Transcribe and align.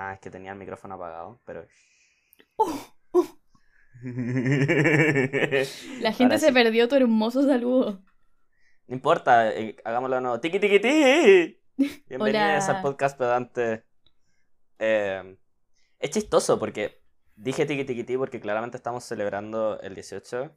Nada, 0.00 0.14
es 0.14 0.20
que 0.20 0.30
tenía 0.30 0.52
el 0.52 0.58
micrófono 0.58 0.94
apagado, 0.94 1.42
pero... 1.44 1.66
La 6.00 6.14
gente 6.14 6.38
se 6.38 6.54
perdió 6.54 6.88
tu 6.88 6.96
hermoso 6.96 7.42
saludo. 7.42 8.02
No 8.86 8.94
importa, 8.94 9.50
eh, 9.50 9.76
hagámoslo 9.84 10.16
de 10.16 10.22
nuevo. 10.22 10.40
¡Tiki, 10.40 10.58
tiki, 10.58 10.80
ti! 10.80 11.60
Bienvenidos 12.08 12.66
al 12.70 12.80
podcast 12.80 13.18
pedante. 13.18 13.84
Eh, 14.78 15.36
es 15.98 16.10
chistoso 16.10 16.58
porque 16.58 17.02
dije 17.36 17.66
tiki, 17.66 17.84
tiki, 17.84 18.04
ti 18.04 18.16
porque 18.16 18.40
claramente 18.40 18.78
estamos 18.78 19.04
celebrando 19.04 19.78
el 19.82 19.94
18. 19.94 20.50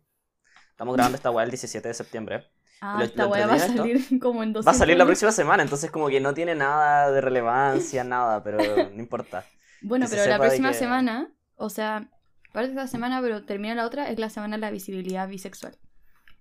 Estamos 0.69 0.95
grabando 0.95 1.17
esta 1.17 1.31
weá 1.31 1.43
el 1.43 1.51
17 1.51 1.85
de 1.85 1.93
septiembre. 1.93 2.49
Ah, 2.85 2.99
esta 3.01 3.27
weá 3.27 3.47
va 3.47 3.53
a 3.53 3.59
salir 3.59 4.19
como 4.19 4.43
en 4.43 4.51
dos 4.51 4.67
Va 4.67 4.71
a 4.71 4.73
salir 4.73 4.97
la 4.97 5.05
próxima 5.05 5.31
semana, 5.31 5.63
entonces 5.63 5.89
como 5.89 6.09
que 6.09 6.19
no 6.19 6.33
tiene 6.33 6.53
nada 6.53 7.11
de 7.11 7.21
relevancia, 7.21 8.03
nada, 8.15 8.43
pero 8.43 8.57
no 8.57 8.99
importa. 8.99 9.45
Bueno, 9.81 10.05
pero 10.09 10.25
la 10.25 10.37
próxima 10.37 10.73
semana, 10.73 11.33
o 11.55 11.69
sea, 11.69 12.09
parte 12.51 12.67
de 12.67 12.73
esta 12.73 12.87
semana, 12.87 13.21
pero 13.21 13.45
termina 13.45 13.73
la 13.73 13.85
otra, 13.85 14.09
es 14.09 14.19
la 14.19 14.29
semana 14.29 14.57
de 14.57 14.61
la 14.61 14.69
visibilidad 14.69 15.29
bisexual. 15.29 15.77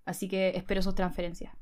Así 0.04 0.28
que 0.28 0.48
espero 0.56 0.82
sus 0.82 0.96
transferencias. 0.96 1.54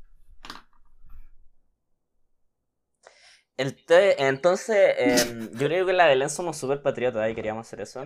El 3.58 3.76
entonces, 4.16 4.94
em, 4.96 5.50
yo 5.50 5.66
creo 5.66 5.84
que 5.84 5.90
en 5.90 5.98
la 5.98 6.06
Belén 6.06 6.30
somos 6.30 6.56
súper 6.56 6.80
patriotas 6.80 7.30
y 7.30 7.34
queríamos 7.34 7.66
hacer 7.66 7.82
eso. 7.82 8.02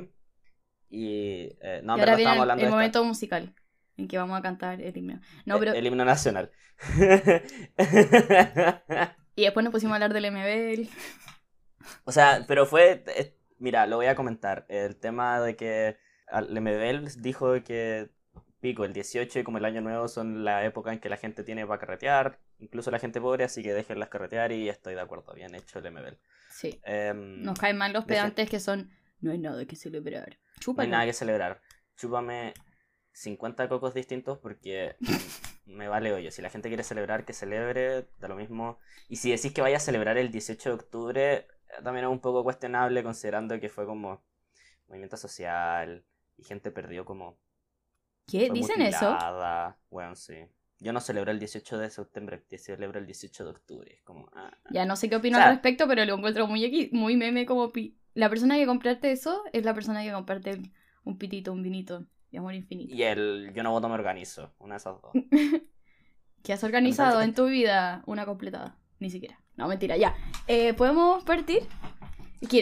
Y, 0.91 1.57
eh, 1.61 1.83
no, 1.85 1.97
y 1.97 2.01
ahora 2.01 2.17
viene 2.17 2.37
el, 2.37 2.61
el 2.63 2.71
momento 2.71 3.05
musical 3.05 3.55
en 3.97 4.09
que 4.09 4.19
vamos 4.19 4.39
a 4.39 4.43
cantar 4.43 4.81
el 4.81 4.97
himno. 4.97 5.21
No, 5.47 5.59
pero... 5.59 5.73
el, 5.73 5.87
himno 5.87 6.05
nacional. 6.05 6.51
y 9.37 9.43
después 9.43 9.65
nos 9.65 9.73
pusimos 9.73 9.93
a 9.93 9.95
hablar 9.97 10.13
del 10.13 10.31
MBL. 10.31 10.89
O 12.05 12.13
sea, 12.13 12.45
pero 12.49 12.67
fue 12.67 13.05
Mira, 13.59 13.87
lo 13.87 13.97
voy 13.97 14.07
a 14.07 14.15
comentar. 14.15 14.67
El 14.69 14.97
tema 14.97 15.41
de 15.41 15.57
que 15.57 15.97
Lemebel 16.49 17.09
dijo 17.23 17.55
que 17.63 18.11
pico, 18.61 18.85
el 18.85 18.93
18 18.93 19.39
y 19.39 19.43
como 19.45 19.59
el 19.59 19.65
año 19.65 19.81
nuevo 19.81 20.09
son 20.09 20.45
la 20.45 20.65
época 20.65 20.93
en 20.93 20.99
que 20.99 21.09
la 21.09 21.17
gente 21.17 21.45
tiene 21.45 21.67
para 21.67 21.79
carretear, 21.79 22.41
incluso 22.59 22.91
la 22.91 22.99
gente 22.99 23.21
pobre, 23.21 23.45
así 23.45 23.63
que 23.63 23.75
déjenlas 23.75 24.09
carretear 24.09 24.53
y 24.53 24.69
estoy 24.69 24.95
de 24.95 25.01
acuerdo, 25.01 25.35
bien 25.35 25.55
hecho 25.55 25.79
el 25.79 25.91
MBL. 25.91 26.17
Sí. 26.51 26.81
Em, 26.85 27.43
Nos 27.43 27.59
caen 27.59 27.77
mal 27.77 27.93
los 27.93 28.05
pedantes 28.05 28.49
que 28.49 28.61
son, 28.61 28.91
no 29.21 29.33
hay 29.33 29.39
nada 29.39 29.65
que 29.67 29.77
celebrar. 29.77 30.39
No 30.67 30.75
hay 30.79 30.89
nada 30.89 31.05
que 31.05 31.13
celebrar. 31.13 31.61
Chúpame 31.97 32.55
50 33.15 33.69
cocos 33.69 33.95
distintos 33.95 34.39
porque 34.39 34.97
me 35.67 35.89
vale 35.89 36.13
oye. 36.13 36.31
Si 36.31 36.43
la 36.43 36.51
gente 36.51 36.69
quiere 36.69 36.83
celebrar, 36.83 37.25
que 37.25 37.33
celebre, 37.33 38.07
da 38.19 38.29
lo 38.29 38.37
mismo. 38.37 38.79
Y 39.09 39.17
si 39.17 39.31
decís 39.31 39.53
que 39.53 39.63
vaya 39.63 39.79
a 39.79 39.81
celebrar 39.81 40.19
el 40.19 40.31
18 40.31 40.69
de 40.69 40.75
octubre, 40.75 41.47
también 41.83 42.05
es 42.05 42.11
un 42.11 42.21
poco 42.21 42.43
cuestionable 42.43 43.03
considerando 43.03 43.59
que 43.59 43.69
fue 43.69 43.87
como 43.87 44.23
movimiento 44.89 45.17
social 45.17 46.05
y 46.37 46.45
gente 46.45 46.71
perdió 46.71 47.05
como... 47.05 47.39
¿Qué? 48.27 48.51
¿Dicen 48.51 48.83
eso? 48.83 49.17
Bueno, 49.91 50.17
sí. 50.17 50.35
Yo 50.81 50.93
no 50.93 51.01
celebro 51.01 51.31
el 51.31 51.39
18 51.39 51.79
de 51.79 51.91
septiembre, 51.91 52.43
celebro 52.59 52.99
el 52.99 53.07
18 53.07 53.45
de 53.45 53.51
octubre. 53.51 54.01
Como, 54.05 54.29
ah, 54.35 54.51
ah. 54.53 54.71
Ya 54.71 54.85
no 54.87 54.97
sé 54.97 55.09
qué 55.09 55.17
opino 55.17 55.39
al 55.39 55.53
respecto, 55.53 55.87
pero 55.87 56.05
lo 56.05 56.15
encuentro 56.15 56.47
muy, 56.47 56.91
muy 56.93 57.17
meme 57.17 57.47
como... 57.47 57.73
La 58.15 58.29
persona 58.29 58.57
que 58.57 58.67
comprarte 58.67 59.11
eso 59.11 59.43
es 59.53 59.65
la 59.65 59.75
persona 59.75 60.03
que 60.05 60.13
comparte 60.13 60.63
un 61.05 61.19
pitito, 61.19 61.53
un 61.53 61.63
vinito 61.63 62.07
de 62.35 62.39
amor 62.39 62.55
infinito. 62.55 62.95
Y 62.95 63.03
el 63.03 63.53
yo 63.55 63.63
no 63.63 63.71
voto 63.71 63.89
me 63.89 63.95
organizo, 63.95 64.53
una 64.59 64.75
de 64.75 64.79
esas 64.79 65.01
dos. 65.01 65.13
¿Qué 66.43 66.53
has 66.53 66.65
organizado 66.65 67.23
en 67.23 67.33
tu 67.33 67.47
vida? 67.47 68.03
Una 68.07 68.27
completada, 68.27 68.77
ni 68.99 69.09
siquiera. 69.09 69.41
No, 69.57 69.69
mentira, 69.69 69.97
ya. 69.97 70.15
Eh, 70.47 70.75
¿Podemos 70.75 71.25
partir? 71.25 71.63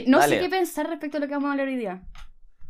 No 0.06 0.23
sé 0.23 0.39
qué 0.39 0.48
pensar 0.48 0.89
respecto 0.89 1.17
a 1.17 1.20
lo 1.20 1.27
que 1.27 1.33
vamos 1.33 1.48
a 1.48 1.53
hablar 1.53 1.69
hoy 1.69 1.77
día. 1.77 2.03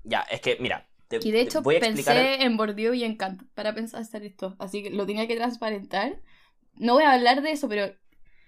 Ya, 0.05 0.21
es 0.31 0.41
que, 0.41 0.57
mira. 0.61 0.89
y 1.11 1.31
de 1.31 1.41
hecho 1.41 1.63
pensé 1.63 2.43
en 2.43 2.57
Bordeaux 2.57 2.95
y 2.95 3.05
en 3.05 3.17
Kant 3.17 3.43
para 3.55 3.75
pensar 3.75 4.01
hacer 4.01 4.23
esto. 4.23 4.57
Así 4.59 4.83
que 4.83 4.91
lo 4.91 5.05
tenía 5.05 5.27
que 5.27 5.37
transparentar. 5.37 6.21
No 6.75 6.95
voy 6.95 7.05
a 7.05 7.13
hablar 7.13 7.43
de 7.43 7.51
eso, 7.51 7.69
pero 7.69 7.95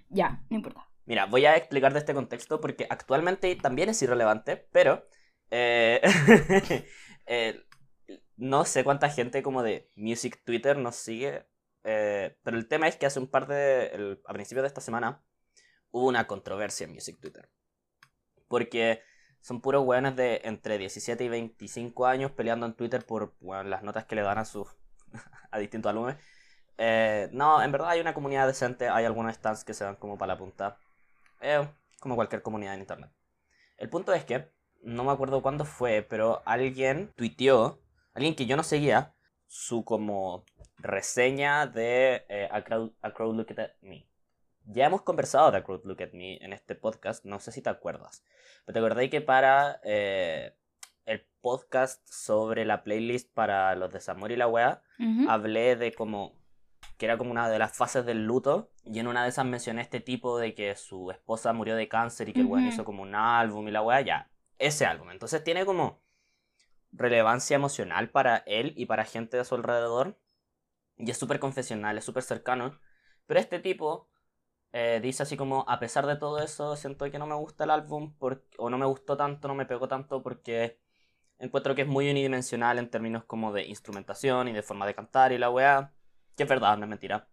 ya, 0.09 0.43
no 0.49 0.57
importa. 0.57 0.89
Mira, 1.07 1.27
voy 1.27 1.45
a 1.45 1.57
explicar 1.57 1.93
de 1.93 1.99
este 1.99 2.15
contexto 2.15 2.61
porque 2.61 2.87
actualmente 2.89 3.55
también 3.57 3.91
es 3.91 4.01
irrelevante, 4.01 4.57
pero 4.73 5.07
eh, 5.51 6.01
eh, 7.27 7.61
no 8.37 8.65
sé 8.65 8.85
cuánta 8.85 9.11
gente 9.11 9.43
como 9.43 9.63
de 9.63 9.91
Music 9.97 10.43
Twitter 10.45 10.77
nos 10.77 10.97
sigue, 10.97 11.47
pero 11.83 12.57
el 12.57 12.67
tema 12.69 12.89
es 12.89 12.97
que 12.97 13.07
hace 13.07 13.21
un 13.21 13.29
par 13.29 13.47
de, 13.47 14.19
a 14.27 14.33
principios 14.33 14.63
de 14.63 14.69
esta 14.69 14.81
semana, 14.81 15.23
hubo 15.91 16.09
una 16.09 16.27
controversia 16.27 16.85
en 16.85 16.93
Music 16.93 17.19
Twitter. 17.21 17.49
Porque 18.49 19.03
son 19.45 19.61
puros 19.61 19.85
weones 19.85 20.17
de 20.17 20.41
entre 20.45 20.79
17 20.79 21.23
y 21.23 21.29
25 21.29 22.07
años 22.07 22.31
peleando 22.33 22.65
en 22.65 22.75
Twitter 22.75 23.05
por 23.05 23.35
las 23.43 23.83
notas 23.83 24.07
que 24.07 24.15
le 24.15 24.23
dan 24.23 24.39
a 24.39 24.45
sus 24.47 24.69
a 25.51 25.59
distintos 25.59 25.91
alumnos. 25.91 26.17
Eh, 26.79 27.29
no, 27.33 27.63
en 27.63 27.71
verdad 27.71 27.91
hay 27.91 28.01
una 28.01 28.15
comunidad 28.15 28.47
decente, 28.47 28.89
hay 28.89 29.05
algunos 29.05 29.35
stands 29.35 29.63
que 29.63 29.75
se 29.75 29.85
dan 29.85 29.97
como 29.97 30.19
para 30.19 30.33
la 30.33 30.39
punta. 30.39 30.79
Eh, 31.41 31.69
como 32.01 32.17
cualquier 32.17 32.43
comunidad 32.43 32.75
en 32.75 32.81
internet. 32.81 33.11
El 33.77 33.89
punto 33.89 34.13
es 34.13 34.25
que, 34.25 34.51
no 34.83 35.05
me 35.05 35.13
acuerdo 35.13 35.43
cuándo 35.43 35.65
fue, 35.65 36.03
pero 36.03 36.43
alguien 36.45 37.13
tuiteó, 37.15 37.81
alguien 38.15 38.35
que 38.35 38.47
yo 38.47 38.57
no 38.57 38.63
seguía, 38.63 39.15
su 39.47 39.85
como 39.85 40.45
reseña 40.79 41.67
de 41.67 42.25
eh, 42.29 42.49
a, 42.51 42.63
crowd, 42.65 42.93
a 43.03 43.13
Crowd 43.13 43.37
Looked 43.37 43.61
at 43.61 43.73
Me. 43.83 44.09
Ya 44.67 44.87
hemos 44.87 45.03
conversado 45.03 45.51
de 45.51 45.59
A 45.59 45.65
Crowd 45.65 45.85
Look 45.85 46.03
at 46.03 46.13
Me 46.13 46.39
en 46.43 46.53
este 46.53 46.75
podcast, 46.75 47.25
no 47.25 47.39
sé 47.39 47.53
si 47.53 47.61
te 47.61 47.69
acuerdas. 47.69 48.25
Pero 48.65 48.73
te 48.73 48.79
acordáis 48.79 49.11
que 49.11 49.21
para 49.21 49.81
eh, 49.85 50.57
el 51.05 51.27
podcast 51.43 52.07
sobre 52.09 52.65
la 52.65 52.83
playlist 52.83 53.31
para 53.35 53.75
los 53.75 53.93
desamor 53.93 54.33
y 54.33 54.37
la 54.37 54.49
weá, 54.49 54.83
hablé 55.29 55.77
de 55.77 55.93
como 55.93 56.33
que 56.97 57.07
era 57.07 57.19
como 57.19 57.31
una 57.31 57.49
de 57.49 57.59
las 57.59 57.77
fases 57.77 58.07
del 58.07 58.25
luto. 58.25 58.71
Y 58.85 58.99
en 59.01 59.07
una 59.07 59.23
de 59.23 59.29
esas 59.31 59.45
mencioné 59.45 59.83
este 59.83 60.01
tipo 60.01 60.39
de 60.39 60.55
que 60.55 60.77
su 60.77 61.11
esposa 61.11 61.53
murió 61.53 61.77
de 61.77 61.89
cáncer 61.89 62.29
y 62.29 62.33
que 62.33 62.41
el 62.41 62.47
weón 62.47 62.67
hizo 62.67 62.85
como 62.85 63.03
un 63.03 63.15
álbum 63.15 63.69
y 63.69 63.71
la 63.71 63.83
weá, 63.83 64.01
ya. 64.01 64.31
Ese 64.59 64.87
álbum. 64.87 65.11
Entonces 65.11 65.45
tiene 65.45 65.67
como 65.67 66.04
relevancia 66.97 67.57
emocional 67.57 68.11
para 68.11 68.39
él 68.47 68.73
y 68.77 68.87
para 68.87 69.05
gente 69.05 69.37
de 69.37 69.45
su 69.45 69.55
alrededor. 69.55 70.19
Y 70.97 71.11
es 71.11 71.19
súper 71.19 71.41
confesional, 71.41 71.99
es 71.99 72.05
súper 72.05 72.23
cercano. 72.23 72.79
Pero 73.27 73.41
este 73.41 73.59
tipo 73.59 74.09
eh, 74.73 75.01
dice 75.01 75.23
así 75.23 75.37
como, 75.37 75.65
a 75.69 75.79
pesar 75.79 76.07
de 76.07 76.17
todo 76.17 76.41
eso, 76.41 76.77
siento 76.77 77.09
que 77.11 77.19
no 77.19 77.27
me 77.27 77.35
gusta 77.37 77.65
el 77.65 77.71
álbum 77.71 78.15
o 78.59 78.71
no 78.71 78.79
me 78.79 78.87
gustó 78.87 79.17
tanto, 79.17 79.49
no 79.49 79.55
me 79.55 79.67
pegó 79.67 79.87
tanto 79.89 80.23
porque 80.23 80.81
encuentro 81.39 81.75
que 81.75 81.83
es 81.83 81.89
muy 81.89 82.11
unidimensional 82.11 82.79
en 82.79 82.91
términos 82.91 83.25
como 83.25 83.53
de 83.53 83.65
instrumentación 83.67 84.49
y 84.49 84.53
de 84.53 84.63
forma 84.63 84.87
de 84.87 84.95
cantar 84.95 85.33
y 85.33 85.39
la 85.39 85.51
weá, 85.51 85.93
que 86.37 86.43
es 86.45 86.49
verdad, 86.49 86.77
no 86.77 86.85
es 86.85 86.91
mentira. 86.91 87.29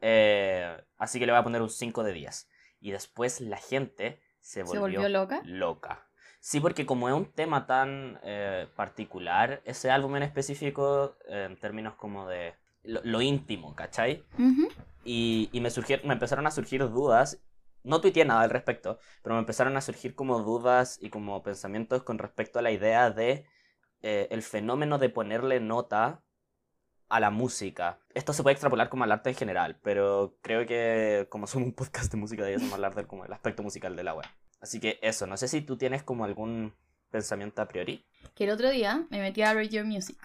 Eh, 0.00 0.76
así 0.98 1.18
que 1.18 1.26
le 1.26 1.32
voy 1.32 1.40
a 1.40 1.44
poner 1.44 1.62
un 1.62 1.70
5 1.70 2.02
de 2.02 2.12
10. 2.12 2.48
Y 2.80 2.90
después 2.90 3.40
la 3.40 3.56
gente 3.56 4.20
se 4.40 4.62
volvió, 4.62 5.08
loca? 5.08 5.40
loca. 5.44 6.05
Sí, 6.46 6.60
porque 6.60 6.86
como 6.86 7.08
es 7.08 7.14
un 7.16 7.24
tema 7.24 7.66
tan 7.66 8.20
eh, 8.22 8.68
particular, 8.76 9.62
ese 9.64 9.90
álbum 9.90 10.14
en 10.14 10.22
específico, 10.22 11.16
en 11.26 11.58
términos 11.58 11.96
como 11.96 12.28
de 12.28 12.54
lo, 12.84 13.20
íntimo, 13.20 13.74
¿cachai? 13.74 14.22
Y, 15.04 15.50
me, 15.60 15.70
surgieron, 15.70 16.06
me 16.06 16.14
empezaron 16.14 16.46
a 16.46 16.52
surgir 16.52 16.88
dudas. 16.88 17.42
No 17.82 18.00
tuiteé 18.00 18.24
nada 18.24 18.42
al 18.42 18.50
respecto, 18.50 19.00
pero 19.24 19.34
me 19.34 19.40
empezaron 19.40 19.76
a 19.76 19.80
surgir 19.80 20.14
como 20.14 20.40
dudas 20.40 21.00
y 21.02 21.10
como 21.10 21.42
pensamientos 21.42 22.04
con 22.04 22.16
respecto 22.16 22.60
a 22.60 22.62
la 22.62 22.70
idea 22.70 23.10
de 23.10 23.44
eh, 24.02 24.28
el 24.30 24.42
fenómeno 24.42 24.98
de 24.98 25.08
ponerle 25.08 25.58
nota 25.58 26.22
a 27.08 27.18
la 27.18 27.30
música. 27.30 27.98
Esto 28.14 28.32
se 28.32 28.44
puede 28.44 28.52
extrapolar 28.52 28.88
como 28.88 29.02
al 29.02 29.10
arte 29.10 29.30
en 29.30 29.36
general, 29.36 29.80
pero 29.82 30.36
creo 30.42 30.64
que 30.64 31.26
como 31.28 31.48
somos 31.48 31.66
un 31.66 31.74
podcast 31.74 32.12
de 32.12 32.18
música, 32.18 32.44
deberíamos 32.44 32.72
hablar 32.72 32.94
del 32.94 33.08
como 33.08 33.24
el 33.24 33.32
aspecto 33.32 33.64
musical 33.64 33.96
de 33.96 34.04
la 34.04 34.14
web. 34.14 34.26
Así 34.66 34.80
que 34.80 34.98
eso, 35.00 35.28
no 35.28 35.36
sé 35.36 35.46
si 35.46 35.60
tú 35.60 35.76
tienes 35.76 36.02
como 36.02 36.24
algún 36.24 36.74
pensamiento 37.12 37.62
a 37.62 37.68
priori. 37.68 38.04
Que 38.34 38.42
el 38.42 38.50
otro 38.50 38.68
día 38.68 39.06
me 39.10 39.20
metí 39.20 39.42
a 39.42 39.54
Read 39.54 39.70
Your 39.70 39.84
Music, 39.84 40.18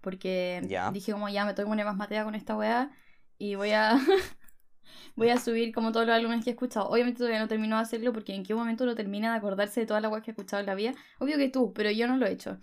porque 0.00 0.62
dije 0.92 1.10
como 1.10 1.28
ya 1.28 1.44
me 1.44 1.52
tengo 1.52 1.66
que 1.66 1.70
poner 1.72 1.84
más 1.84 1.96
materia 1.96 2.22
con 2.22 2.36
esta 2.36 2.56
weá 2.56 2.92
y 3.38 3.56
voy 3.56 3.72
a 3.72 3.98
voy 5.16 5.30
a 5.30 5.40
subir 5.40 5.74
como 5.74 5.90
todos 5.90 6.06
los 6.06 6.14
álbumes 6.14 6.44
que 6.44 6.50
he 6.50 6.52
escuchado. 6.52 6.88
Obviamente 6.88 7.18
todavía 7.18 7.40
no 7.40 7.48
termino 7.48 7.74
de 7.74 7.82
hacerlo 7.82 8.12
porque 8.12 8.36
en 8.36 8.44
qué 8.44 8.54
momento 8.54 8.86
lo 8.86 8.94
termina 8.94 9.32
de 9.32 9.38
acordarse 9.38 9.80
de 9.80 9.86
todas 9.86 10.00
las 10.00 10.10
cosas 10.10 10.24
que 10.24 10.30
he 10.30 10.34
escuchado 10.34 10.60
en 10.60 10.66
la 10.66 10.76
vida. 10.76 10.94
Obvio 11.18 11.36
que 11.36 11.48
tú, 11.48 11.72
pero 11.72 11.90
yo 11.90 12.06
no 12.06 12.18
lo 12.18 12.26
he 12.26 12.30
hecho. 12.30 12.56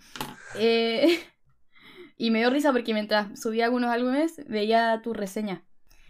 Eh, 0.54 1.20
y 2.16 2.30
me 2.30 2.38
dio 2.38 2.48
risa 2.48 2.72
porque 2.72 2.94
mientras 2.94 3.38
subía 3.38 3.66
algunos 3.66 3.90
álbumes 3.90 4.40
veía 4.48 5.02
tu 5.02 5.12
reseña. 5.12 5.66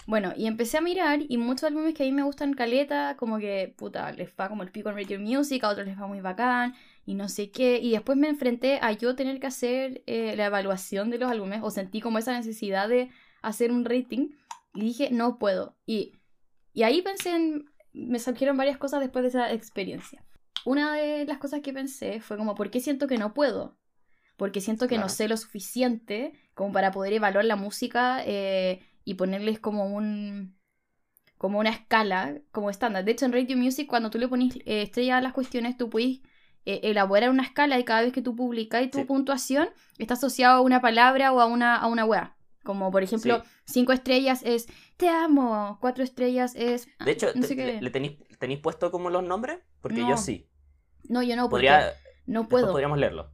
Bueno, 0.06 0.32
y 0.36 0.46
empecé 0.46 0.78
a 0.78 0.80
mirar 0.80 1.20
y 1.28 1.36
muchos 1.36 1.64
álbumes 1.64 1.94
que 1.94 2.04
a 2.04 2.06
mí 2.06 2.12
me 2.12 2.22
gustan 2.22 2.54
caleta, 2.54 3.16
como 3.16 3.38
que, 3.38 3.74
puta, 3.76 4.12
les 4.12 4.30
va 4.38 4.48
como 4.48 4.62
el 4.62 4.70
pico 4.70 4.88
en 4.88 4.94
Radio 4.94 5.18
Music, 5.18 5.64
a 5.64 5.68
otros 5.70 5.86
les 5.86 6.00
va 6.00 6.06
muy 6.06 6.20
bacán 6.20 6.74
y 7.04 7.14
no 7.14 7.28
sé 7.28 7.50
qué. 7.50 7.80
Y 7.82 7.90
después 7.90 8.16
me 8.16 8.28
enfrenté 8.28 8.78
a 8.80 8.92
yo 8.92 9.16
tener 9.16 9.40
que 9.40 9.48
hacer 9.48 10.04
eh, 10.06 10.34
la 10.36 10.46
evaluación 10.46 11.10
de 11.10 11.18
los 11.18 11.30
álbumes 11.30 11.60
o 11.62 11.72
sentí 11.72 12.00
como 12.00 12.18
esa 12.18 12.32
necesidad 12.32 12.88
de 12.88 13.10
hacer 13.42 13.72
un 13.72 13.84
rating. 13.84 14.28
Y 14.74 14.80
dije, 14.82 15.10
no 15.10 15.38
puedo. 15.38 15.76
Y, 15.86 16.12
y 16.72 16.84
ahí 16.84 17.02
pensé 17.02 17.34
en, 17.34 17.64
me 17.92 18.20
surgieron 18.20 18.56
varias 18.56 18.78
cosas 18.78 19.00
después 19.00 19.24
de 19.24 19.30
esa 19.30 19.52
experiencia. 19.52 20.22
una 20.64 20.94
de 20.94 21.24
las 21.24 21.38
cosas 21.38 21.62
que 21.62 21.72
pensé 21.72 22.20
fue 22.20 22.36
como, 22.36 22.54
¿por 22.54 22.70
qué 22.70 22.80
siento 22.80 23.08
que 23.08 23.18
no 23.18 23.34
puedo? 23.34 23.76
Porque 24.36 24.60
siento 24.60 24.86
que 24.86 24.98
no 24.98 25.08
sé 25.08 25.28
lo 25.28 25.36
suficiente 25.36 26.34
como 26.54 26.72
para 26.72 26.92
poder 26.92 27.14
evaluar 27.14 27.44
la 27.44 27.56
música 27.56 28.22
eh, 28.24 28.80
y 29.06 29.14
ponerles 29.14 29.58
como 29.60 29.86
un 29.86 30.54
como 31.38 31.58
una 31.58 31.70
escala 31.70 32.38
como 32.50 32.70
estándar. 32.70 33.04
De 33.04 33.12
hecho, 33.12 33.24
en 33.24 33.32
Radio 33.32 33.56
Music, 33.56 33.86
cuando 33.86 34.10
tú 34.10 34.18
le 34.18 34.28
pones 34.28 34.56
eh, 34.56 34.82
estrella 34.82 35.18
a 35.18 35.20
las 35.20 35.32
cuestiones, 35.32 35.76
tú 35.76 35.88
puedes 35.88 36.20
eh, 36.64 36.80
elaborar 36.82 37.30
una 37.30 37.44
escala 37.44 37.78
y 37.78 37.84
cada 37.84 38.02
vez 38.02 38.12
que 38.12 38.20
tú 38.20 38.34
publicas 38.34 38.90
tu 38.90 39.06
puntuación 39.06 39.68
está 39.98 40.14
asociado 40.14 40.56
a 40.56 40.60
una 40.60 40.80
palabra 40.80 41.32
o 41.32 41.40
a 41.40 41.46
una, 41.46 41.76
a 41.76 41.86
una 41.86 42.04
web. 42.04 42.28
Como 42.64 42.90
por 42.90 43.04
ejemplo, 43.04 43.44
cinco 43.64 43.92
estrellas 43.92 44.42
es 44.44 44.66
te 44.96 45.08
amo, 45.08 45.78
cuatro 45.80 46.02
estrellas 46.02 46.56
es. 46.56 46.88
De 47.04 47.12
hecho, 47.12 47.28
¿le 47.32 47.90
tenéis 47.90 48.60
puesto 48.60 48.90
como 48.90 49.08
los 49.08 49.22
nombres? 49.22 49.60
Porque 49.80 50.00
yo 50.00 50.16
sí. 50.16 50.48
No, 51.08 51.22
yo 51.22 51.36
no, 51.36 51.48
Podría, 51.48 51.92
no 52.26 52.48
puedo. 52.48 52.72
Podríamos 52.72 52.98
leerlo. 52.98 53.30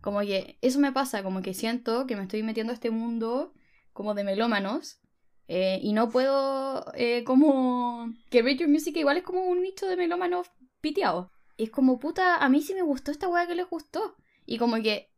Como 0.00 0.20
que 0.20 0.58
eso 0.62 0.80
me 0.80 0.90
pasa, 0.90 1.22
como 1.22 1.42
que 1.42 1.54
siento 1.54 2.08
que 2.08 2.16
me 2.16 2.22
estoy 2.22 2.42
metiendo 2.42 2.72
a 2.72 2.74
este 2.74 2.90
mundo 2.90 3.54
como 3.96 4.14
de 4.14 4.22
melómanos 4.22 5.00
eh, 5.48 5.80
y 5.82 5.92
no 5.92 6.10
puedo 6.10 6.92
eh, 6.94 7.24
como... 7.24 8.12
Que 8.30 8.42
Radio 8.42 8.68
Music 8.68 8.96
igual 8.96 9.16
es 9.16 9.22
como 9.22 9.44
un 9.46 9.62
nicho 9.62 9.86
de 9.86 9.96
melómanos 9.96 10.50
piteados. 10.80 11.30
Es 11.56 11.70
como, 11.70 11.98
puta, 11.98 12.36
a 12.36 12.48
mí 12.48 12.60
sí 12.60 12.74
me 12.74 12.82
gustó 12.82 13.10
esta 13.10 13.28
weá 13.28 13.46
que 13.46 13.54
les 13.54 13.68
gustó. 13.68 14.16
Y 14.44 14.58
como 14.58 14.76
que... 14.76 15.10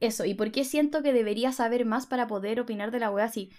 Eso, 0.00 0.24
¿y 0.24 0.34
por 0.34 0.50
qué 0.52 0.64
siento 0.64 1.02
que 1.02 1.12
debería 1.12 1.52
saber 1.52 1.86
más 1.86 2.06
para 2.06 2.26
poder 2.26 2.60
opinar 2.60 2.90
de 2.90 2.98
la 2.98 3.10
weá 3.10 3.26
así? 3.26 3.50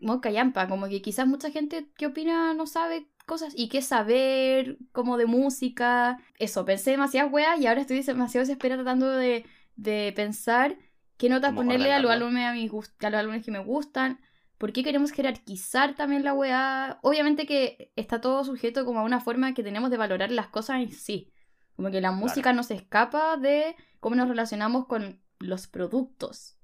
Como 0.00 0.20
callampa, 0.20 0.68
como 0.68 0.88
que 0.88 1.00
quizás 1.00 1.26
mucha 1.26 1.50
gente 1.50 1.88
que 1.96 2.06
opina 2.06 2.52
no 2.54 2.66
sabe 2.66 3.08
cosas 3.24 3.52
y 3.56 3.68
qué 3.68 3.80
saber, 3.80 4.78
como 4.92 5.16
de 5.16 5.26
música. 5.26 6.18
Eso, 6.38 6.64
pensé 6.64 6.90
demasiadas 6.90 7.32
weas 7.32 7.60
y 7.60 7.66
ahora 7.66 7.82
estoy 7.82 8.02
demasiado 8.02 8.42
desesperada 8.42 8.82
tratando 8.82 9.10
de, 9.10 9.46
de 9.76 10.12
pensar 10.14 10.76
qué 11.18 11.28
notas 11.28 11.52
ponerle 11.52 11.92
a 11.92 11.98
los, 11.98 12.10
álbumes 12.10 12.46
a, 12.46 12.52
mis 12.52 12.72
a 12.72 13.10
los 13.10 13.20
álbumes 13.20 13.44
que 13.44 13.50
me 13.50 13.58
gustan. 13.58 14.20
¿Por 14.56 14.72
qué 14.72 14.82
queremos 14.82 15.12
jerarquizar 15.12 15.94
también 15.94 16.24
la 16.24 16.32
weá? 16.32 16.98
Obviamente 17.02 17.46
que 17.46 17.92
está 17.96 18.20
todo 18.20 18.42
sujeto 18.44 18.84
como 18.84 19.00
a 19.00 19.04
una 19.04 19.20
forma 19.20 19.52
que 19.54 19.62
tenemos 19.62 19.90
de 19.90 19.96
valorar 19.96 20.30
las 20.30 20.48
cosas 20.48 20.80
en 20.80 20.92
sí. 20.92 21.32
Como 21.76 21.90
que 21.90 22.00
la 22.00 22.10
música 22.10 22.52
no 22.52 22.62
se 22.62 22.74
escapa 22.74 23.36
de 23.36 23.76
cómo 24.00 24.16
nos 24.16 24.28
relacionamos 24.28 24.86
con 24.86 25.20
los 25.38 25.68
productos, 25.68 26.58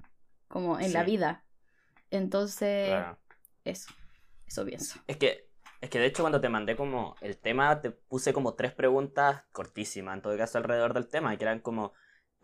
como 0.49 0.81
en 0.81 0.93
la 0.93 1.05
vida. 1.05 1.45
Entonces, 2.11 2.93
eso, 3.65 3.93
eso 4.47 4.65
pienso. 4.65 5.01
Es 5.07 5.17
que, 5.17 5.49
es 5.81 5.91
que 5.91 5.99
de 6.01 6.07
hecho 6.07 6.23
cuando 6.23 6.41
te 6.41 6.49
mandé 6.49 6.75
como 6.75 7.15
el 7.21 7.37
tema, 7.37 7.81
te 7.81 7.91
puse 7.91 8.33
como 8.33 8.55
tres 8.55 8.73
preguntas 8.73 9.43
cortísimas, 9.53 10.17
en 10.17 10.23
todo 10.23 10.37
caso 10.37 10.59
alrededor 10.59 10.95
del 10.95 11.07
tema, 11.07 11.37
que 11.37 11.45
eran 11.45 11.61
como, 11.61 11.93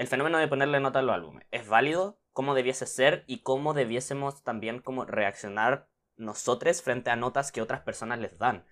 el 0.00 0.08
fenómeno 0.08 0.38
de 0.38 0.48
ponerle 0.48 0.80
nota 0.80 1.00
a 1.00 1.02
los 1.02 1.14
álbumes, 1.14 1.46
¿es 1.50 1.68
válido? 1.68 2.20
cómo 2.32 2.54
debiese 2.54 2.86
ser 2.86 3.24
y 3.26 3.42
cómo 3.42 3.74
debiésemos 3.74 4.42
también 4.42 4.80
como 4.80 5.04
reaccionar 5.04 5.90
nosotros 6.16 6.80
frente 6.80 7.10
a 7.10 7.16
notas 7.16 7.52
que 7.52 7.60
otras 7.60 7.80
personas 7.82 8.18
les 8.18 8.38
dan. 8.38 8.64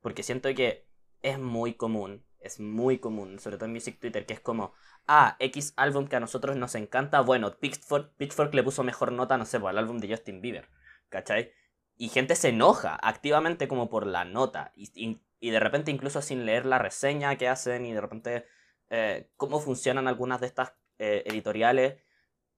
Porque 0.00 0.24
siento 0.24 0.52
que 0.56 0.88
es 1.20 1.38
muy 1.38 1.74
común, 1.74 2.24
es 2.40 2.58
muy 2.58 2.98
común, 2.98 3.38
sobre 3.38 3.58
todo 3.58 3.66
en 3.66 3.74
Music 3.74 4.00
Twitter, 4.00 4.26
que 4.26 4.34
es 4.34 4.40
como, 4.40 4.72
ah, 5.06 5.36
X 5.38 5.72
álbum 5.76 6.08
que 6.08 6.16
a 6.16 6.20
nosotros 6.20 6.56
nos 6.56 6.74
encanta, 6.74 7.20
bueno, 7.20 7.58
Pitchfork, 7.58 8.16
Pitchfork 8.16 8.52
le 8.54 8.64
puso 8.64 8.82
mejor 8.82 9.12
nota, 9.12 9.36
no 9.38 9.44
sé, 9.44 9.60
pues, 9.60 9.70
al 9.70 9.78
álbum 9.78 9.98
de 9.98 10.08
Justin 10.08 10.40
Bieber, 10.40 10.68
¿cachai? 11.08 11.52
Y 11.96 12.08
gente 12.08 12.34
se 12.34 12.48
enoja 12.48 12.98
activamente 13.00 13.68
como 13.68 13.88
por 13.88 14.04
la 14.04 14.24
nota, 14.24 14.72
y, 14.74 15.20
y, 15.38 15.50
de 15.50 15.60
repente 15.60 15.92
incluso 15.92 16.22
sin 16.22 16.44
leer 16.44 16.66
la 16.66 16.78
reseña 16.78 17.36
que 17.36 17.48
hacen, 17.48 17.86
y 17.86 17.92
de 17.92 18.00
repente 18.00 18.46
eh, 18.92 19.30
cómo 19.36 19.58
funcionan 19.58 20.06
algunas 20.06 20.40
de 20.40 20.46
estas 20.46 20.74
eh, 20.98 21.22
editoriales, 21.26 21.96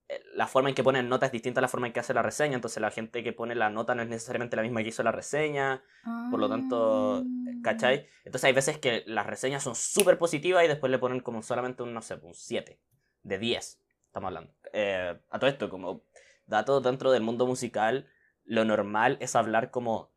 eh, 0.09 0.23
la 0.35 0.47
forma 0.47 0.69
en 0.69 0.75
que 0.75 0.83
ponen 0.83 1.09
nota 1.09 1.27
es 1.27 1.33
distinta 1.33 1.61
a 1.61 1.63
la 1.63 1.69
forma 1.69 1.87
en 1.87 1.95
que 1.95 2.01
hace 2.01 2.13
la 2.13 2.21
reseña, 2.21 2.57
entonces 2.57 2.81
la 2.81 2.91
gente 2.91 3.25
que 3.25 3.33
pone 3.33 3.55
la 3.55 3.71
nota 3.71 3.95
no 3.95 4.03
es 4.03 4.09
necesariamente 4.09 4.55
la 4.55 4.63
misma 4.63 4.83
que 4.83 4.89
hizo 4.89 5.03
la 5.03 5.13
reseña, 5.13 5.83
por 6.31 6.39
lo 6.41 6.49
tanto, 6.49 7.21
eh, 7.21 7.63
¿cachai? 7.63 8.07
Ah. 8.07 8.21
Entonces 8.27 8.45
hay 8.45 8.53
veces 8.53 8.79
que 8.79 9.03
las 9.07 9.27
reseñas 9.27 9.63
son 9.63 9.75
súper 9.75 10.19
positivas 10.19 10.65
y 10.65 10.69
después 10.69 10.91
le 10.91 10.99
ponen 10.99 11.21
como 11.21 11.43
solamente 11.43 11.83
un, 11.83 11.95
no 11.95 12.03
sé, 12.03 12.17
un 12.17 12.35
7 12.35 12.79
de 13.23 13.39
10, 13.39 13.81
estamos 14.07 14.29
hablando. 14.29 14.53
Eh, 14.75 15.19
a 15.31 15.39
todo 15.39 15.49
esto, 15.49 15.71
como 15.71 16.05
dato 16.47 16.83
dentro 16.83 17.11
del 17.11 17.23
mundo 17.23 17.47
musical, 17.47 18.07
lo 18.45 18.67
normal 18.67 19.17
es 19.21 19.35
hablar 19.37 19.71
como 19.71 20.13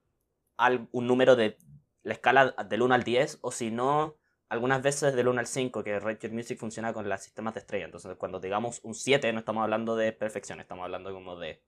un 0.92 1.08
número 1.08 1.38
de 1.38 1.58
la 2.04 2.14
escala 2.14 2.56
del 2.68 2.82
1 2.82 2.94
al 2.94 3.04
10, 3.04 3.40
o 3.42 3.52
si 3.52 3.72
no, 3.72 4.18
algunas 4.50 4.82
veces 4.82 5.14
del 5.14 5.28
1 5.28 5.40
al 5.40 5.48
5, 5.48 5.84
que 5.84 6.00
Rate 6.00 6.30
Music 6.30 6.58
funciona 6.58 6.94
con 6.94 7.08
los 7.08 7.22
sistemas 7.22 7.54
de 7.54 7.60
estrella. 7.60 7.86
Entonces, 7.86 8.16
cuando 8.18 8.40
digamos 8.40 8.80
un 8.84 8.94
7, 8.94 9.32
no 9.34 9.40
estamos 9.40 9.64
hablando 9.64 9.96
de 9.96 10.14
perfección, 10.14 10.60
estamos 10.60 10.84
hablando 10.86 11.14
como 11.14 11.38
de 11.38 11.62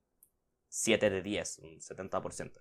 7 0.68 1.10
de 1.10 1.22
10, 1.22 1.58
un 1.58 1.80
70%. 1.80 2.60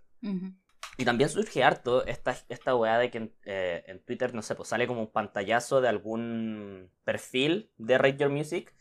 Y 0.98 1.06
también 1.06 1.30
surge 1.30 1.64
harto 1.64 2.06
esta, 2.06 2.36
esta 2.50 2.76
weá 2.76 2.98
de 2.98 3.10
que 3.10 3.32
eh, 3.46 3.84
en, 3.88 4.04
Twitter, 4.04 4.34
no 4.34 4.42
sé, 4.42 4.56
pues 4.56 4.68
sale 4.68 4.88
como 4.88 5.02
un 5.02 5.12
pantallazo 5.12 5.80
de 5.80 5.88
algún 5.88 6.92
perfil 7.06 7.72
de 7.78 7.98
Rate 7.98 8.28
Music 8.28 8.76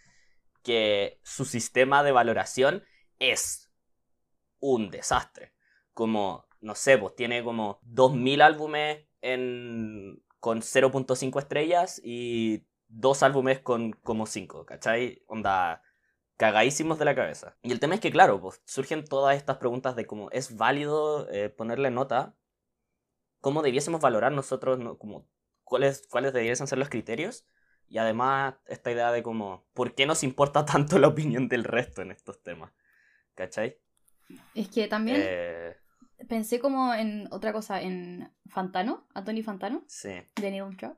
que 0.65 1.21
su 1.23 1.45
sistema 1.45 2.03
de 2.03 2.11
valoración 2.11 2.83
es 3.21 3.71
un 4.59 4.91
desastre. 4.91 5.55
Como, 5.93 6.49
no 6.61 6.75
sé, 6.75 6.99
pues 6.99 7.15
tiene 7.15 7.45
como 7.45 7.79
2000 7.83 8.43
álbumes 8.43 9.07
en 9.21 10.21
con 10.41 10.63
0.5 10.63 11.39
estrellas 11.39 12.01
y 12.05 12.65
dos 12.89 13.23
álbumes 13.23 13.61
con 13.61 13.93
como 13.93 14.27
5, 14.27 14.65
¿cachai? 14.67 15.23
Onda, 15.27 15.83
cagadísimos 16.37 16.99
de 16.99 17.05
la 17.05 17.15
cabeza. 17.15 17.57
Y 17.63 17.73
el 17.73 17.81
tema 17.81 17.95
es 17.95 18.01
que, 18.01 18.11
claro, 18.11 18.41
pues 18.41 18.63
surgen 18.65 19.05
todas 19.05 19.37
estas 19.37 19.59
preguntas 19.59 19.97
de 19.97 20.07
cómo 20.07 20.31
es 20.31 20.57
válido 20.57 21.29
eh, 21.31 21.51
ponerle 21.51 21.91
nota, 21.91 22.35
cómo 23.41 23.63
debiésemos 23.63 24.01
valorar 24.01 24.33
nosotros, 24.33 24.79
como, 24.99 25.29
cuáles, 25.65 26.07
cuáles 26.09 26.33
debiesen 26.33 26.67
ser 26.67 26.79
los 26.79 26.89
criterios. 26.89 27.45
Y 27.89 27.99
además, 27.99 28.55
esta 28.67 28.91
idea 28.91 29.11
de 29.13 29.23
cómo, 29.23 29.67
¿por 29.73 29.95
qué 29.95 30.07
nos 30.07 30.23
importa 30.23 30.65
tanto 30.65 30.99
la 30.99 31.09
opinión 31.09 31.49
del 31.49 31.65
resto 31.65 32.03
en 32.03 32.11
estos 32.11 32.43
temas? 32.43 32.73
¿Cachai? 33.35 33.79
Es 34.55 34.69
que 34.69 34.89
también... 34.89 35.19
Eh, 35.21 35.77
pensé 36.27 36.59
como 36.59 36.95
en 36.95 37.29
otra 37.31 37.53
cosa, 37.53 37.81
en 37.81 38.33
Fantano, 38.47 39.07
Anthony 39.15 39.43
Fantano. 39.43 39.85
Sí. 39.87 40.11
De 40.37 40.51
Neil 40.51 40.77
Drop. 40.77 40.97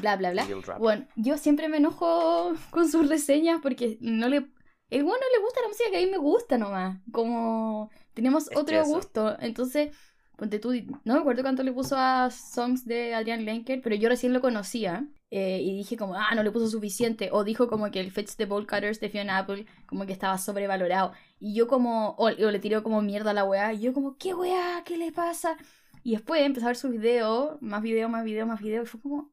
Bla, 0.00 0.16
bla, 0.16 0.30
bla. 0.30 0.46
Bueno, 0.78 1.06
yo 1.16 1.38
siempre 1.38 1.68
me 1.68 1.78
enojo 1.78 2.52
con 2.70 2.90
sus 2.90 3.08
reseñas 3.08 3.60
porque 3.62 3.98
no 4.00 4.28
le... 4.28 4.50
El 4.90 5.04
bueno 5.04 5.22
le 5.34 5.42
gusta 5.42 5.60
la 5.60 5.68
música 5.68 5.90
que 5.90 5.98
a 5.98 6.00
mí 6.00 6.10
me 6.10 6.18
gusta 6.18 6.56
nomás. 6.56 6.98
Como 7.12 7.90
tenemos 8.14 8.48
otro 8.54 8.82
gusto. 8.84 9.36
Entonces, 9.40 9.94
ponte 10.36 10.58
tú, 10.58 10.72
no 11.04 11.14
me 11.14 11.20
acuerdo 11.20 11.42
cuánto 11.42 11.62
le 11.62 11.72
puso 11.72 11.96
a 11.98 12.30
Songs 12.30 12.86
de 12.86 13.14
Adrian 13.14 13.44
Lenker, 13.44 13.82
pero 13.82 13.96
yo 13.96 14.08
recién 14.08 14.32
lo 14.32 14.40
conocía. 14.40 15.06
Eh, 15.30 15.60
y 15.62 15.76
dije 15.76 15.96
como, 15.96 16.14
ah, 16.14 16.34
no 16.34 16.42
le 16.42 16.50
puso 16.50 16.68
suficiente. 16.68 17.28
O 17.32 17.44
dijo 17.44 17.68
como 17.68 17.90
que 17.90 18.00
el 18.00 18.10
Fetch 18.10 18.36
the 18.36 18.46
Ball 18.46 18.66
Cutters 18.66 19.00
de 19.00 19.10
Fiona 19.10 19.38
Apple 19.38 19.66
como 19.86 20.06
que 20.06 20.12
estaba 20.12 20.38
sobrevalorado. 20.38 21.12
Y 21.38 21.54
yo 21.54 21.68
como, 21.68 22.14
o, 22.18 22.30
le 22.30 22.58
tiró 22.58 22.82
como 22.82 23.02
mierda 23.02 23.30
a 23.30 23.34
la 23.34 23.44
weá. 23.44 23.72
Y 23.72 23.80
yo 23.80 23.92
como, 23.92 24.16
¿qué 24.16 24.34
weá? 24.34 24.82
¿Qué 24.84 24.96
le 24.96 25.12
pasa? 25.12 25.56
Y 26.02 26.12
después 26.12 26.42
empecé 26.42 26.64
a 26.64 26.68
ver 26.68 26.76
sus 26.76 26.90
videos, 26.90 27.60
más 27.60 27.82
videos, 27.82 28.10
más 28.10 28.24
videos, 28.24 28.48
más 28.48 28.60
videos. 28.60 28.84
Y 28.84 28.90
fue 28.90 29.00
como, 29.00 29.30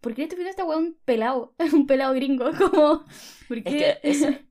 ¿por 0.00 0.14
qué 0.14 0.24
este 0.24 0.36
video 0.36 0.50
esta 0.50 0.64
weá 0.64 0.78
un 0.78 0.96
pelado? 1.04 1.54
un 1.72 1.86
pelado 1.86 2.14
gringo. 2.14 2.50
Como, 2.58 3.04
¿por 3.48 3.62
qué? 3.62 3.98
Es 4.02 4.22
que 4.22 4.46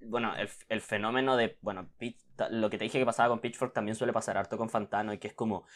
bueno, 0.06 0.34
el, 0.36 0.48
el, 0.68 0.80
fenómeno 0.80 1.36
de, 1.36 1.58
bueno, 1.60 1.88
lo 2.50 2.70
que 2.70 2.78
te 2.78 2.84
dije 2.84 2.98
que 2.98 3.04
pasaba 3.04 3.28
con 3.28 3.40
Pitchfork 3.40 3.72
también 3.72 3.96
suele 3.96 4.12
pasar 4.12 4.38
harto 4.38 4.56
con 4.56 4.70
Fantano 4.70 5.12
y 5.12 5.18
que 5.18 5.28
es 5.28 5.34
como, 5.34 5.66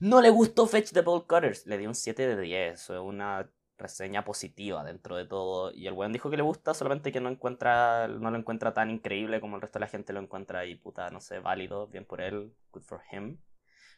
no 0.00 0.20
le 0.20 0.30
gustó 0.30 0.66
Fetch 0.66 0.92
the 0.92 1.02
Ball 1.02 1.26
Cutters. 1.26 1.66
Le 1.66 1.78
dio 1.78 1.88
un 1.88 1.94
7 1.94 2.36
de 2.36 2.40
10, 2.40 2.90
una 2.90 3.50
reseña 3.84 4.24
positiva 4.24 4.84
dentro 4.84 5.16
de 5.16 5.26
todo. 5.26 5.72
Y 5.72 5.86
el 5.86 5.94
weón 5.94 6.12
dijo 6.12 6.30
que 6.30 6.36
le 6.36 6.42
gusta, 6.42 6.74
solamente 6.74 7.12
que 7.12 7.20
no 7.20 7.28
encuentra, 7.30 8.08
no 8.08 8.30
lo 8.30 8.38
encuentra 8.38 8.74
tan 8.74 8.90
increíble 8.90 9.40
como 9.40 9.56
el 9.56 9.62
resto 9.62 9.78
de 9.78 9.84
la 9.84 9.88
gente 9.88 10.12
lo 10.12 10.20
encuentra 10.20 10.66
y 10.66 10.74
puta, 10.76 11.10
no 11.10 11.20
sé, 11.20 11.38
válido, 11.40 11.86
bien 11.88 12.04
por 12.04 12.20
él, 12.20 12.52
good 12.72 12.82
for 12.82 13.02
him. 13.12 13.38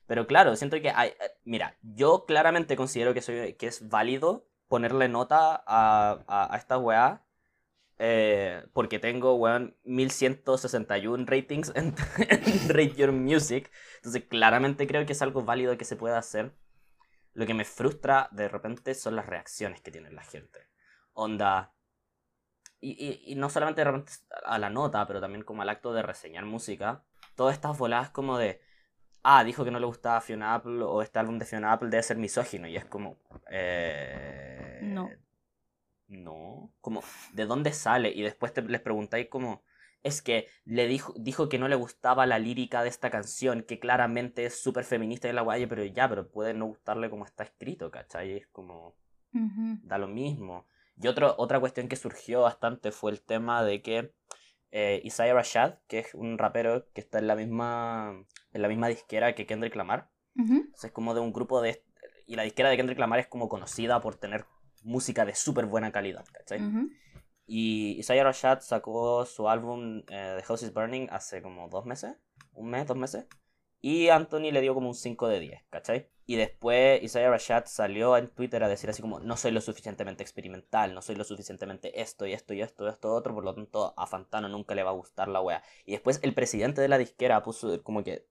Pero 0.07 0.27
claro, 0.27 0.57
siento 0.57 0.81
que 0.81 0.91
hay, 0.91 1.11
eh, 1.11 1.15
mira, 1.45 1.77
yo 1.83 2.25
claramente 2.27 2.77
considero 2.77 3.15
que, 3.15 3.23
soy, 3.23 3.55
que 3.55 3.67
es 3.69 3.89
válido 3.89 4.47
ponerle 4.69 5.09
nota 5.09 5.63
a, 5.67 6.25
a, 6.29 6.55
a 6.55 6.57
esta 6.59 6.79
weá. 6.79 7.23
Eh, 7.99 8.63
porque 8.75 8.99
tengo, 8.99 9.37
weón, 9.37 9.75
1161 9.85 11.25
ratings 11.27 11.73
en, 11.75 11.95
en 12.19 12.69
Rate 12.69 12.95
Your 12.97 13.13
Music. 13.13 13.71
Entonces, 13.97 14.25
claramente 14.29 14.87
creo 14.87 15.07
que 15.07 15.13
es 15.13 15.23
algo 15.23 15.45
válido 15.45 15.77
que 15.79 15.85
se 15.85 15.97
pueda 15.97 16.19
hacer. 16.19 16.53
Lo 17.37 17.45
que 17.45 17.53
me 17.53 17.67
frustra 17.67 18.31
de 18.33 18.49
repente 18.49 18.95
son 18.95 19.15
las 19.15 19.27
reacciones 19.27 19.83
que 19.83 19.91
tiene 19.91 20.11
la 20.11 20.23
gente. 20.23 20.71
Onda. 21.13 21.75
Y, 22.81 23.35
no 23.37 23.51
solamente 23.51 23.83
de 23.83 23.85
repente 23.85 24.13
a 24.47 24.59
la 24.59 24.71
nota, 24.71 25.07
pero 25.07 25.21
también 25.21 25.45
como 25.45 25.61
al 25.61 25.69
acto 25.69 25.93
de 25.93 26.01
reseñar 26.01 26.47
música. 26.47 27.05
Todas 27.35 27.55
estas 27.55 27.77
voladas 27.77 28.09
como 28.09 28.39
de. 28.39 28.63
Ah, 29.23 29.45
dijo 29.45 29.67
que 29.67 29.71
no 29.71 29.79
le 29.79 29.85
gustaba 29.85 30.23
Fiona 30.23 30.55
Apple 30.55 30.83
o 30.83 31.03
este 31.03 31.19
álbum 31.19 31.39
de 31.39 31.45
Fiona 31.45 31.73
Apple 31.73 31.91
debe 31.91 32.03
ser 32.03 32.17
misógino. 32.17 32.69
Y 32.69 32.77
es 32.77 32.87
como. 32.87 33.19
Eh, 33.51 34.81
no. 34.85 35.11
no, 36.09 36.73
como, 36.81 37.03
¿de 37.35 37.45
dónde 37.45 37.75
sale? 37.75 38.09
Y 38.09 38.23
después 38.23 38.55
te, 38.55 38.63
les 38.63 38.81
preguntáis 38.81 39.29
como, 39.29 39.63
es 40.07 40.23
que 40.23 40.47
le 40.65 40.87
dijo, 40.87 41.13
dijo 41.19 41.49
que 41.49 41.59
no 41.59 41.69
le 41.69 41.75
gustaba 41.75 42.27
la 42.27 42.39
lírica 42.39 42.83
de 42.83 42.89
esta 42.89 43.11
canción, 43.11 43.63
que 43.63 43.79
claramente 43.79 44.47
es 44.47 44.61
súper 44.61 44.85
feminista 44.85 45.29
y 45.29 45.33
la 45.33 45.43
guay, 45.43 45.67
pero 45.67 45.85
ya, 45.85 46.09
pero 46.09 46.31
puede 46.31 46.55
no 46.55 46.67
gustarle 46.67 47.11
como 47.11 47.25
está 47.25 47.43
escrito, 47.43 47.91
¿cachai? 47.91 48.37
Es 48.37 48.47
como, 48.47 48.95
da 49.33 49.99
lo 49.99 50.09
mismo. 50.09 50.67
Y 51.01 51.09
otro, 51.09 51.35
otra 51.39 51.61
cuestión 51.61 51.89
que 51.89 51.97
surgió 51.97 52.43
bastante 52.43 52.93
fue 52.93 53.11
el 53.11 53.21
tema 53.21 53.65
de 53.65 53.83
que 53.83 54.15
eh, 54.71 55.01
Isaiah 55.05 55.35
Rashad, 55.35 55.75
que 55.89 55.99
es 55.99 56.15
un 56.15 56.39
rapero 56.39 56.87
que 56.93 57.01
está 57.01 57.19
en 57.19 57.27
la 57.27 57.35
misma, 57.35 58.25
en 58.53 58.63
la 58.63 58.69
misma 58.69 58.89
disquera 58.89 59.35
que 59.35 59.47
Kendrick 59.47 59.75
Lamar, 59.75 60.11
es 60.83 60.93
como 60.93 61.15
de 61.15 61.21
un 61.21 61.33
grupo 61.33 61.61
de... 61.63 61.83
Y 62.27 62.37
la 62.37 62.43
disquera 62.43 62.71
de 62.71 62.77
Kendrick 62.77 62.99
Lamar 62.99 63.19
es 63.19 63.27
como 63.27 63.49
conocida 63.49 64.01
por 64.01 64.17
tener 64.17 64.45
música 64.83 65.25
de 65.25 65.35
súper 65.35 65.67
buena 65.67 65.91
calidad, 65.91 66.25
¿cachai? 66.33 66.61
Y 67.47 67.97
Isaiah 67.99 68.25
Rashad 68.25 68.61
sacó 68.61 69.25
su 69.25 69.49
álbum 69.49 70.03
eh, 70.09 70.35
The 70.39 70.43
House 70.43 70.63
is 70.63 70.73
Burning 70.73 71.09
hace 71.11 71.43
como 71.43 71.69
dos 71.69 71.87
meses, 71.87 72.17
un 72.53 72.71
mes, 72.71 72.87
dos 72.87 72.97
meses. 72.97 73.27
Y 73.81 74.09
Anthony 74.09 74.51
le 74.51 74.61
dio 74.61 74.75
como 74.75 74.89
un 74.89 74.95
5 74.95 75.29
de 75.29 75.39
10, 75.39 75.65
¿cachai? 75.71 76.09
Y 76.25 76.35
después 76.35 77.01
Isaiah 77.05 77.31
Rashad 77.31 77.67
salió 77.67 78.17
en 78.17 78.29
Twitter 78.29 78.65
a 78.65 78.69
decir 78.69 78.91
así 78.91 79.01
como, 79.01 79.21
no 79.21 79.37
soy 79.37 79.53
lo 79.53 79.61
suficientemente 79.61 80.25
experimental, 80.25 80.93
no 80.93 81.03
soy 81.03 81.15
lo 81.15 81.23
suficientemente 81.23 82.01
esto 82.01 82.27
y 82.27 82.33
esto 82.33 82.53
y 82.53 82.63
esto 82.63 82.85
y 82.85 82.89
esto 82.89 83.15
otro, 83.15 83.33
por 83.33 83.45
lo 83.45 83.55
tanto 83.55 83.95
a 83.97 84.07
Fantano 84.09 84.49
nunca 84.49 84.75
le 84.75 84.83
va 84.83 84.91
a 84.91 84.95
gustar 84.95 85.29
la 85.29 85.41
wea. 85.41 85.63
Y 85.85 85.93
después 85.93 86.19
el 86.25 86.35
presidente 86.35 86.81
de 86.81 86.89
la 86.89 86.99
disquera 86.99 87.45
puso 87.45 87.81
como 87.85 88.03
que 88.03 88.27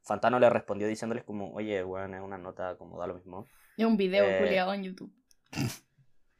Fantano 0.00 0.40
le 0.40 0.50
respondió 0.50 0.88
diciéndoles 0.88 1.22
como, 1.22 1.52
oye, 1.54 1.84
weón, 1.84 2.14
es 2.14 2.20
una 2.20 2.38
nota 2.38 2.76
como 2.76 2.98
da 2.98 3.06
lo 3.06 3.14
mismo. 3.14 3.46
Y 3.76 3.84
un 3.84 3.96
video 3.96 4.24
eh, 4.24 4.74
en 4.74 4.82
YouTube. 4.82 5.12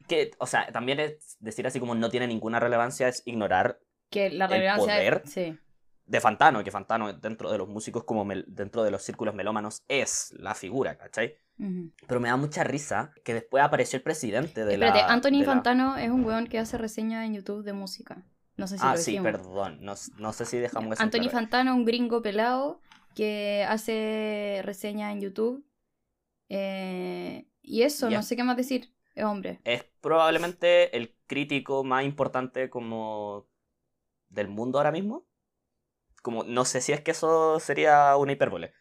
Que, 0.09 0.31
o 0.39 0.45
sea, 0.45 0.69
también 0.71 0.99
es 0.99 1.37
decir 1.39 1.65
así 1.65 1.79
como 1.79 1.95
no 1.95 2.09
tiene 2.09 2.27
ninguna 2.27 2.59
relevancia, 2.59 3.07
es 3.07 3.21
ignorar 3.25 3.79
que 4.09 4.29
la 4.29 4.47
relevancia 4.47 5.01
el 5.01 5.19
poder 5.19 5.27
sí. 5.27 5.57
de 6.05 6.19
Fantano, 6.19 6.63
que 6.63 6.71
Fantano 6.71 7.13
dentro 7.13 7.51
de 7.51 7.59
los 7.59 7.69
músicos 7.69 8.03
como 8.03 8.27
dentro 8.47 8.83
de 8.83 8.91
los 8.91 9.03
círculos 9.03 9.35
melómanos 9.35 9.83
es 9.87 10.33
la 10.37 10.55
figura, 10.55 10.97
¿cachai? 10.97 11.37
Pero 12.07 12.21
me 12.21 12.29
da 12.29 12.37
mucha 12.37 12.63
risa 12.63 13.13
que 13.23 13.33
después 13.33 13.63
apareció 13.63 13.97
el 13.97 14.03
presidente 14.03 14.63
de 14.63 14.75
Espérate, 14.75 15.01
Anthony 15.01 15.43
Fantano 15.43 15.97
es 15.97 16.09
un 16.09 16.23
weón 16.23 16.47
que 16.47 16.57
hace 16.57 16.77
reseña 16.77 17.25
en 17.25 17.33
YouTube 17.35 17.63
de 17.63 17.73
música. 17.73 18.23
No 18.55 18.65
sé 18.65 18.77
si 18.77 18.85
Ah, 18.85 18.95
sí, 18.97 19.19
perdón. 19.19 19.79
No, 19.81 19.95
sé 19.95 20.45
si 20.45 20.57
dejamos 20.57 20.93
eso 20.93 21.03
Anthony 21.03 21.29
Fantano, 21.29 21.75
un 21.75 21.85
gringo 21.85 22.21
pelado 22.21 22.81
que 23.13 23.65
hace 23.67 24.61
reseña 24.63 25.11
en 25.11 25.21
YouTube. 25.21 25.65
Eh, 26.47 27.45
y 27.61 27.81
eso, 27.81 28.09
no 28.09 28.23
sé 28.23 28.35
qué 28.37 28.43
más 28.43 28.55
decir. 28.55 28.93
Es 29.15 29.25
hombre. 29.25 29.59
Es 29.65 29.85
probablemente 30.01 30.95
el 30.95 31.15
crítico 31.27 31.83
más 31.83 32.03
importante 32.05 32.69
como 32.69 33.47
del 34.29 34.47
mundo 34.47 34.79
ahora 34.79 34.91
mismo. 34.91 35.27
Como, 36.21 36.43
no 36.43 36.65
sé 36.65 36.81
si 36.81 36.91
es 36.91 37.01
que 37.01 37.11
eso 37.11 37.59
sería 37.59 38.15
una 38.17 38.33
hipérbole. 38.33 38.73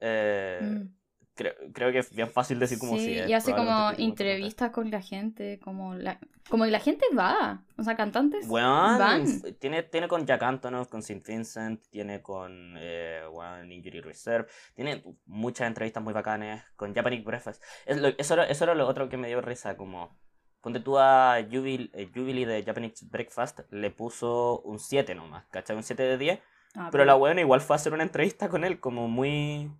Eh, 0.00 0.60
mm 0.62 1.04
creo, 1.34 1.54
creo 1.72 1.92
que 1.92 1.98
es 1.98 2.14
bien 2.14 2.30
fácil 2.30 2.58
decir 2.58 2.78
como 2.78 2.96
sí, 2.96 3.20
y 3.26 3.32
hace 3.32 3.54
como 3.54 3.90
entrevistas 3.98 4.70
con 4.70 4.90
la 4.90 5.02
gente, 5.02 5.58
como 5.62 5.94
la, 5.94 6.18
como 6.48 6.64
la 6.66 6.78
gente 6.78 7.04
va, 7.16 7.64
o 7.76 7.82
sea, 7.82 7.96
cantantes 7.96 8.46
bueno, 8.46 8.68
van. 8.98 9.26
Tiene, 9.58 9.82
tiene 9.82 10.08
con 10.08 10.24
Jack 10.26 10.42
Antonoff, 10.42 10.88
con 10.88 11.00
St. 11.00 11.22
Vincent, 11.26 11.82
tiene 11.90 12.22
con 12.22 12.74
eh, 12.78 13.22
Injury 13.68 14.00
Reserve, 14.00 14.48
tiene 14.74 15.04
muchas 15.26 15.66
entrevistas 15.66 16.02
muy 16.02 16.12
bacanas, 16.12 16.64
con 16.76 16.94
Japanese 16.94 17.24
Breakfast. 17.24 17.62
eso, 17.86 18.34
era, 18.34 18.44
eso 18.44 18.64
era 18.64 18.74
lo 18.74 18.86
otro 18.86 19.08
que 19.08 19.16
me 19.16 19.28
dio 19.28 19.40
risa, 19.40 19.76
como... 19.76 20.16
Ponte 20.64 20.80
tú 20.80 20.98
a 20.98 21.44
Jubilee, 21.52 21.90
eh, 21.92 22.46
de 22.46 22.62
Japanese 22.64 23.04
Breakfast, 23.10 23.60
le 23.70 23.90
puso 23.90 24.62
un 24.62 24.78
7 24.78 25.14
nomás, 25.14 25.44
¿cachai? 25.50 25.76
Un 25.76 25.82
7 25.82 26.02
de 26.02 26.16
10. 26.16 26.40
Ah, 26.74 26.88
pero, 26.90 27.04
la 27.04 27.12
buena 27.12 27.42
igual 27.42 27.60
fue 27.60 27.74
a 27.74 27.76
hacer 27.76 27.92
una 27.92 28.02
entrevista 28.02 28.48
con 28.48 28.64
él, 28.64 28.80
como 28.80 29.06
muy 29.06 29.70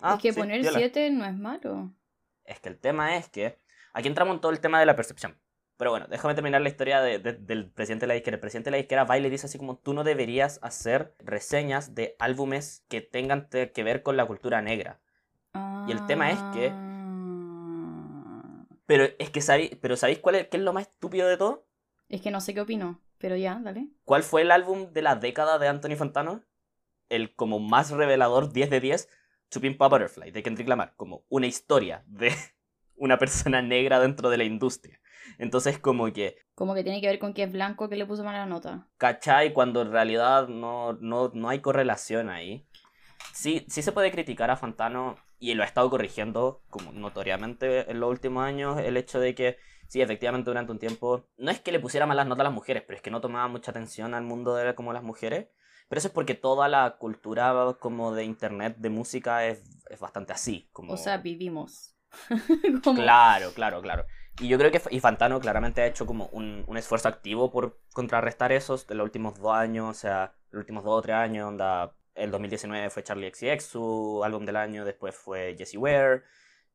Ah, 0.00 0.14
es 0.14 0.22
que 0.22 0.32
poner 0.32 0.64
7 0.64 1.10
no 1.10 1.26
es 1.26 1.36
malo. 1.36 1.92
Es 2.46 2.60
que 2.60 2.70
el 2.70 2.78
tema 2.78 3.18
es 3.18 3.28
que 3.28 3.58
aquí 3.92 4.08
entramos 4.08 4.34
en 4.34 4.40
todo 4.40 4.52
el 4.52 4.60
tema 4.60 4.80
de 4.80 4.86
la 4.86 4.96
percepción. 4.96 5.38
Pero 5.76 5.90
bueno, 5.90 6.06
déjame 6.08 6.34
terminar 6.34 6.62
la 6.62 6.70
historia 6.70 7.02
del 7.02 7.70
presidente 7.70 8.04
de 8.04 8.08
la 8.08 8.14
disquera. 8.14 8.36
El 8.36 8.40
presidente 8.40 8.68
de 8.68 8.72
la 8.72 8.76
disquera 8.78 9.04
va 9.04 9.18
y 9.18 9.20
le 9.20 9.28
dice 9.28 9.44
así 9.44 9.58
como 9.58 9.76
tú 9.76 9.92
no 9.92 10.02
deberías 10.02 10.60
hacer 10.62 11.14
reseñas 11.18 11.94
de 11.94 12.16
álbumes 12.18 12.86
que 12.88 13.02
tengan 13.02 13.50
que 13.50 13.82
ver 13.84 14.02
con 14.02 14.16
la 14.16 14.24
cultura 14.24 14.62
negra. 14.62 14.98
Y 15.86 15.92
el 15.92 16.06
tema 16.06 16.30
es 16.30 16.38
que... 16.54 16.91
Pero 18.92 19.08
es 19.18 19.30
que 19.30 19.40
sabéis, 19.40 19.70
pero 19.80 19.96
¿sabéis 19.96 20.18
cuál 20.18 20.34
es, 20.34 20.48
qué 20.48 20.58
es 20.58 20.62
lo 20.62 20.74
más 20.74 20.86
estúpido 20.86 21.26
de 21.26 21.38
todo? 21.38 21.66
Es 22.10 22.20
que 22.20 22.30
no 22.30 22.42
sé 22.42 22.52
qué 22.52 22.60
opino, 22.60 23.00
pero 23.16 23.36
ya, 23.36 23.58
dale. 23.64 23.88
¿Cuál 24.04 24.22
fue 24.22 24.42
el 24.42 24.50
álbum 24.50 24.92
de 24.92 25.00
la 25.00 25.16
década 25.16 25.58
de 25.58 25.66
Anthony 25.66 25.96
Fontano? 25.96 26.44
El 27.08 27.34
como 27.34 27.58
más 27.58 27.90
revelador 27.90 28.52
10 28.52 28.68
de 28.68 28.80
10 28.80 29.08
To 29.48 29.62
Pimp 29.62 29.78
Butterfly 29.78 30.30
de 30.30 30.42
Kendrick 30.42 30.68
Lamar, 30.68 30.92
como 30.96 31.24
una 31.30 31.46
historia 31.46 32.04
de 32.06 32.34
una 32.94 33.16
persona 33.16 33.62
negra 33.62 33.98
dentro 33.98 34.28
de 34.28 34.36
la 34.36 34.44
industria. 34.44 35.00
Entonces 35.38 35.78
como 35.78 36.12
que... 36.12 36.36
Como 36.54 36.74
que 36.74 36.84
tiene 36.84 37.00
que 37.00 37.06
ver 37.06 37.18
con 37.18 37.32
que 37.32 37.44
es 37.44 37.50
blanco 37.50 37.88
que 37.88 37.96
le 37.96 38.04
puso 38.04 38.22
mala 38.24 38.44
nota. 38.44 38.88
¿Cachai? 38.98 39.54
Cuando 39.54 39.80
en 39.80 39.90
realidad 39.90 40.48
no, 40.48 40.92
no, 41.00 41.30
no 41.32 41.48
hay 41.48 41.60
correlación 41.60 42.28
ahí. 42.28 42.68
Sí, 43.32 43.64
sí 43.70 43.80
se 43.80 43.92
puede 43.92 44.12
criticar 44.12 44.50
a 44.50 44.58
Fantano 44.58 45.16
y 45.42 45.54
lo 45.54 45.62
ha 45.62 45.66
estado 45.66 45.90
corrigiendo 45.90 46.62
como 46.70 46.92
notoriamente 46.92 47.90
en 47.90 48.00
los 48.00 48.10
últimos 48.10 48.44
años 48.44 48.78
el 48.80 48.96
hecho 48.96 49.20
de 49.20 49.34
que 49.34 49.58
sí, 49.88 50.00
efectivamente 50.00 50.50
durante 50.50 50.72
un 50.72 50.78
tiempo 50.78 51.26
no 51.36 51.50
es 51.50 51.60
que 51.60 51.72
le 51.72 51.80
pusiera 51.80 52.06
malas 52.06 52.26
notas 52.26 52.42
a 52.42 52.44
las 52.44 52.52
mujeres, 52.54 52.82
pero 52.86 52.96
es 52.96 53.02
que 53.02 53.10
no 53.10 53.20
tomaba 53.20 53.48
mucha 53.48 53.72
atención 53.72 54.14
al 54.14 54.22
mundo 54.22 54.54
de 54.54 54.74
como 54.74 54.92
las 54.92 55.02
mujeres 55.02 55.48
pero 55.92 55.98
eso 55.98 56.08
es 56.08 56.14
porque 56.14 56.34
toda 56.34 56.68
la 56.68 56.96
cultura 56.96 57.76
como 57.78 58.14
de 58.14 58.24
internet, 58.24 58.76
de 58.78 58.88
música, 58.88 59.44
es, 59.44 59.62
es 59.90 60.00
bastante 60.00 60.32
así. 60.32 60.70
Como... 60.72 60.94
O 60.94 60.96
sea, 60.96 61.18
vivimos. 61.18 61.94
Claro, 62.94 63.52
claro, 63.52 63.82
claro. 63.82 64.06
Y 64.40 64.48
yo 64.48 64.56
creo 64.56 64.70
que 64.70 64.80
y 64.88 65.00
Fantano 65.00 65.38
claramente 65.38 65.82
ha 65.82 65.86
hecho 65.86 66.06
como 66.06 66.28
un, 66.32 66.64
un 66.66 66.78
esfuerzo 66.78 67.08
activo 67.08 67.50
por 67.50 67.78
contrarrestar 67.92 68.52
esos 68.52 68.86
de 68.86 68.94
los 68.94 69.04
últimos 69.04 69.38
dos 69.38 69.52
años, 69.52 69.90
o 69.90 69.92
sea, 69.92 70.34
los 70.50 70.60
últimos 70.60 70.82
dos 70.84 70.98
o 70.98 71.02
tres 71.02 71.16
años, 71.16 71.46
onda, 71.46 71.94
el 72.14 72.30
2019 72.30 72.90
fue 72.90 73.02
Charlie 73.02 73.32
XCX, 73.32 73.64
su 73.64 74.22
álbum 74.24 74.44
del 74.44 74.56
año, 74.56 74.84
después 74.84 75.14
fue 75.14 75.54
Jesse 75.56 75.76
Ware, 75.76 76.22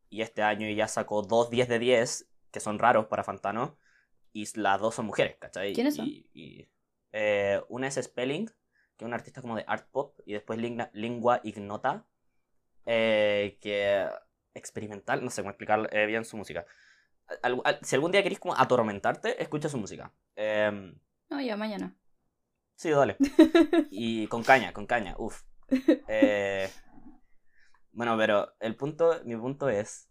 y 0.10 0.22
este 0.22 0.41
año 0.41 0.70
ya 0.70 0.88
sacó 0.88 1.22
dos 1.22 1.50
10 1.50 1.67
de 1.67 1.79
10, 1.79 2.29
que 2.51 2.60
son 2.60 2.79
raros 2.79 3.08
para 3.08 3.24
Fantano, 3.24 3.77
y 4.34 4.48
las 4.60 4.79
dos 4.79 4.96
son 4.96 5.06
mujeres, 5.06 5.38
¿cachai? 5.39 5.74
¿Quiénes 5.74 5.96
son? 5.96 6.08
Y, 6.08 6.70
eh, 7.12 7.62
una 7.70 7.88
es 7.88 7.96
Spelling, 7.96 8.48
que 8.48 9.03
es 9.03 9.08
un 9.08 9.13
artista 9.13 9.41
como 9.41 9.56
de 9.56 9.65
art 9.67 9.89
pop, 9.91 10.20
y 10.25 10.34
después 10.34 10.60
Lingua 10.94 11.41
Ignota, 11.44 12.06
eh, 12.86 13.58
que 13.62 14.08
experimental, 14.58 15.24
no 15.24 15.29
sé 15.29 15.41
cómo 15.41 15.51
explicar 15.51 15.88
eh, 15.91 16.06
bien 16.06 16.25
su 16.25 16.36
música. 16.36 16.65
si 17.82 17.96
algún 17.96 18.12
día 18.12 18.24
queréis 18.24 18.39
como 18.39 18.56
atormentarte, 18.56 19.41
escucha 19.41 19.70
su 19.70 19.77
música. 19.77 20.12
Eh, 20.36 20.94
no, 21.29 21.41
ya 21.41 21.56
mañana. 21.58 21.96
Sí, 22.77 22.91
dale. 22.91 23.17
y 23.89 24.27
con 24.27 24.43
caña, 24.43 24.72
con 24.72 24.86
caña, 24.86 25.15
uff. 25.17 25.43
Eh, 26.07 26.69
bueno, 27.91 28.15
pero 28.17 28.53
el 28.60 28.75
punto, 28.75 29.19
mi 29.25 29.36
punto 29.36 29.67
es, 29.67 30.07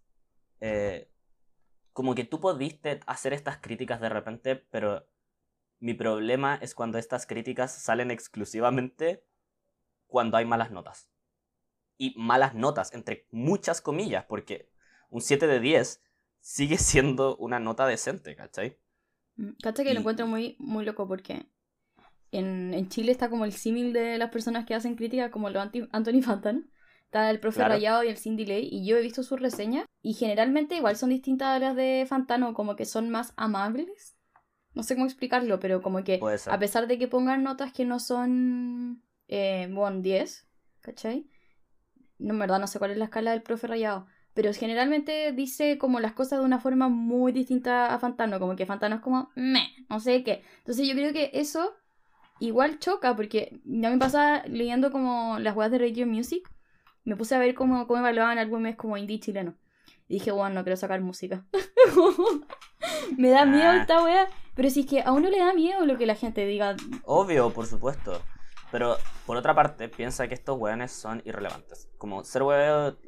eh, 0.60 1.08
como 1.92 2.14
que 2.14 2.24
tú 2.24 2.40
pudiste 2.40 3.00
hacer 3.06 3.32
estas 3.32 3.58
críticas 3.58 4.00
de 4.00 4.08
repente, 4.08 4.56
pero 4.56 5.08
mi 5.78 5.94
problema 5.94 6.56
es 6.56 6.74
cuando 6.74 6.98
estas 6.98 7.24
críticas 7.24 7.72
salen 7.72 8.10
exclusivamente 8.10 9.24
cuando 10.08 10.36
hay 10.36 10.44
malas 10.44 10.72
notas. 10.72 11.08
Y 11.96 12.14
malas 12.18 12.54
notas, 12.54 12.92
entre 12.92 13.28
muchas 13.30 13.80
comillas, 13.80 14.24
porque 14.24 14.70
un 15.08 15.20
7 15.20 15.46
de 15.46 15.60
10 15.60 16.02
sigue 16.40 16.78
siendo 16.78 17.36
una 17.36 17.60
nota 17.60 17.86
decente, 17.86 18.34
¿cachai? 18.34 18.76
Mm, 19.36 19.52
¿Cachai 19.62 19.84
que 19.84 19.94
lo 19.94 20.00
encuentro 20.00 20.26
muy, 20.26 20.56
muy 20.58 20.84
loco? 20.84 21.06
Porque 21.06 21.46
en, 22.32 22.88
Chile 22.88 23.12
está 23.12 23.30
como 23.30 23.44
el 23.44 23.52
símil 23.52 23.92
de 23.92 24.18
las 24.18 24.30
personas 24.30 24.66
que 24.66 24.74
hacen 24.74 24.96
crítica, 24.96 25.30
como 25.30 25.50
lo 25.50 25.60
Anthony 25.60 26.22
Fantan. 26.22 26.70
Está 27.04 27.30
el 27.30 27.38
profe 27.38 27.62
Rayado 27.62 28.02
y 28.02 28.08
el 28.08 28.18
Cindy 28.18 28.44
Lay, 28.44 28.68
y 28.70 28.84
yo 28.84 28.96
he 28.96 29.02
visto 29.02 29.22
sus 29.22 29.40
reseñas, 29.40 29.86
y 30.02 30.14
generalmente 30.14 30.74
igual 30.74 30.96
son 30.96 31.10
distintas 31.10 31.48
a 31.48 31.58
las 31.60 31.76
de 31.76 32.04
Fantano, 32.08 32.52
como 32.52 32.74
que 32.74 32.84
son 32.84 33.10
más 33.10 33.32
amables 33.36 34.16
no 34.76 34.82
sé 34.82 34.94
cómo 34.94 35.06
explicarlo, 35.06 35.58
pero 35.58 35.80
como 35.80 36.04
que 36.04 36.20
a 36.46 36.58
pesar 36.58 36.86
de 36.86 36.98
que 36.98 37.08
pongan 37.08 37.42
notas 37.42 37.72
que 37.72 37.86
no 37.86 37.98
son, 37.98 39.02
eh, 39.26 39.68
bueno, 39.72 40.02
10, 40.02 40.46
¿cachai? 40.82 41.26
No, 42.18 42.34
en 42.34 42.38
verdad 42.38 42.60
no 42.60 42.66
sé 42.66 42.78
cuál 42.78 42.90
es 42.90 42.98
la 42.98 43.06
escala 43.06 43.30
del 43.30 43.42
profe 43.42 43.66
rayado, 43.66 44.06
pero 44.34 44.52
generalmente 44.52 45.32
dice 45.32 45.78
como 45.78 45.98
las 45.98 46.12
cosas 46.12 46.40
de 46.40 46.44
una 46.44 46.60
forma 46.60 46.90
muy 46.90 47.32
distinta 47.32 47.94
a 47.94 47.98
Fantano, 47.98 48.38
como 48.38 48.54
que 48.54 48.66
Fantano 48.66 48.96
es 48.96 49.00
como, 49.00 49.30
me, 49.34 49.66
no 49.88 49.98
sé 49.98 50.22
qué. 50.22 50.44
Entonces 50.58 50.86
yo 50.86 50.94
creo 50.94 51.14
que 51.14 51.30
eso 51.32 51.74
igual 52.40 52.78
choca, 52.78 53.14
porque 53.16 53.60
ya 53.64 53.90
me 53.90 53.98
pasa 53.98 54.42
leyendo 54.46 54.90
como 54.90 55.38
las 55.38 55.56
weas 55.56 55.70
de 55.70 55.78
Radio 55.78 56.06
Music, 56.06 56.50
me 57.04 57.16
puse 57.16 57.34
a 57.34 57.38
ver 57.38 57.54
cómo, 57.54 57.86
cómo 57.86 58.00
evaluaban 58.00 58.38
álbumes 58.38 58.76
como 58.76 58.96
indie 58.96 59.20
chileno. 59.20 59.54
Y 60.08 60.14
dije, 60.14 60.30
bueno, 60.30 60.54
no 60.54 60.62
quiero 60.62 60.76
sacar 60.76 61.00
música. 61.00 61.44
me 63.18 63.30
da 63.30 63.44
miedo 63.44 63.70
ah. 63.70 63.76
esta 63.76 64.02
wea. 64.02 64.28
Pero 64.54 64.70
si 64.70 64.80
es 64.80 64.86
que 64.86 65.02
a 65.02 65.12
uno 65.12 65.28
le 65.28 65.38
da 65.38 65.52
miedo 65.52 65.84
lo 65.84 65.98
que 65.98 66.06
la 66.06 66.14
gente 66.14 66.46
diga. 66.46 66.76
Obvio, 67.04 67.52
por 67.52 67.66
supuesto. 67.66 68.22
Pero 68.70 68.96
por 69.26 69.36
otra 69.36 69.54
parte, 69.54 69.88
piensa 69.88 70.28
que 70.28 70.34
estos 70.34 70.58
weones 70.58 70.92
son 70.92 71.22
irrelevantes. 71.24 71.88
Como 71.98 72.24
ser 72.24 72.42
weón. 72.42 72.98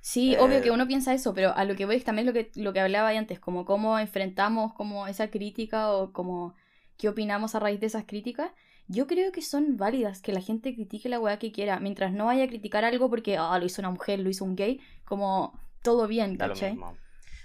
Sí, 0.00 0.36
obvio 0.36 0.60
que 0.60 0.68
eh, 0.68 0.72
uno 0.72 0.86
piensa 0.86 1.14
eso, 1.14 1.32
pero 1.34 1.54
a 1.54 1.64
lo 1.64 1.74
que 1.76 1.86
voy 1.86 1.96
es 1.96 2.04
también 2.04 2.26
lo 2.26 2.34
que, 2.34 2.50
lo 2.56 2.74
que 2.74 2.80
hablaba 2.80 3.08
antes, 3.08 3.40
como 3.40 3.64
cómo 3.64 3.98
enfrentamos 3.98 4.74
como 4.74 5.06
esa 5.06 5.30
crítica 5.30 5.90
o 5.92 6.12
como 6.12 6.54
qué 6.96 7.08
opinamos 7.08 7.54
a 7.54 7.60
raíz 7.60 7.80
de 7.80 7.86
esas 7.86 8.04
críticas. 8.04 8.50
Yo 8.86 9.06
creo 9.06 9.32
que 9.32 9.40
son 9.40 9.76
válidas 9.76 10.20
que 10.20 10.32
la 10.32 10.40
gente 10.40 10.74
critique 10.74 11.08
la 11.08 11.18
weá 11.18 11.38
que 11.38 11.52
quiera, 11.52 11.80
mientras 11.80 12.12
no 12.12 12.26
vaya 12.26 12.44
a 12.44 12.48
criticar 12.48 12.84
algo 12.84 13.08
porque 13.08 13.36
ah, 13.38 13.58
lo 13.58 13.64
hizo 13.64 13.80
una 13.80 13.90
mujer, 13.90 14.20
lo 14.20 14.28
hizo 14.28 14.44
un 14.44 14.56
gay, 14.56 14.80
como 15.04 15.58
todo 15.82 16.06
bien, 16.06 16.36
¿cachai? 16.36 16.78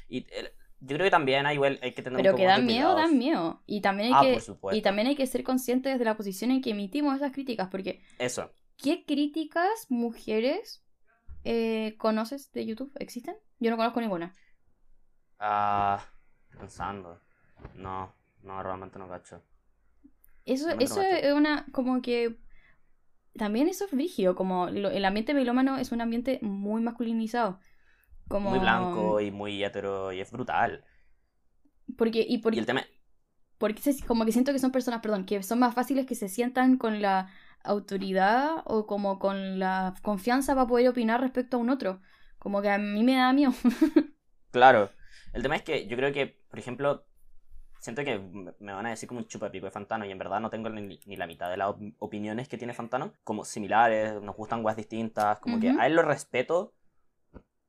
Y 0.10 0.26
yo 0.82 0.96
creo 0.96 1.06
que 1.06 1.12
también 1.12 1.46
hay, 1.46 1.58
hay 1.58 1.92
que 1.94 2.02
tener 2.02 2.22
Pero 2.22 2.36
que 2.36 2.46
dan 2.46 2.66
miedo, 2.66 2.96
dan 2.96 3.18
miedo. 3.18 3.62
Y 3.66 3.82
también 3.82 4.14
hay 4.14 4.34
ah, 4.34 4.40
que 4.40 4.78
y 4.78 4.82
también 4.82 5.08
hay 5.08 5.16
que 5.16 5.28
ser 5.28 5.44
conscientes 5.44 6.00
de 6.00 6.06
la 6.06 6.16
posición 6.16 6.52
en 6.52 6.62
que 6.62 6.72
emitimos 6.72 7.16
esas 7.16 7.32
críticas, 7.32 7.68
porque 7.70 8.02
Eso. 8.18 8.52
¿Qué 8.78 9.04
críticas 9.06 9.88
mujeres 9.90 10.86
eh, 11.44 11.96
conoces 11.98 12.52
de 12.54 12.66
YouTube? 12.66 12.94
¿Existen? 13.00 13.36
Yo 13.60 13.72
no 13.72 13.78
conozco 13.78 14.00
ninguna. 14.00 14.34
Ah, 15.38 16.02
pensando. 16.58 17.20
No, 17.76 18.14
no, 18.50 18.64
realmente 18.64 19.00
no 19.00 19.08
cacho. 19.08 19.42
Eso, 20.46 20.70
eso 20.80 21.02
es 21.02 21.34
una, 21.34 21.66
como 21.72 22.02
que, 22.02 22.40
también 23.38 23.68
eso 23.68 23.86
es 23.86 23.92
rígido, 23.92 24.36
como 24.36 24.68
el 24.68 25.06
ambiente 25.06 25.34
melómano 25.34 25.78
es 25.78 25.92
un 25.92 26.02
ambiente 26.02 26.40
muy 26.42 26.82
masculinizado. 26.82 27.60
Como... 28.28 28.50
Muy 28.50 28.60
blanco 28.60 29.22
y 29.22 29.32
muy 29.32 29.64
hetero 29.64 30.12
y 30.12 30.20
es 30.20 30.32
brutal. 30.32 30.84
Porque, 31.98 32.26
y, 32.28 32.40
por, 32.40 32.58
el 32.58 32.66
tema... 32.66 32.84
Porque 33.58 33.82
como 34.08 34.26
que 34.26 34.32
siento 34.32 34.52
que 34.52 34.60
son 34.60 34.72
personas, 34.72 35.02
perdón, 35.02 35.26
que 35.26 35.44
son 35.44 35.60
más 35.60 35.76
fáciles 35.76 36.06
que 36.06 36.16
se 36.16 36.30
sientan 36.30 36.78
con 36.78 37.02
la 37.02 37.30
autoridad 37.64 38.64
o 38.66 38.88
como 38.88 39.20
con 39.20 39.60
la 39.60 39.94
confianza 40.02 40.56
para 40.56 40.68
poder 40.68 40.88
opinar 40.88 41.22
respecto 41.22 41.58
a 41.58 41.60
un 41.60 41.70
otro. 41.70 42.02
Como 42.40 42.62
que 42.62 42.70
a 42.70 42.78
mí 42.78 43.04
me 43.04 43.16
da 43.16 43.34
miedo. 43.34 43.52
claro. 44.52 44.90
El 45.34 45.44
tema 45.44 45.56
es 45.56 45.62
que 45.62 45.88
yo 45.88 45.96
creo 45.98 46.12
que, 46.12 46.42
por 46.50 46.58
ejemplo, 46.58 47.06
siento 47.80 48.04
que 48.04 48.20
me 48.60 48.74
van 48.74 48.86
a 48.86 48.90
decir 48.90 49.08
como 49.08 49.22
un 49.22 49.28
chupapico 49.28 49.66
de 49.66 49.72
Fantano 49.72 50.06
y 50.06 50.12
en 50.12 50.18
verdad 50.18 50.40
no 50.40 50.50
tengo 50.50 50.70
ni, 50.70 51.00
la 51.16 51.28
mitad 51.28 51.50
de 51.50 51.58
las 51.58 51.74
opiniones 51.98 52.48
que 52.48 52.58
tiene 52.58 52.74
Fantano, 52.74 53.14
como 53.24 53.46
similares, 53.46 54.22
nos 54.22 54.36
gustan 54.36 54.62
guas 54.62 54.76
distintas, 54.76 55.40
como 55.40 55.60
que 55.60 55.70
a 55.70 55.88
él 55.88 55.96
lo 55.96 56.02
respeto 56.02 56.74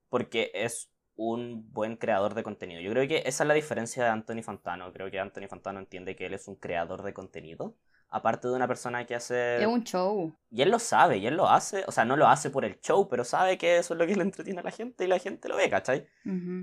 porque 0.09 0.51
es 0.55 0.91
un 1.15 1.71
buen 1.73 1.97
creador 1.97 2.35
de 2.35 2.43
contenido. 2.43 2.81
Yo 2.81 2.91
creo 2.91 3.07
que 3.07 3.23
esa 3.27 3.45
es 3.45 3.49
la 3.49 3.55
diferencia 3.55 4.05
de 4.05 4.11
Anthony 4.11 4.43
Fantano. 4.43 4.93
Creo 4.93 5.11
que 5.11 5.21
Anthony 5.21 5.49
Fantano 5.49 5.79
entiende 5.79 6.17
que 6.17 6.27
él 6.27 6.35
es 6.35 6.49
un 6.49 6.57
creador 6.57 7.03
de 7.03 7.13
contenido 7.13 7.77
aparte 8.11 8.49
de 8.49 8.55
una 8.55 8.67
persona 8.67 9.07
que 9.07 9.15
hace... 9.15 9.63
Es 9.63 9.67
un 9.67 9.85
show. 9.85 10.37
Y 10.51 10.63
él 10.63 10.71
lo 10.71 10.79
sabe, 10.79 11.19
y 11.19 11.27
él 11.27 11.37
lo 11.37 11.49
hace, 11.49 11.85
o 11.87 11.93
sea, 11.93 12.05
no 12.05 12.17
lo 12.17 12.27
hace 12.27 12.51
por 12.51 12.65
el 12.65 12.81
show, 12.81 13.09
pero 13.09 13.25
sabe 13.25 13.57
que 13.57 13.79
eso 13.79 13.95
es 13.95 14.01
lo 14.01 14.07
que 14.07 14.17
le 14.17 14.23
entretiene 14.23 14.61
a 14.61 14.65
la 14.65 14.71
gente 14.71 15.05
y 15.05 15.09
la 15.09 15.19
gente 15.19 15.49
lo 15.49 15.57
ve, 15.57 15.71
¿cachai? 15.71 16.07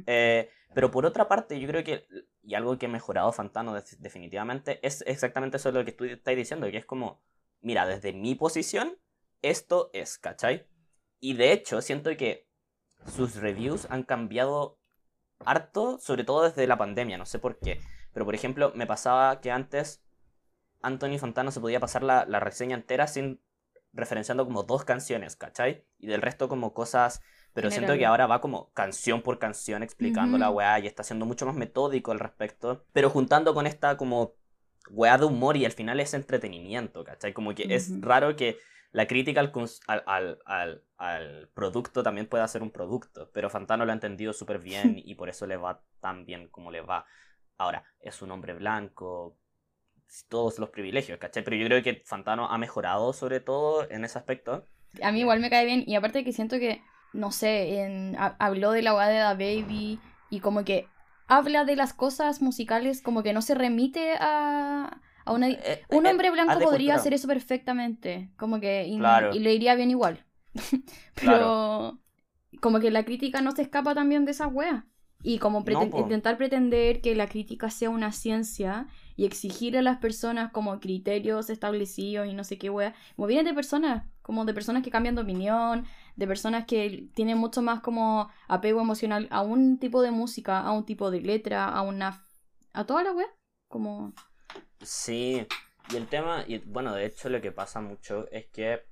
Eh, 0.06 0.50
pero 0.74 0.92
por 0.92 1.06
otra 1.06 1.27
parte, 1.27 1.60
yo 1.60 1.68
creo 1.68 1.84
que, 1.84 2.06
y 2.44 2.56
algo 2.56 2.77
que 2.77 2.86
ha 2.86 2.89
mejorado 2.89 3.32
Fantano 3.32 3.74
definitivamente, 4.00 4.80
es 4.86 5.04
exactamente 5.08 5.58
eso 5.58 5.72
lo 5.72 5.86
que 5.86 5.94
tú 5.94 6.04
estás 6.04 6.36
diciendo, 6.36 6.70
que 6.70 6.77
es 6.77 6.86
como, 6.86 7.22
mira, 7.62 7.88
desde 7.88 8.13
mi 8.13 8.36
posición, 8.36 8.98
esto 9.42 9.89
es, 9.94 10.18
¿cachai? 10.18 10.68
Y 11.20 11.34
de 11.34 11.54
hecho, 11.54 11.82
siento 11.82 12.16
que 12.18 12.48
sus 13.06 13.36
reviews 13.38 13.88
han 13.89 14.04
cambiado 14.04 14.80
harto, 15.46 15.98
sobre 16.00 16.24
todo 16.24 16.44
desde 16.44 16.68
la 16.68 16.77
pandemia, 16.77 17.18
no 17.18 17.25
sé 17.25 17.39
por 17.39 17.58
qué. 17.60 17.80
Pero 18.13 18.25
por 18.25 18.36
ejemplo, 18.36 18.72
me 18.75 18.88
pasaba 18.88 19.39
que 19.42 19.51
antes 19.51 20.03
Anthony 20.81 21.18
Fontana 21.20 21.51
se 21.51 21.59
podía 21.59 21.79
pasar 21.79 22.03
la, 22.03 22.25
reseña 22.40 22.75
entera 22.75 23.07
sin 23.07 23.42
referenciando 23.94 24.46
como 24.46 24.63
dos 24.63 24.83
canciones, 24.83 25.35
¿cachai? 25.35 25.85
Y 25.98 26.07
del 26.07 26.22
resto 26.22 26.48
como 26.50 26.74
cosas, 26.74 27.22
pero 27.53 27.72
siento 27.72 27.94
que 27.94 28.05
ahora 28.05 28.27
va 28.27 28.42
como 28.42 28.72
canción 28.74 29.22
por 29.22 29.40
canción 29.40 29.81
explicando 29.81 30.37
la 30.37 30.51
weá 30.51 30.79
y 30.79 30.87
está 30.87 31.03
siendo 31.03 31.25
mucho 31.25 31.46
más 31.46 31.55
metódico 31.55 32.11
al 32.11 32.20
respecto, 32.20 32.85
pero 32.94 33.09
juntando 33.09 33.53
con 33.53 33.66
esta 33.66 33.98
como 33.98 34.35
weá 34.90 35.18
de 35.18 35.25
humor 35.25 35.57
y 35.57 35.66
al 35.66 35.72
final 35.72 36.00
es 36.00 36.13
entretenimiento, 36.13 37.03
¿cachai? 37.03 37.33
Como 37.33 37.55
que 37.55 37.74
es 37.74 37.92
raro 38.01 38.35
que 38.35 38.57
la 38.92 39.07
crítica 39.07 39.42
al, 39.87 40.40
al, 40.98 41.50
producto 41.53 42.03
también 42.03 42.27
pueda 42.27 42.48
ser 42.48 42.63
un 42.63 42.72
producto, 42.72 43.29
pero 43.33 43.50
Fantano 43.50 43.85
lo 43.85 43.92
ha 43.92 43.96
entendido 43.96 44.33
súper 44.33 44.59
bien 44.59 44.96
y 45.03 45.16
por 45.16 45.29
eso 45.29 45.46
le 45.46 45.57
va 45.57 45.81
tan 46.00 46.25
bien 46.25 46.48
como 46.50 46.72
le 46.72 46.81
va. 46.81 47.05
Ahora, 47.57 47.83
es 48.00 48.22
un 48.22 48.31
hombre 48.31 48.53
blanco, 48.53 49.37
todos 50.29 50.59
los 50.59 50.70
privilegios, 50.70 51.20
¿cachai? 51.20 51.43
Pero 51.43 51.57
yo 51.57 51.65
creo 51.65 51.83
que 51.83 52.01
Fantano 52.05 52.50
ha 52.50 52.57
mejorado 52.57 53.13
sobre 53.13 53.39
todo 53.39 53.89
en 53.89 54.05
ese 54.05 54.17
aspecto. 54.17 54.65
A 55.01 55.11
mí 55.11 55.20
igual 55.20 55.39
me 55.39 55.50
cae 55.50 55.65
bien 55.65 55.83
y 55.85 55.96
aparte 55.96 56.24
que 56.24 56.33
siento 56.33 56.57
que, 56.59 56.81
no 57.13 57.31
sé, 57.31 57.81
en, 57.81 58.15
habló 58.17 58.72
de 58.72 58.81
la 58.81 58.96
weá 58.96 59.07
de 59.07 59.17
Da 59.17 59.33
Baby 59.33 60.00
y 60.29 60.39
como 60.39 60.63
que 60.63 60.87
habla 61.27 61.65
de 61.65 61.75
las 61.75 61.93
cosas 61.93 62.41
musicales 62.41 63.01
como 63.01 63.22
que 63.22 63.33
no 63.33 63.41
se 63.41 63.55
remite 63.55 64.13
a, 64.20 65.01
a 65.25 65.31
una... 65.31 65.50
Eh, 65.50 65.59
eh, 65.63 65.83
un 65.89 66.05
hombre 66.07 66.31
blanco 66.31 66.59
podría 66.59 66.96
hacer 66.96 67.13
eso 67.13 67.27
perfectamente, 67.27 68.31
como 68.37 68.59
que... 68.59 68.85
Y, 68.85 69.00
le 69.39 69.53
iría 69.53 69.75
bien 69.75 69.91
igual. 69.91 70.25
Pero 71.15 72.00
como 72.61 72.79
que 72.79 72.91
la 72.91 73.03
crítica 73.03 73.41
no 73.41 73.51
se 73.51 73.61
escapa 73.61 73.93
también 73.93 74.25
de 74.25 74.31
esas 74.31 74.51
weas. 74.51 74.83
Y 75.24 75.39
como 75.39 75.63
intentar 75.98 76.37
pretender 76.37 77.01
que 77.01 77.15
la 77.15 77.27
crítica 77.27 77.70
sea 77.70 77.89
una 77.89 78.11
ciencia 78.11 78.87
y 79.18 79.25
exigir 79.25 79.75
a 79.77 79.82
las 79.82 79.98
personas 79.98 80.51
como 80.51 80.80
criterios 80.80 81.50
establecidos 81.50 82.27
y 82.27 82.34
no 82.34 82.44
sé 82.44 82.58
qué 82.58 82.70
wea. 82.70 82.96
Como 83.16 83.27
vienen 83.27 83.46
de 83.46 83.53
personas, 83.53 84.06
como 84.22 84.46
de 84.46 84.53
personas 84.53 84.84
que 84.84 84.92
cambian 84.92 85.16
de 85.16 85.24
opinión, 85.24 85.86
de 86.16 86.27
personas 86.27 86.66
que 86.66 87.10
tienen 87.16 87.38
mucho 87.38 87.62
más 87.64 87.82
como 87.82 88.30
apego 88.48 88.80
emocional 88.80 89.27
a 89.32 89.42
un 89.42 89.80
tipo 89.80 90.01
de 90.03 90.12
música, 90.12 90.60
a 90.60 90.72
un 90.72 90.86
tipo 90.86 91.12
de 91.12 91.22
letra, 91.22 91.68
a 91.68 91.82
una... 91.82 92.24
a 92.74 92.86
toda 92.86 93.03
la 93.03 93.12
wea. 93.12 93.27
Como... 93.68 94.14
Sí, 94.82 95.46
y 95.92 95.96
el 95.96 96.08
tema, 96.08 96.46
y 96.48 96.60
bueno, 96.60 96.94
de 96.94 97.08
hecho 97.08 97.27
lo 97.30 97.42
que 97.42 97.51
pasa 97.51 97.82
mucho 97.82 98.30
es 98.32 98.46
que 98.48 98.84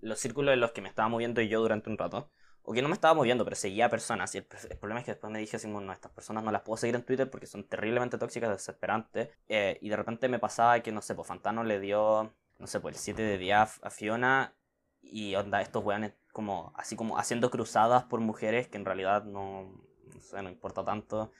los 0.00 0.20
círculos 0.20 0.54
en 0.54 0.60
los 0.60 0.70
que 0.70 0.82
me 0.82 0.88
estaba 0.88 1.08
moviendo 1.08 1.42
yo 1.42 1.60
durante 1.60 1.90
un 1.90 1.98
rato, 1.98 2.30
o 2.68 2.72
que 2.74 2.82
no 2.82 2.88
me 2.88 2.94
estaba 2.94 3.14
moviendo, 3.14 3.44
pero 3.44 3.56
seguía 3.56 3.86
a 3.86 3.88
personas. 3.88 4.34
Y 4.34 4.38
el, 4.38 4.44
problema 4.44 5.00
es 5.00 5.06
que 5.06 5.12
después 5.12 5.32
me 5.32 5.38
dije 5.38 5.56
no, 5.68 5.90
estas 5.90 6.12
personas 6.12 6.44
no 6.44 6.52
las 6.52 6.60
puedo 6.60 6.76
seguir 6.76 6.96
en 6.96 7.02
Twitter 7.02 7.30
porque 7.30 7.46
son 7.46 7.64
terriblemente 7.64 8.18
tóxicas, 8.18 8.50
desesperantes. 8.50 9.30
Eh, 9.48 9.78
y 9.80 9.88
de 9.88 9.96
repente 9.96 10.28
me 10.28 10.38
pasaba 10.38 10.78
que, 10.80 10.92
no 10.92 11.00
sé, 11.00 11.14
pues 11.14 11.26
Fantano 11.26 11.64
le 11.64 11.80
dio, 11.80 12.34
no 12.58 12.66
sé, 12.66 12.78
pues 12.80 12.96
el 12.96 13.00
7 13.00 13.22
de 13.22 13.38
día 13.38 13.62
a 13.62 13.90
Fiona. 13.90 14.54
Y 15.00 15.34
onda, 15.36 15.62
estos 15.62 15.82
weones 15.82 16.12
como, 16.30 16.74
así 16.76 16.94
como 16.94 17.16
haciendo 17.18 17.50
cruzadas 17.50 18.04
por 18.04 18.20
mujeres 18.20 18.68
que 18.68 18.76
en 18.76 18.84
realidad 18.84 19.24
no, 19.24 19.72
no 20.14 20.20
sé, 20.20 20.42
no 20.42 20.50
importa 20.50 20.84
tanto. 20.84 21.32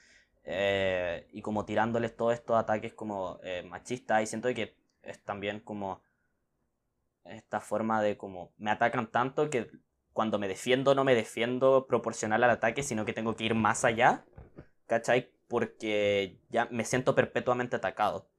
Eh, 0.45 1.27
y 1.31 1.43
como 1.43 1.63
tirándoles 1.63 2.15
todos 2.15 2.33
estos 2.33 2.57
ataques 2.57 2.95
como 2.95 3.39
eh, 3.43 3.61
machistas. 3.69 4.23
Y 4.23 4.25
siento 4.25 4.51
que 4.55 4.75
es 5.03 5.23
también 5.23 5.59
como 5.59 6.01
esta 7.23 7.59
forma 7.59 8.01
de 8.01 8.17
como 8.17 8.51
me 8.57 8.71
atacan 8.71 9.11
tanto 9.11 9.51
que 9.51 9.69
cuando 10.19 10.37
me 10.37 10.49
defiendo 10.49 10.95
no 10.95 11.05
me 11.05 11.15
defiendo 11.15 11.87
proporcional 11.87 12.43
al 12.43 12.49
ataque, 12.49 12.83
sino 12.83 13.05
que 13.05 13.13
tengo 13.13 13.37
que 13.37 13.45
ir 13.45 13.55
más 13.55 13.85
allá, 13.85 14.25
¿cachai? 14.85 15.31
Porque 15.47 16.41
ya 16.49 16.67
me 16.71 16.83
siento 16.83 17.15
perpetuamente 17.15 17.77
atacado. 17.77 18.29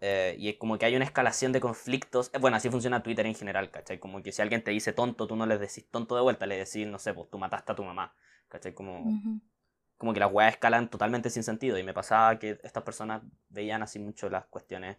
Eh, 0.00 0.34
y 0.36 0.48
es 0.48 0.56
como 0.56 0.78
que 0.78 0.84
hay 0.84 0.96
una 0.96 1.04
escalación 1.04 1.52
de 1.52 1.60
conflictos. 1.60 2.32
Eh, 2.34 2.38
bueno, 2.38 2.56
así 2.56 2.70
funciona 2.70 3.04
Twitter 3.04 3.24
en 3.24 3.36
general, 3.36 3.70
¿cachai? 3.70 4.00
Como 4.00 4.20
que 4.20 4.32
si 4.32 4.42
alguien 4.42 4.64
te 4.64 4.72
dice 4.72 4.92
tonto, 4.92 5.28
tú 5.28 5.36
no 5.36 5.46
le 5.46 5.58
decís 5.58 5.88
tonto 5.92 6.16
de 6.16 6.22
vuelta, 6.22 6.44
le 6.44 6.56
decís, 6.56 6.88
no 6.88 6.98
sé, 6.98 7.14
pues 7.14 7.30
tú 7.30 7.38
mataste 7.38 7.70
a 7.70 7.76
tu 7.76 7.84
mamá, 7.84 8.12
¿cachai? 8.48 8.74
Como, 8.74 9.04
como 9.98 10.12
que 10.12 10.18
las 10.18 10.32
weas 10.32 10.54
escalan 10.54 10.90
totalmente 10.90 11.30
sin 11.30 11.44
sentido. 11.44 11.78
Y 11.78 11.84
me 11.84 11.94
pasaba 11.94 12.36
que 12.40 12.58
estas 12.64 12.82
personas 12.82 13.22
veían 13.48 13.84
así 13.84 14.00
mucho 14.00 14.28
las 14.28 14.46
cuestiones 14.46 14.96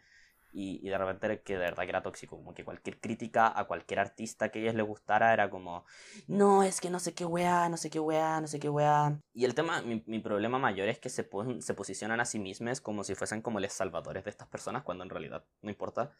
y, 0.51 0.87
de 0.89 0.97
repente 0.97 1.41
que 1.41 1.53
de 1.53 1.59
verdad 1.59 1.83
que 1.83 1.89
era 1.89 2.01
tóxico, 2.01 2.37
como 2.37 2.53
que 2.53 2.63
cualquier 2.63 2.99
crítica 2.99 3.51
a 3.57 3.65
cualquier 3.65 3.99
artista 3.99 4.49
que 4.49 4.59
a 4.59 4.61
ellos 4.63 4.75
les 4.75 4.85
gustara 4.85 5.33
era 5.33 5.49
como, 5.49 5.85
no, 6.27 6.63
es 6.63 6.81
que 6.81 6.89
no 6.89 6.99
sé 6.99 7.13
qué 7.13 7.25
weá, 7.25 7.69
no 7.69 7.77
sé 7.77 7.89
qué 7.89 7.99
weá, 7.99 8.41
no 8.41 8.47
sé 8.47 8.59
qué 8.59 8.69
weá. 8.69 9.19
Y 9.33 9.45
el 9.45 9.53
tema, 9.53 9.81
mi, 9.81 10.03
mi 10.07 10.19
problema 10.19 10.57
mayor 10.59 10.87
es 10.87 10.99
que 10.99 11.09
se, 11.09 11.29
se 11.59 11.73
posicionan 11.73 12.19
a 12.19 12.25
sí 12.25 12.39
mismos 12.39 12.81
como 12.81 13.03
si 13.03 13.15
fuesen 13.15 13.41
como 13.41 13.59
los 13.59 13.73
salvadores 13.73 14.23
de 14.23 14.29
estas 14.29 14.47
personas, 14.47 14.83
cuando 14.83 15.03
en 15.03 15.09
realidad 15.09 15.43
no 15.61 15.69
importa. 15.69 16.11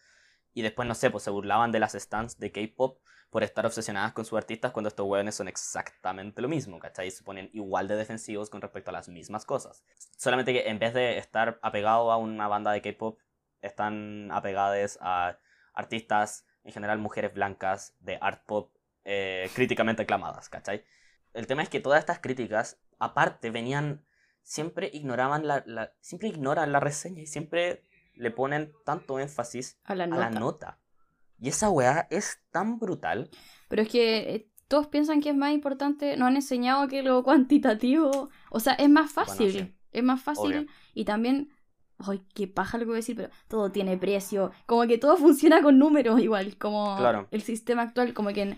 Y 0.53 0.61
después, 0.61 0.87
no 0.87 0.95
sé, 0.95 1.11
pues 1.11 1.23
se 1.23 1.29
burlaban 1.29 1.71
de 1.71 1.79
las 1.79 1.93
stands 1.93 2.39
de 2.39 2.51
K-pop 2.51 2.99
por 3.29 3.43
estar 3.43 3.65
obsesionadas 3.65 4.13
con 4.13 4.25
sus 4.25 4.37
artistas 4.37 4.71
cuando 4.71 4.87
estos 4.87 5.05
weones 5.05 5.35
son 5.35 5.47
exactamente 5.47 6.41
lo 6.41 6.47
mismo, 6.47 6.79
¿cachai? 6.79 7.11
Se 7.11 7.23
ponen 7.23 7.49
igual 7.53 7.87
de 7.87 7.95
defensivos 7.95 8.49
con 8.49 8.61
respecto 8.61 8.89
a 8.89 8.93
las 8.93 9.09
mismas 9.09 9.45
cosas. 9.45 9.83
Solamente 10.17 10.53
que 10.53 10.69
en 10.69 10.79
vez 10.79 10.93
de 10.93 11.17
estar 11.17 11.59
apegado 11.61 12.11
a 12.11 12.17
una 12.17 12.47
banda 12.47 12.71
de 12.71 12.81
K-pop 12.81 13.19
están 13.67 14.29
apegadas 14.31 14.97
a 15.01 15.37
artistas, 15.73 16.45
en 16.63 16.73
general 16.73 16.99
mujeres 16.99 17.33
blancas, 17.33 17.95
de 17.99 18.17
art 18.21 18.43
pop, 18.45 18.73
eh, 19.05 19.49
críticamente 19.53 20.03
aclamadas, 20.03 20.49
¿cachai? 20.49 20.83
El 21.33 21.47
tema 21.47 21.61
es 21.61 21.69
que 21.69 21.79
todas 21.79 21.99
estas 21.99 22.19
críticas, 22.19 22.79
aparte, 22.99 23.51
venían 23.51 24.03
siempre 24.41 24.89
ignoraban 24.93 25.45
la, 25.45 25.63
la, 25.65 25.93
siempre 25.99 26.29
ignoran 26.29 26.71
la 26.71 26.79
reseña 26.79 27.21
y 27.21 27.27
siempre 27.27 27.83
le 28.13 28.31
ponen 28.31 28.73
tanto 28.85 29.19
énfasis 29.19 29.79
a 29.83 29.93
la 29.93 30.07
nota. 30.07 30.79
Y 31.39 31.49
esa 31.49 31.69
weá 31.69 32.07
es 32.09 32.39
tan 32.51 32.79
brutal. 32.79 33.29
Pero 33.67 33.83
es 33.83 33.89
que 33.89 34.17
eh, 34.17 34.49
todos 34.67 34.87
piensan 34.87 35.21
que 35.21 35.29
es 35.29 35.35
más 35.35 35.51
importante, 35.51 36.17
no 36.17 36.25
han 36.25 36.35
enseñado 36.35 36.87
que 36.87 37.03
lo 37.03 37.23
cuantitativo, 37.23 38.29
o 38.49 38.59
sea, 38.59 38.73
es 38.73 38.89
más 38.89 39.11
fácil, 39.11 39.75
es 39.91 40.03
más 40.03 40.21
fácil 40.21 40.69
y 40.93 41.05
también, 41.05 41.53
ay, 41.99 42.21
qué 42.33 42.47
paja 42.47 42.77
lo 42.77 42.83
que 42.83 42.89
voy 42.89 42.95
a 42.95 42.97
decir, 42.97 43.15
pero 43.15 43.29
todo 43.47 43.71
tiene 43.71 43.97
precio, 43.97 44.51
como 44.65 44.85
que 44.87 44.97
todo 44.97 45.17
funciona 45.17 45.61
con 45.61 45.79
números 45.79 46.19
igual, 46.19 46.57
como 46.57 46.97
el 47.31 47.41
sistema 47.41 47.83
actual, 47.83 48.13
como 48.13 48.29
que 48.29 48.57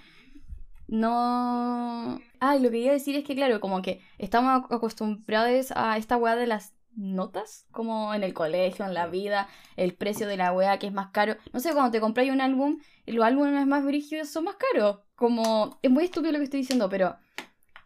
no... 0.87 2.19
Ah, 2.39 2.55
lo 2.55 2.71
que 2.71 2.79
iba 2.79 2.91
a 2.91 2.93
decir 2.93 3.15
es 3.15 3.23
que, 3.23 3.35
claro, 3.35 3.59
como 3.59 3.81
que 3.81 4.01
estamos 4.17 4.65
acostumbrados 4.69 5.71
a 5.75 5.97
esta 5.97 6.17
weá 6.17 6.35
de 6.35 6.47
las 6.47 6.73
notas, 6.95 7.67
como 7.71 8.13
en 8.13 8.23
el 8.23 8.33
colegio, 8.33 8.85
en 8.85 8.93
la 8.93 9.07
vida, 9.07 9.47
el 9.77 9.93
precio 9.93 10.27
de 10.27 10.37
la 10.37 10.51
weá 10.51 10.79
que 10.79 10.87
es 10.87 10.93
más 10.93 11.11
caro. 11.11 11.35
No 11.53 11.59
sé, 11.59 11.73
cuando 11.73 11.91
te 11.91 12.01
compras 12.01 12.27
un 12.29 12.41
álbum, 12.41 12.79
los 13.05 13.23
álbumes 13.23 13.67
más 13.67 13.85
brígidos 13.85 14.29
son 14.29 14.45
más 14.45 14.55
caros. 14.55 14.99
Como, 15.15 15.79
es 15.81 15.91
muy 15.91 16.05
estúpido 16.05 16.31
lo 16.33 16.39
que 16.39 16.45
estoy 16.45 16.61
diciendo, 16.61 16.89
pero 16.89 17.17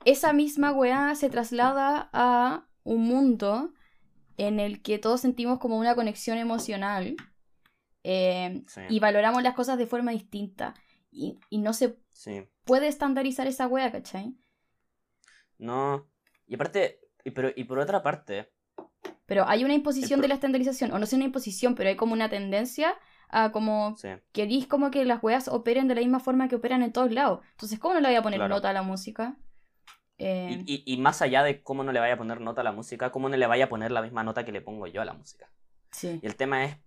esa 0.05 0.33
misma 0.33 0.71
weá 0.71 1.13
se 1.15 1.29
traslada 1.29 2.09
a 2.13 2.65
un 2.83 3.03
mundo 3.03 3.73
en 4.37 4.59
el 4.59 4.81
que 4.81 4.99
todos 4.99 5.21
sentimos 5.21 5.59
como 5.59 5.77
una 5.77 5.95
conexión 5.95 6.37
emocional 6.37 7.15
eh, 8.03 8.63
y 8.89 8.99
valoramos 8.99 9.43
las 9.43 9.53
cosas 9.53 9.77
de 9.77 9.87
forma 9.87 10.11
distinta. 10.11 10.73
Y, 11.11 11.37
no 11.51 11.73
se 11.73 11.99
puede 12.63 12.87
estandarizar 12.87 13.47
esa 13.47 13.67
weá, 13.67 13.91
¿cachai? 13.91 14.35
No. 15.59 16.07
Y 16.47 16.55
aparte, 16.55 16.99
y, 17.23 17.31
pero, 17.31 17.51
y 17.55 17.63
por 17.65 17.79
otra 17.79 18.01
parte, 18.01 18.51
pero 19.25 19.47
hay 19.47 19.63
una 19.63 19.73
imposición 19.73 20.21
de 20.21 20.27
la 20.27 20.33
estandarización, 20.33 20.91
o 20.91 20.99
no 20.99 21.05
sé 21.05 21.15
una 21.15 21.25
imposición, 21.25 21.75
pero 21.75 21.89
hay 21.89 21.95
como 21.95 22.13
una 22.13 22.29
tendencia 22.29 22.95
a 23.29 23.51
como 23.51 23.95
queréis 24.31 24.67
como 24.67 24.91
que 24.91 25.05
las 25.05 25.23
weas 25.23 25.47
operen 25.47 25.87
de 25.87 25.95
la 25.95 26.01
misma 26.01 26.19
forma 26.19 26.47
que 26.47 26.55
operan 26.55 26.83
en 26.83 26.91
todos 26.91 27.11
lados. 27.11 27.39
Entonces, 27.51 27.79
¿cómo 27.79 27.93
no 27.93 28.01
le 28.01 28.09
voy 28.09 28.17
a 28.17 28.21
poner 28.21 28.47
nota 28.47 28.69
a 28.69 28.73
la 28.73 28.83
música? 28.83 29.37
Eh, 30.25 30.63
y, 30.65 30.97
más 30.97 31.21
allá 31.21 31.43
de 31.43 31.61
cómo 31.61 31.83
no 31.83 31.91
le 31.91 31.99
vaya 31.99 32.13
a 32.13 32.17
poner 32.17 32.39
nota 32.39 32.61
a 32.61 32.63
la 32.63 32.71
música, 32.71 33.11
cómo 33.11 33.27
no 33.27 33.35
le 33.35 33.45
vaya 33.45 33.65
a 33.65 33.69
poner 33.69 33.91
la 33.91 34.01
misma 34.01 34.23
nota 34.23 34.45
que 34.45 34.53
le 34.53 34.61
pongo 34.61 34.87
yo 34.87 35.01
a 35.01 35.05
la 35.05 35.13
música. 35.13 35.49
Sí. 35.91 36.19
Y 36.21 36.25
el 36.25 36.35
tema 36.35 36.63
es 36.63 36.77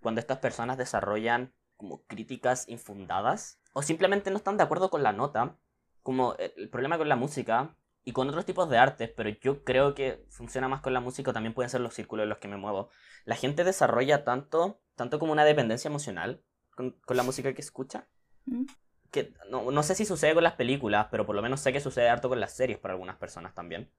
cuando 0.00 0.20
estas 0.20 0.38
personas 0.38 0.78
desarrollan 0.78 1.52
como 1.76 2.02
críticas 2.06 2.66
infundadas 2.68 3.60
o 3.74 3.82
simplemente 3.82 4.30
no 4.30 4.38
están 4.38 4.56
de 4.56 4.62
acuerdo 4.62 4.88
con 4.88 5.02
la 5.02 5.12
nota. 5.12 5.58
Como 6.02 6.34
el 6.38 6.70
problema 6.70 6.98
con 6.98 7.08
la 7.08 7.16
música 7.16 7.76
y 8.04 8.12
con 8.12 8.28
otros 8.28 8.46
tipos 8.46 8.70
de 8.70 8.78
artes, 8.78 9.10
pero 9.14 9.28
yo 9.28 9.64
creo 9.64 9.94
que 9.94 10.24
funciona 10.30 10.68
más 10.68 10.80
con 10.80 10.94
la 10.94 11.00
música, 11.00 11.30
o 11.30 11.34
también 11.34 11.52
pueden 11.52 11.68
ser 11.68 11.80
los 11.80 11.92
círculos 11.92 12.22
en 12.22 12.28
los 12.28 12.38
que 12.38 12.46
me 12.46 12.56
muevo. 12.56 12.88
La 13.24 13.34
gente 13.34 13.64
desarrolla 13.64 14.24
tanto, 14.24 14.80
tanto 14.94 15.18
como 15.18 15.32
una 15.32 15.44
dependencia 15.44 15.88
emocional 15.88 16.44
con, 16.76 16.96
la 17.08 17.24
música 17.24 17.52
que 17.52 17.60
escucha, 17.60 18.06
mm. 18.44 18.64
Que 19.10 19.32
no, 19.50 19.70
no, 19.70 19.82
sé 19.82 19.94
si 19.94 20.04
sucede 20.04 20.34
con 20.34 20.42
las 20.42 20.54
películas, 20.54 21.08
pero 21.10 21.26
por 21.26 21.34
lo 21.34 21.42
menos 21.42 21.60
sé 21.60 21.72
que 21.72 21.80
sucede 21.80 22.08
harto 22.08 22.28
con 22.28 22.40
las 22.40 22.52
series 22.52 22.78
para 22.78 22.94
algunas 22.94 23.16
personas 23.16 23.54
también. 23.54 23.90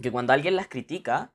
Que 0.00 0.12
cuando 0.12 0.32
alguien 0.32 0.56
las 0.56 0.68
critica, 0.68 1.34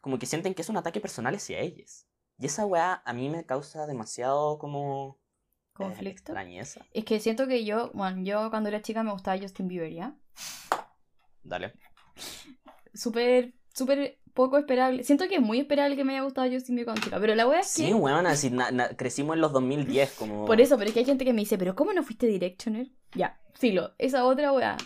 como 0.00 0.18
que 0.18 0.26
sienten 0.26 0.54
que 0.54 0.62
es 0.62 0.68
un 0.68 0.76
ataque 0.76 1.00
personal 1.00 1.34
hacia 1.34 1.60
ellas. 1.60 2.06
Y 2.38 2.46
esa 2.46 2.66
weá 2.66 3.02
a 3.04 3.12
mí 3.12 3.28
me 3.28 3.44
causa 3.44 3.86
demasiado 3.86 4.58
como... 4.58 5.18
Eh, 5.18 5.84
¿Conflicto? 5.84 6.32
es 6.92 7.04
que 7.04 7.20
siento 7.20 7.46
que 7.46 7.64
yo, 7.64 7.90
bueno, 7.92 8.22
yo 8.22 8.48
cuando 8.48 8.70
era 8.70 8.80
chica 8.80 9.02
me 9.02 9.12
gustaba 9.12 9.38
Justin 9.38 9.68
Bieber, 9.68 9.92
¿ya? 9.92 10.16
Dale. 11.42 11.74
Súper, 12.94 13.52
súper 13.74 14.18
poco 14.36 14.56
esperable. 14.58 15.02
Siento 15.02 15.26
que 15.26 15.34
es 15.34 15.40
muy 15.42 15.58
esperable 15.58 15.96
que 15.96 16.04
me 16.04 16.12
haya 16.12 16.22
gustado 16.22 16.48
Justin 16.48 16.76
Bieber 16.76 16.84
cuando 16.84 17.02
chica, 17.02 17.18
pero 17.18 17.34
la 17.34 17.48
wea 17.48 17.58
es 17.58 17.74
que... 17.74 17.86
Sí, 17.86 17.92
weón, 17.92 18.26
así 18.26 18.52
crecimos 18.96 19.34
en 19.34 19.40
los 19.40 19.52
2010 19.52 20.12
como... 20.12 20.44
Por 20.44 20.60
eso, 20.60 20.78
pero 20.78 20.88
es 20.88 20.94
que 20.94 21.00
hay 21.00 21.06
gente 21.06 21.24
que 21.24 21.32
me 21.32 21.40
dice, 21.40 21.58
pero 21.58 21.74
¿cómo 21.74 21.92
no 21.92 22.04
fuiste 22.04 22.28
Directioner? 22.28 22.86
Ya, 23.14 23.40
filo, 23.54 23.94
esa 23.98 24.24
otra 24.24 24.52
wea. 24.52 24.76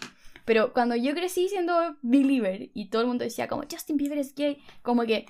Pero 0.46 0.72
cuando 0.72 0.96
yo 0.96 1.12
crecí 1.14 1.48
siendo 1.48 1.74
Believer 2.00 2.70
y 2.72 2.88
todo 2.88 3.02
el 3.02 3.08
mundo 3.08 3.24
decía 3.24 3.46
como 3.46 3.64
Justin 3.70 3.98
Bieber 3.98 4.18
es 4.18 4.34
gay, 4.34 4.58
como 4.80 5.02
que 5.02 5.26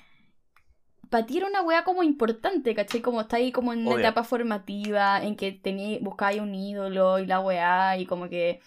para 1.09 1.25
ti 1.25 1.37
era 1.37 1.47
una 1.47 1.61
wea 1.61 1.83
como 1.83 2.03
importante, 2.03 2.73
¿cachai? 2.73 3.01
Como 3.01 3.19
está 3.19 3.35
ahí 3.35 3.51
como 3.51 3.73
en 3.73 3.85
una 3.85 3.99
etapa 3.99 4.23
formativa, 4.23 5.21
en 5.21 5.35
que 5.35 5.51
tenía, 5.51 5.99
buscabas 5.99 6.37
un 6.37 6.55
ídolo 6.55 7.19
y 7.19 7.25
la 7.25 7.41
wea, 7.41 7.97
y 7.97 8.05
como 8.05 8.29
que 8.29 8.61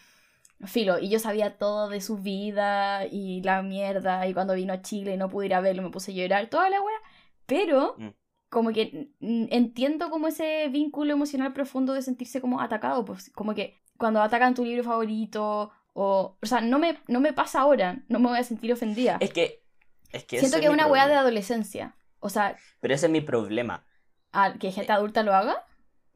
filo, 0.67 0.99
y 0.99 1.09
yo 1.09 1.19
sabía 1.19 1.57
todo 1.57 1.89
de 1.89 2.01
su 2.01 2.19
vida 2.19 3.07
y 3.07 3.43
la 3.43 3.63
mierda, 3.63 4.27
y 4.27 4.35
cuando 4.35 4.55
vino 4.55 4.73
a 4.73 4.83
Chile 4.83 5.15
y 5.15 5.17
no 5.17 5.29
pude 5.29 5.47
ir 5.47 5.55
a 5.55 5.61
verlo 5.61 5.83
me 5.83 5.91
puse 5.91 6.13
a 6.13 6.15
llorar, 6.15 6.49
toda 6.49 6.71
la 6.71 6.81
wea, 6.81 6.99
pero 7.47 7.95
mm. 7.99 8.09
como 8.49 8.71
que 8.73 9.11
entiendo 9.21 10.11
como 10.11 10.29
ese 10.29 10.69
vínculo 10.69 11.13
emocional 11.13 11.53
profundo 11.53 11.93
de 11.93 12.03
sentirse 12.03 12.41
como 12.41 12.61
atacado, 12.61 13.05
pues 13.05 13.31
como 13.31 13.55
que 13.55 13.77
cuando 13.97 14.23
atacan 14.23 14.55
tu 14.55 14.65
libro 14.65 14.85
favorito, 14.85 15.71
o, 15.93 16.37
o 16.41 16.47
sea, 16.47 16.61
no 16.61 16.79
me, 16.79 16.99
no 17.07 17.21
me 17.21 17.33
pasa 17.33 17.61
ahora, 17.61 18.03
no 18.09 18.19
me 18.19 18.29
voy 18.29 18.39
a 18.39 18.45
sentir 18.45 18.73
ofendida. 18.73 19.19
Es 19.21 19.33
que... 19.33 19.63
Es 20.11 20.25
que 20.25 20.39
Siento 20.39 20.61
que 20.61 20.67
es 20.67 20.73
una 20.73 20.87
wea 20.87 21.09
de 21.09 21.15
adolescencia, 21.15 21.97
o 22.21 22.29
sea... 22.29 22.57
Pero 22.81 22.95
ese 22.95 23.07
es 23.07 23.13
mi 23.13 23.21
problema. 23.21 23.85
¿Que 24.61 24.71
gente 24.71 24.93
adulta 24.93 25.23
lo 25.23 25.35
haga? 25.35 25.65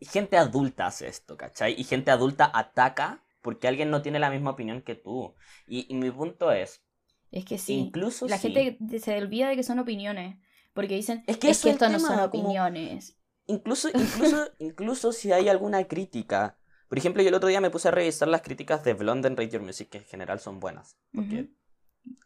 Gente 0.00 0.37
adulta 0.37 0.87
hace 0.87 1.08
esto, 1.08 1.37
¿cachai? 1.37 1.74
Y 1.76 1.84
gente 1.84 2.11
adulta 2.11 2.50
ataca 2.52 3.24
porque 3.42 3.68
alguien 3.68 3.90
no 3.90 4.03
tiene 4.03 4.18
la 4.18 4.31
misma 4.31 4.51
opinión 4.51 4.83
que 4.83 4.94
tú. 4.94 5.35
Y, 5.66 5.92
mi 5.94 6.11
punto 6.11 6.51
es... 6.53 6.83
Es 7.31 7.44
que 7.44 7.59
sí. 7.59 7.74
Incluso 7.74 8.27
la 8.27 8.38
gente 8.38 8.79
se 8.98 9.18
olvida 9.18 9.48
de 9.48 9.57
que 9.57 9.62
son 9.62 9.79
opiniones. 9.79 10.38
Porque 10.72 10.94
dicen, 10.94 11.24
es 11.27 11.38
que, 11.38 11.51
esto 11.51 11.88
no 11.88 11.98
son 11.98 12.20
opiniones. 12.20 13.18
Incluso, 13.46 13.88
incluso, 13.94 14.48
incluso 14.59 15.12
si 15.12 15.33
hay 15.33 15.48
alguna 15.48 15.85
crítica. 15.85 16.59
Por 16.88 16.98
ejemplo, 16.98 17.22
yo 17.22 17.29
el 17.29 17.35
otro 17.35 17.48
día 17.48 17.61
me 17.61 17.70
puse 17.70 17.88
a 17.88 17.90
revisar 17.90 18.29
las 18.29 18.42
críticas 18.42 18.83
de 18.85 18.94
Blonde 18.94 19.29
en 19.29 19.37
Radio 19.37 19.61
Music, 19.61 19.88
que 19.90 19.98
en 19.98 20.05
general 20.05 20.40
son 20.40 20.61
buenas. 20.61 20.96
Porque 21.12 21.51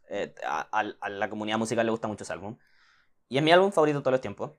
eh, 0.09 0.35
a, 0.47 1.09
la 1.09 1.31
comunidad 1.31 1.59
musical 1.59 1.87
le 1.87 1.91
gusta 1.91 2.09
mucho 2.09 2.25
ese 2.25 2.33
álbum. 2.33 2.59
Y 3.29 3.39
es 3.39 3.43
mi 3.43 3.51
álbum 3.51 3.73
favorito 3.73 3.99
de 3.99 4.03
todos 4.03 4.13
los 4.13 4.21
tiempos 4.21 4.53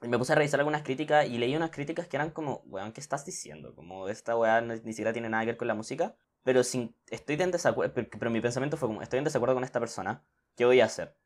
me 0.00 0.18
puse 0.18 0.32
a 0.32 0.36
revisar 0.36 0.60
algunas 0.60 0.82
críticas 0.82 1.26
y 1.26 1.38
leí 1.38 1.56
unas 1.56 1.70
críticas 1.70 2.06
que 2.06 2.16
eran 2.16 2.30
como, 2.30 2.62
weón, 2.66 2.92
¿qué 2.92 3.00
estás 3.00 3.24
diciendo? 3.24 3.74
Como 3.74 4.08
esta 4.08 4.36
weá 4.36 4.60
ni, 4.60 4.78
siquiera 4.92 5.12
tiene 5.12 5.28
nada 5.28 5.42
que 5.44 5.52
ver 5.52 5.56
con 5.56 5.68
la 5.68 5.74
música. 5.74 6.16
Pero 6.42 6.62
sin, 6.62 6.94
estoy 7.08 7.36
en 7.40 7.50
desacuerdo, 7.50 7.92
pero, 7.94 8.30
mi 8.30 8.40
pensamiento 8.40 8.76
fue 8.76 8.88
como, 8.88 9.02
estoy 9.02 9.18
en 9.18 9.24
desacuerdo 9.24 9.54
con 9.54 9.64
esta 9.64 9.80
persona, 9.80 10.22
¿qué 10.54 10.64
voy 10.64 10.80
a 10.80 10.84
hacer? 10.84 11.16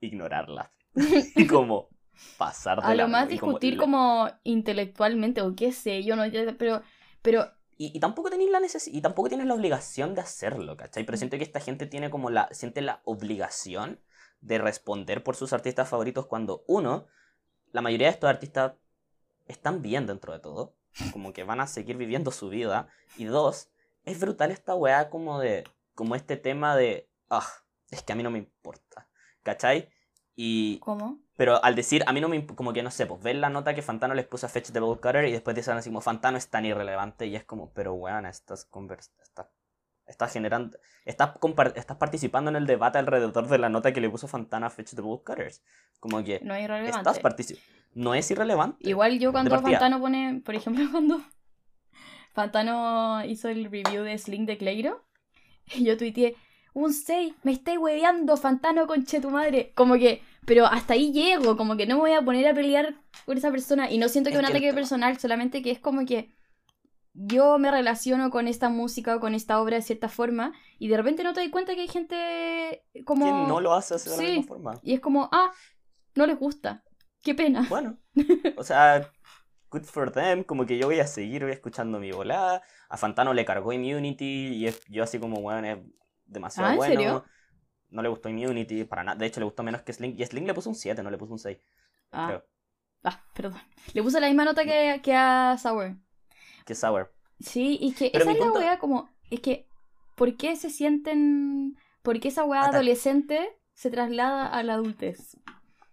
Ignorarla. 0.00 0.70
y 1.34 1.46
como 1.46 1.88
pasar 2.36 2.80
de 2.80 2.86
A 2.86 2.94
lo 2.94 3.08
más 3.08 3.28
discutir 3.28 3.76
como, 3.76 4.30
intelectualmente 4.44 5.40
o 5.40 5.56
qué 5.56 5.72
sé, 5.72 6.04
yo 6.04 6.14
no, 6.14 6.22
pero... 6.56 6.82
pero 7.22 7.50
y, 7.82 7.98
tampoco 7.98 8.28
tenéis 8.28 8.50
la 8.50 8.60
necesidad, 8.60 8.94
y 8.94 9.00
tampoco 9.00 9.30
tienes 9.30 9.46
la 9.46 9.54
obligación 9.54 10.14
de 10.14 10.20
hacerlo, 10.20 10.76
¿cachai? 10.76 11.04
Pero 11.04 11.16
siento 11.16 11.38
que 11.38 11.44
esta 11.44 11.60
gente 11.60 11.86
tiene 11.86 12.10
como 12.10 12.28
la, 12.28 12.46
siente 12.52 12.82
la 12.82 13.00
obligación 13.04 14.00
de 14.42 14.58
responder 14.58 15.24
por 15.24 15.34
sus 15.34 15.54
artistas 15.54 15.88
favoritos 15.88 16.26
cuando 16.26 16.62
uno 16.68 17.06
la 17.72 17.82
mayoría 17.82 18.08
de 18.08 18.14
estos 18.14 18.30
artistas 18.30 18.74
están 19.46 19.82
bien 19.82 20.06
dentro 20.06 20.32
de 20.32 20.38
todo, 20.38 20.74
como 21.12 21.32
que 21.32 21.44
van 21.44 21.60
a 21.60 21.66
seguir 21.66 21.96
viviendo 21.96 22.30
su 22.30 22.48
vida. 22.48 22.88
Y 23.16 23.24
dos, 23.24 23.70
es 24.04 24.20
brutal 24.20 24.50
esta 24.50 24.74
weá 24.74 25.10
como 25.10 25.38
de, 25.38 25.64
como 25.94 26.14
este 26.14 26.36
tema 26.36 26.76
de, 26.76 27.08
ah, 27.28 27.46
es 27.90 28.02
que 28.02 28.12
a 28.12 28.16
mí 28.16 28.22
no 28.22 28.30
me 28.30 28.38
importa, 28.38 29.08
¿cachai? 29.42 29.90
Y... 30.36 30.78
¿Cómo? 30.78 31.20
Pero 31.36 31.62
al 31.64 31.74
decir, 31.74 32.04
a 32.06 32.12
mí 32.12 32.20
no 32.20 32.28
me 32.28 32.46
como 32.46 32.72
que 32.74 32.82
no 32.82 32.90
sé, 32.90 33.06
pues 33.06 33.22
ven 33.22 33.40
la 33.40 33.48
nota 33.48 33.74
que 33.74 33.80
Fantano 33.80 34.12
les 34.14 34.26
puso 34.26 34.44
a 34.44 34.50
Fetch 34.50 34.72
the 34.72 34.80
Cutter 34.80 35.24
y 35.24 35.32
después 35.32 35.56
dicen 35.56 35.76
así 35.76 35.88
como 35.88 36.02
Fantano 36.02 36.36
es 36.36 36.48
tan 36.48 36.66
irrelevante 36.66 37.26
y 37.26 37.34
es 37.34 37.44
como, 37.44 37.72
pero 37.72 37.94
weón, 37.94 38.26
estás, 38.26 38.68
estás 39.22 39.46
estás 40.10 40.32
generando, 40.32 40.76
estás, 41.04 41.30
estás 41.76 41.96
participando 41.96 42.50
en 42.50 42.56
el 42.56 42.66
debate 42.66 42.98
alrededor 42.98 43.48
de 43.48 43.58
la 43.58 43.68
nota 43.68 43.92
que 43.92 44.00
le 44.00 44.10
puso 44.10 44.28
Fantana 44.28 44.66
a 44.66 44.70
Fetch 44.70 44.94
the 44.94 45.02
Cutters. 45.02 45.62
Como 46.00 46.22
que 46.22 46.40
no 46.42 46.54
es 46.54 46.64
irrelevante. 46.64 46.98
Estás 46.98 47.20
no 47.94 48.14
es 48.14 48.30
irrelevante. 48.30 48.88
Igual 48.88 49.18
yo 49.18 49.32
cuando 49.32 49.58
Fantano 49.60 50.00
pone, 50.00 50.42
por 50.44 50.54
ejemplo, 50.54 50.84
cuando 50.90 51.22
Fantano 52.32 53.24
hizo 53.24 53.48
el 53.48 53.64
review 53.70 54.02
de 54.02 54.18
Sling 54.18 54.46
de 54.46 54.58
Cleiro, 54.58 55.04
yo 55.80 55.96
tuiteé, 55.96 56.36
un 56.72 56.92
6, 56.92 57.34
me 57.42 57.52
estáis 57.52 57.78
hueveando, 57.78 58.36
Fantano, 58.36 58.86
conche 58.86 59.20
tu 59.20 59.30
madre. 59.30 59.72
Como 59.74 59.94
que, 59.94 60.22
pero 60.44 60.66
hasta 60.66 60.94
ahí 60.94 61.12
llego, 61.12 61.56
como 61.56 61.76
que 61.76 61.86
no 61.86 61.96
me 61.96 62.00
voy 62.02 62.12
a 62.12 62.22
poner 62.22 62.46
a 62.48 62.54
pelear 62.54 62.94
por 63.26 63.36
esa 63.36 63.50
persona. 63.50 63.90
Y 63.90 63.98
no 63.98 64.08
siento 64.08 64.30
que 64.30 64.36
es 64.36 64.40
un 64.40 64.46
ataque 64.46 64.72
personal, 64.72 65.18
solamente 65.18 65.62
que 65.62 65.70
es 65.70 65.80
como 65.80 66.04
que 66.04 66.30
yo 67.26 67.58
me 67.58 67.70
relaciono 67.70 68.30
con 68.30 68.48
esta 68.48 68.68
música 68.68 69.16
o 69.16 69.20
con 69.20 69.34
esta 69.34 69.60
obra 69.60 69.76
de 69.76 69.82
cierta 69.82 70.08
forma 70.08 70.52
y 70.78 70.88
de 70.88 70.96
repente 70.96 71.22
no 71.22 71.32
te 71.32 71.40
doy 71.40 71.50
cuenta 71.50 71.74
que 71.74 71.82
hay 71.82 71.88
gente 71.88 72.84
como... 73.04 73.26
Que 73.26 73.32
no 73.48 73.60
lo 73.60 73.74
hace 73.74 73.96
de 73.96 74.16
la 74.16 74.22
misma 74.22 74.42
forma. 74.44 74.80
Y 74.82 74.94
es 74.94 75.00
como, 75.00 75.28
ah, 75.32 75.52
no 76.14 76.26
les 76.26 76.38
gusta. 76.38 76.82
Qué 77.22 77.34
pena. 77.34 77.66
Bueno, 77.68 77.98
o 78.56 78.64
sea, 78.64 79.10
good 79.70 79.84
for 79.84 80.10
them, 80.10 80.44
como 80.44 80.64
que 80.64 80.78
yo 80.78 80.86
voy 80.86 81.00
a 81.00 81.06
seguir, 81.06 81.42
voy 81.42 81.52
escuchando 81.52 81.98
mi 81.98 82.10
volada. 82.12 82.62
A 82.88 82.96
Fantano 82.96 83.34
le 83.34 83.44
cargó 83.44 83.72
Immunity 83.72 84.54
y 84.54 84.66
es, 84.66 84.82
yo 84.88 85.02
así 85.02 85.18
como, 85.18 85.42
bueno, 85.42 85.66
es 85.66 85.78
demasiado 86.24 86.70
ah, 86.70 86.72
¿en 86.72 86.76
bueno. 86.78 86.94
Serio? 86.94 87.24
no 87.90 88.02
le 88.02 88.08
gustó 88.08 88.28
Immunity 88.28 88.84
para 88.84 89.04
nada. 89.04 89.18
De 89.18 89.26
hecho, 89.26 89.40
le 89.40 89.44
gustó 89.44 89.62
menos 89.62 89.82
que 89.82 89.92
Sling. 89.92 90.14
Y 90.18 90.24
Sling 90.24 90.46
le 90.46 90.54
puso 90.54 90.70
un 90.70 90.74
7, 90.74 91.02
no 91.02 91.10
le 91.10 91.18
puso 91.18 91.32
un 91.32 91.38
6. 91.38 91.58
Ah. 92.12 92.42
ah, 93.04 93.24
perdón. 93.34 93.60
Le 93.92 94.02
puso 94.02 94.20
la 94.20 94.28
misma 94.28 94.44
nota 94.44 94.64
que, 94.64 95.00
que 95.02 95.14
a 95.14 95.56
Sour. 95.58 95.96
Que 96.70 96.76
Sour. 96.76 97.12
Sí, 97.40 97.78
y 97.80 97.94
que 97.94 98.12
esa 98.14 98.30
es 98.30 98.38
la 98.38 98.52
wea 98.52 98.78
como. 98.78 99.10
Es 99.28 99.40
que, 99.40 99.66
¿por 100.14 100.36
qué 100.36 100.54
se 100.54 100.70
sienten. 100.70 101.76
¿Por 102.02 102.20
qué 102.20 102.28
esa 102.28 102.44
wea 102.44 102.62
adolescente 102.62 103.58
se 103.74 103.90
traslada 103.90 104.46
a 104.46 104.62
la 104.62 104.74
adultez? 104.74 105.36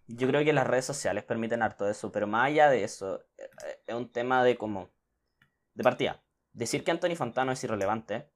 Yo 0.06 0.28
creo 0.28 0.46
que 0.46 0.54
las 0.54 0.68
redes 0.68 0.86
sociales 0.86 1.24
permiten 1.24 1.64
harto 1.64 1.86
de 1.86 1.94
eso, 1.94 2.12
pero 2.12 2.28
más 2.28 2.46
allá 2.46 2.70
de 2.70 2.84
eso, 2.84 3.22
eh, 3.40 3.50
es 3.88 3.96
un 3.96 4.12
tema 4.12 4.44
de 4.44 4.56
como. 4.56 4.92
De 5.74 5.84
partida. 5.84 6.24
Decir 6.54 6.84
que 6.84 6.92
Anthony 6.92 7.16
Fantano 7.16 7.52
es 7.52 7.64
irrelevante 7.64 8.30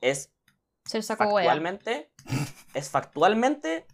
es. 0.00 0.34
Saco 0.84 1.04
factualmente, 1.04 2.12
Es 2.74 2.90
factualmente 2.90 3.86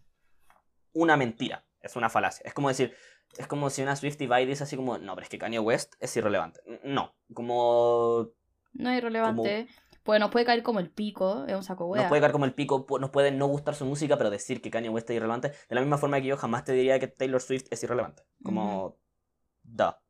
una 0.95 1.19
mentira. 1.19 1.67
Es 1.83 1.97
una 1.97 2.09
falacia. 2.09 2.45
Es 2.47 2.55
como 2.55 2.69
decir. 2.69 2.97
Es 3.39 3.47
como 3.47 3.71
si 3.71 3.83
una 3.83 3.97
Swiftie 3.97 4.27
va 4.27 4.41
y 4.41 4.47
dice 4.47 4.65
así 4.65 4.77
como, 4.77 4.99
no, 4.99 5.15
pero 5.15 5.25
es 5.25 5.29
que 5.29 5.39
Kanye 5.39 5.59
West 5.59 5.95
es 6.01 6.17
irrelevante. 6.17 6.61
No, 6.85 7.15
como 7.33 8.33
no 8.73 8.91
es 8.91 8.99
irrelevante. 8.99 9.69
Pues 10.03 10.19
nos 10.19 10.31
puede 10.31 10.47
caer 10.47 10.63
como 10.63 10.81
el 10.81 10.91
pico, 10.91 11.45
es 11.47 11.55
un 11.55 11.63
saco 11.63 11.87
wea. 11.87 12.03
Nos 12.03 12.09
puede 12.09 12.21
caer 12.21 12.33
como 12.33 12.47
el 12.47 12.55
pico, 12.55 12.87
nos 12.99 13.11
puede 13.11 13.31
no 13.31 13.47
gustar 13.47 13.75
su 13.75 13.85
música, 13.85 14.17
pero 14.17 14.31
decir 14.31 14.63
que 14.63 14.71
Kanye 14.71 14.89
West 14.89 15.11
es 15.11 15.17
irrelevante, 15.17 15.49
de 15.51 15.75
la 15.75 15.81
misma 15.83 15.99
forma 15.99 16.21
que 16.21 16.27
yo 16.27 16.37
jamás 16.37 16.65
te 16.65 16.73
diría 16.73 16.99
que 16.99 17.07
Taylor 17.07 17.41
Swift 17.41 17.67
es 17.71 17.83
irrelevante. 17.83 18.23
Como, 18.43 18.99
da. 19.63 20.03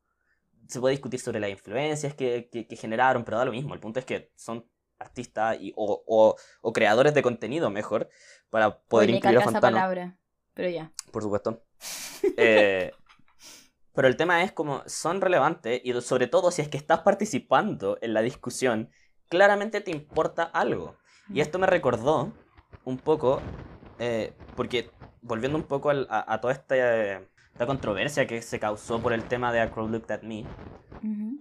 Se 0.68 0.78
puede 0.78 0.92
discutir 0.92 1.18
sobre 1.18 1.40
las 1.40 1.50
influencias 1.50 2.14
que, 2.14 2.48
que, 2.50 2.76
generaron, 2.76 3.24
pero 3.24 3.38
da 3.38 3.44
lo 3.44 3.50
mismo. 3.50 3.74
El 3.74 3.80
punto 3.80 3.98
es 3.98 4.06
que 4.06 4.30
son 4.37 4.64
artistas 5.00 5.56
y, 5.61 5.72
o, 5.74 6.04
o, 6.06 6.37
o 6.61 6.72
creadores 6.72 7.12
de 7.12 7.22
contenido, 7.22 7.68
mejor, 7.70 8.09
para 8.48 8.78
poder 8.83 9.11
incluir 9.11 9.38
a 9.38 9.42
Fantano. 9.42 9.76
palabra, 9.76 10.18
pero 10.54 10.68
ya. 10.68 10.92
Por 11.11 11.22
supuesto. 11.22 11.64
eh, 12.37 12.92
pero 14.00 14.08
el 14.08 14.16
tema 14.16 14.42
es 14.42 14.50
como 14.50 14.82
son 14.86 15.20
relevantes 15.20 15.78
y 15.84 15.92
sobre 16.00 16.26
todo 16.26 16.50
si 16.50 16.62
es 16.62 16.70
que 16.70 16.78
estás 16.78 17.00
participando 17.00 17.98
en 18.00 18.14
la 18.14 18.22
discusión, 18.22 18.88
claramente 19.28 19.82
te 19.82 19.90
importa 19.90 20.42
algo. 20.42 20.96
Y 21.28 21.42
esto 21.42 21.58
me 21.58 21.66
recordó 21.66 22.32
un 22.86 22.96
poco, 22.96 23.42
eh, 23.98 24.32
porque 24.56 24.90
volviendo 25.20 25.58
un 25.58 25.64
poco 25.64 25.90
a, 25.90 26.40
toda 26.40 26.54
esta, 26.54 27.66
controversia 27.66 28.26
que 28.26 28.40
se 28.40 28.58
causó 28.58 29.02
por 29.02 29.12
el 29.12 29.24
tema 29.24 29.52
de 29.52 29.60
A 29.60 29.70
Crow 29.70 29.86
Looked 29.86 30.10
at 30.10 30.22
Me, 30.22 30.46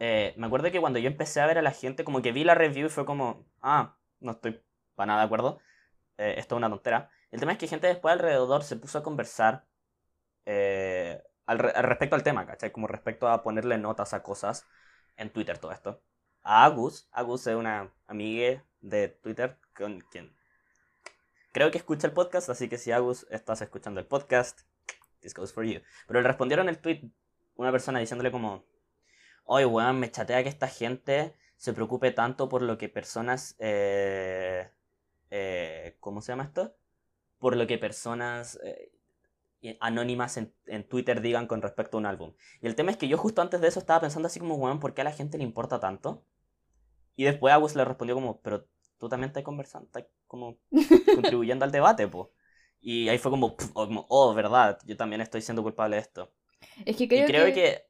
eh, 0.02 0.34
me 0.36 0.48
acuerdo 0.48 0.70
que 0.70 0.82
cuando 0.82 1.00
yo 1.00 1.08
empecé 1.08 1.40
a 1.40 1.48
ver 1.48 1.60
a 1.60 1.62
la 1.62 1.72
gente, 1.72 2.04
como 2.04 2.22
que 2.22 2.34
vi 2.34 2.44
la 2.44 2.56
review 2.56 2.88
y 2.88 2.90
fue 2.90 3.06
como, 3.06 3.46
ah, 3.62 3.96
no 4.20 4.34
estoy 4.34 4.62
para 4.96 5.08
nada 5.08 5.20
de 5.22 5.26
acuerdo, 5.28 5.60
eh, 6.18 6.36
esto 6.36 6.56
es 6.56 6.58
una 6.58 6.70
tontera. 6.70 7.10
El 7.32 7.40
tema 7.40 7.54
es 7.54 7.58
que 7.58 7.68
gente 7.68 7.88
después 7.88 8.12
alrededor 8.12 8.64
se 8.64 8.76
puso 8.76 8.98
a 8.98 9.04
conversar 9.04 9.66
al, 11.50 11.60
respecto 11.60 12.16
al 12.16 12.24
tema, 12.24 12.46
¿cachai? 12.46 12.72
Como 12.72 12.88
respecto 12.88 13.28
a 13.28 13.42
ponerle 13.44 13.78
notas 13.78 14.14
a 14.14 14.24
cosas 14.24 14.66
en 15.18 15.32
Twitter, 15.32 15.58
todo 15.58 15.72
esto. 15.72 16.02
A 16.44 16.66
Agus, 16.66 17.10
Agus 17.12 17.48
es 17.48 17.56
una 17.56 17.92
amiga 18.08 18.64
de 18.82 19.10
Twitter 19.10 19.58
con 19.74 20.02
quien 20.02 20.34
creo 21.52 21.72
que 21.72 21.78
escucha 21.80 22.08
el 22.08 22.14
podcast, 22.14 22.50
así 22.50 22.70
que 22.70 22.78
si 22.78 22.92
Agus 22.92 23.26
estás 23.32 23.62
escuchando 23.62 24.00
el 24.00 24.06
podcast, 24.06 24.62
this 25.22 25.34
goes 25.34 25.52
for 25.52 25.66
you. 25.66 25.82
Pero 26.08 26.22
le 26.22 26.28
respondieron 26.28 26.70
el 26.70 26.80
tweet 26.80 27.02
una 27.56 27.72
persona 27.72 28.00
diciéndole 28.00 28.32
como, 28.32 28.66
oye, 29.46 29.66
weón, 29.66 30.00
me 30.00 30.12
chatea 30.12 30.44
que 30.44 30.50
esta 30.50 30.68
gente 30.68 31.36
se 31.58 31.74
preocupe 31.74 32.12
tanto 32.12 32.48
por 32.48 32.62
lo 32.62 32.78
que 32.78 32.90
personas, 32.90 33.56
eh, 33.60 34.70
eh, 35.32 35.98
¿cómo 36.00 36.22
se 36.22 36.32
llama 36.32 36.44
esto? 36.44 36.76
Por 37.40 37.58
lo 37.58 37.68
que 37.68 37.78
personas 37.78 38.60
eh, 38.64 38.92
anónimas 39.80 40.38
en, 40.38 40.88
Twitter 40.88 41.22
digan 41.22 41.48
con 41.48 41.62
respecto 41.62 41.98
a 41.98 42.00
un 42.00 42.06
álbum. 42.06 42.34
Y 42.62 42.68
el 42.68 42.76
tema 42.76 42.92
es 42.92 42.98
que 42.98 43.08
yo 43.08 43.18
justo 43.18 43.42
antes 43.42 43.62
de 43.62 43.68
eso 43.68 43.80
estaba 43.80 44.02
pensando 44.02 44.28
así 44.28 44.40
como, 44.40 44.56
weón, 44.56 44.80
¿por 44.80 44.94
qué 44.94 45.02
a 45.02 45.04
la 45.04 45.12
gente 45.12 45.38
le 45.38 45.44
importa 45.44 45.80
tanto? 45.80 46.24
Y 47.16 47.26
después 47.26 47.54
Agus 47.54 47.76
le 47.76 47.84
respondió 47.84 48.16
como, 48.16 48.42
pero 48.42 48.68
tú 48.98 49.10
también 49.10 49.30
estás 49.30 49.44
conversando, 49.44 49.88
estás 49.88 50.06
como 50.28 50.58
contribuyendo 51.16 51.66
al 51.66 51.72
debate, 51.72 52.08
po. 52.08 52.32
Y 52.80 53.10
ahí 53.10 53.18
fue 53.18 53.32
como, 53.32 53.58
oh, 53.74 54.06
oh, 54.08 54.34
verdad, 54.34 54.80
yo 54.86 54.96
también 54.96 55.22
estoy 55.22 55.42
siendo 55.42 55.64
culpable 55.64 55.98
de 55.98 56.02
esto. 56.02 56.32
Es 56.86 56.96
que 56.96 57.08
creo, 57.08 57.28
creo 57.28 57.54
que... 57.54 57.86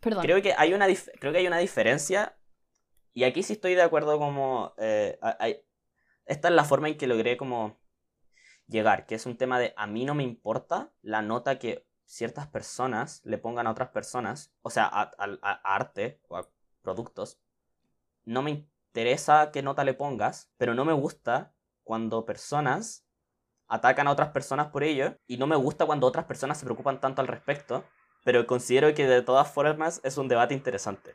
Perdón. 0.00 0.22
Creo 0.22 0.42
que 0.42 0.52
hay 0.56 0.74
una, 0.74 0.86
creo 1.20 1.32
que 1.32 1.38
hay 1.38 1.46
una 1.46 1.58
diferencia, 1.58 2.36
y 3.14 3.22
aquí 3.22 3.44
sí 3.44 3.52
estoy 3.52 3.74
de 3.74 3.82
acuerdo 3.82 4.18
como... 4.18 4.74
Eh, 4.78 5.18
esta 6.26 6.48
es 6.48 6.54
la 6.54 6.64
forma 6.64 6.88
en 6.88 6.96
que 6.96 7.06
logré 7.06 7.36
como 7.36 7.81
llegar, 8.72 9.06
que 9.06 9.14
es 9.14 9.26
un 9.26 9.36
tema 9.36 9.60
de 9.60 9.72
a 9.76 9.86
mí 9.86 10.04
no 10.04 10.14
me 10.14 10.24
importa 10.24 10.90
la 11.02 11.22
nota 11.22 11.58
que 11.58 11.86
ciertas 12.04 12.46
personas 12.46 13.20
le 13.24 13.38
pongan 13.38 13.66
a 13.66 13.70
otras 13.70 13.90
personas, 13.90 14.52
o 14.62 14.70
sea, 14.70 14.86
a, 14.92 15.74
arte 15.74 16.20
o 16.28 16.36
a 16.36 16.48
productos. 16.82 17.38
No 18.24 18.42
me 18.42 18.50
interesa 18.50 19.50
qué 19.52 19.62
nota 19.62 19.84
le 19.84 19.94
pongas, 19.94 20.50
pero 20.58 20.74
no 20.74 20.84
me 20.84 20.92
gusta 20.92 21.54
cuando 21.84 22.24
personas 22.26 23.06
atacan 23.68 24.08
a 24.08 24.10
otras 24.10 24.30
personas 24.30 24.68
por 24.68 24.82
ello 24.82 25.16
y 25.26 25.38
no 25.38 25.46
me 25.46 25.56
gusta 25.56 25.86
cuando 25.86 26.06
otras 26.06 26.26
personas 26.26 26.58
se 26.58 26.64
preocupan 26.64 27.00
tanto 27.00 27.22
al 27.22 27.28
respecto, 27.28 27.84
pero 28.24 28.46
considero 28.46 28.92
que 28.94 29.06
de 29.06 29.22
todas 29.22 29.50
formas 29.50 30.00
es 30.04 30.18
un 30.18 30.28
debate 30.28 30.54
interesante. 30.54 31.14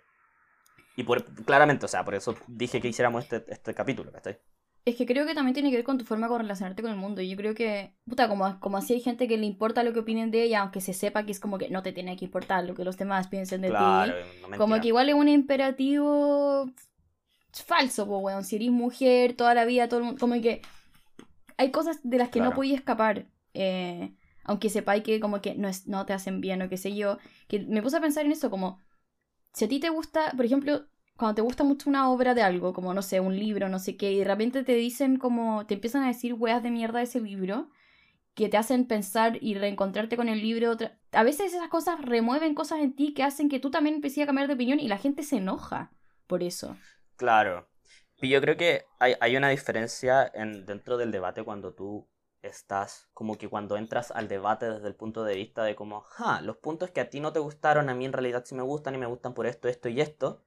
Y 0.96 1.04
por, 1.04 1.24
claramente, 1.46 1.86
o 1.86 1.90
sea, 1.90 2.04
por 2.04 2.16
eso 2.16 2.36
dije 2.48 2.82
que 2.82 2.88
hiciéramos 2.88 3.24
este, 3.26 3.46
este 3.54 3.76
capítulo, 3.76 4.12
¿cachai? 4.12 4.40
Es 4.88 4.96
que 4.96 5.06
creo 5.06 5.26
que 5.26 5.36
también 5.36 5.54
tiene 5.54 5.70
que 5.70 5.76
ver 5.76 5.84
con 5.84 5.98
tu 5.98 6.06
forma 6.06 6.30
de 6.30 6.38
relacionarte 6.38 6.82
con 6.82 6.90
el 6.90 6.98
mundo. 6.98 7.20
Y 7.22 7.28
yo 7.28 7.36
creo 7.36 7.54
que, 7.54 7.94
puta, 8.06 8.30
como, 8.30 8.58
como 8.62 8.78
así 8.78 8.94
hay 8.94 9.02
gente 9.02 9.28
que 9.28 9.38
le 9.38 9.46
importa 9.46 9.84
lo 9.84 9.92
que 9.92 10.00
opinen 10.00 10.32
de 10.32 10.44
ella, 10.44 10.62
aunque 10.62 10.80
se 10.80 10.94
sepa 10.94 11.26
que 11.26 11.34
es 11.34 11.42
como 11.42 11.58
que 11.58 11.70
no 11.70 11.84
te 11.84 11.92
tiene 11.92 12.16
que 12.16 12.24
importar 12.24 12.64
lo 12.64 12.74
que 12.74 12.86
los 12.86 12.96
demás 12.96 13.28
piensen 13.28 13.60
de 13.60 13.68
ti. 13.68 14.56
como 14.58 14.80
que 14.80 14.88
igual 14.88 15.10
es 15.10 15.16
un 15.16 15.28
imperativo 15.28 16.72
falso, 17.52 18.08
pues, 18.08 18.24
weón. 18.24 18.46
Si 18.46 18.56
eres 18.56 18.72
mujer, 18.72 19.34
toda 19.34 19.54
la 19.54 19.66
vida, 19.66 19.90
todo 19.90 20.00
el 20.00 20.06
mundo. 20.06 20.22
Como 20.22 20.42
que 20.42 20.62
hay 21.58 21.70
cosas 21.72 22.00
de 22.04 22.18
las 22.20 22.30
que 22.30 22.40
no 22.40 22.54
podías 22.54 22.80
escapar. 22.80 23.26
Eh, 23.54 24.14
aunque 24.46 24.70
sepáis 24.70 25.04
que 25.04 25.20
como 25.20 25.42
que 25.42 25.54
no, 25.56 25.68
es, 25.68 25.86
no 25.88 26.06
te 26.06 26.14
hacen 26.14 26.40
bien 26.40 26.62
o 26.62 26.70
qué 26.70 26.78
sé 26.78 26.96
yo. 26.96 27.18
Que 27.50 27.60
me 27.60 27.82
puse 27.82 27.98
a 27.98 28.02
pensar 28.02 28.26
en 28.26 28.32
eso, 28.32 28.50
como 28.50 28.80
si 29.52 29.66
a 29.66 29.68
ti 29.68 29.82
te 29.82 29.90
gusta, 29.90 30.32
por 30.38 30.46
ejemplo, 30.46 30.86
cuando 31.18 31.36
te 31.36 31.42
gusta 31.42 31.64
mucho 31.64 31.90
una 31.90 32.10
obra 32.10 32.36
de 32.36 32.44
algo, 32.44 32.74
como 32.74 32.94
no 32.94 33.02
sé, 33.02 33.20
un 33.20 33.36
libro, 33.36 33.70
no 33.70 33.80
sé 33.80 33.98
qué, 33.98 34.12
y 34.12 34.20
de 34.20 34.24
repente 34.24 34.64
te 34.64 34.76
dicen 34.76 35.18
como, 35.18 35.66
te 35.66 35.74
empiezan 35.74 36.04
a 36.04 36.08
decir 36.08 36.36
weas 36.36 36.62
de 36.62 36.70
mierda 36.70 37.00
de 37.00 37.06
ese 37.06 37.20
libro, 37.20 37.70
que 38.36 38.50
te 38.50 38.58
hacen 38.58 38.86
pensar 38.86 39.40
y 39.42 39.56
reencontrarte 39.56 40.16
con 40.16 40.30
el 40.30 40.42
libro. 40.42 40.78
A 41.12 41.24
veces 41.24 41.54
esas 41.54 41.70
cosas 41.70 42.00
remueven 42.00 42.54
cosas 42.54 42.80
en 42.82 42.96
ti 42.96 43.16
que 43.16 43.24
hacen 43.24 43.50
que 43.50 43.60
tú 43.60 43.72
también 43.72 43.96
empieces 43.96 44.24
a 44.24 44.26
cambiar 44.28 44.48
de 44.48 44.54
opinión 44.54 44.80
y 44.80 44.88
la 44.88 45.00
gente 45.00 45.24
se 45.24 45.38
enoja 45.38 45.92
por 46.28 46.44
eso. 46.44 46.78
Claro. 47.16 47.68
Y 48.22 48.30
yo 48.30 48.40
creo 48.40 48.56
que 48.56 48.86
hay, 49.00 49.16
hay 49.20 49.36
una 49.38 49.50
diferencia 49.50 50.30
en, 50.36 50.68
dentro 50.68 50.98
del 50.98 51.12
debate 51.12 51.44
cuando 51.44 51.74
tú 51.74 52.08
estás, 52.44 53.10
como 53.16 53.40
que 53.40 53.50
cuando 53.50 53.76
entras 53.76 54.12
al 54.12 54.28
debate 54.28 54.70
desde 54.70 54.88
el 54.88 54.96
punto 54.96 55.24
de 55.24 55.36
vista 55.36 55.64
de 55.64 55.76
como, 55.76 56.02
ja, 56.02 56.42
los 56.42 56.58
puntos 56.58 56.92
que 56.92 57.02
a 57.02 57.10
ti 57.10 57.20
no 57.20 57.34
te 57.34 57.40
gustaron, 57.40 57.90
a 57.90 57.96
mí 57.96 58.06
en 58.06 58.14
realidad 58.14 58.44
sí 58.46 58.54
me 58.54 58.62
gustan 58.62 58.94
y 58.94 59.00
me 59.00 59.08
gustan 59.08 59.34
por 59.34 59.48
esto, 59.48 59.68
esto 59.68 59.90
y 59.90 60.00
esto 60.00 60.44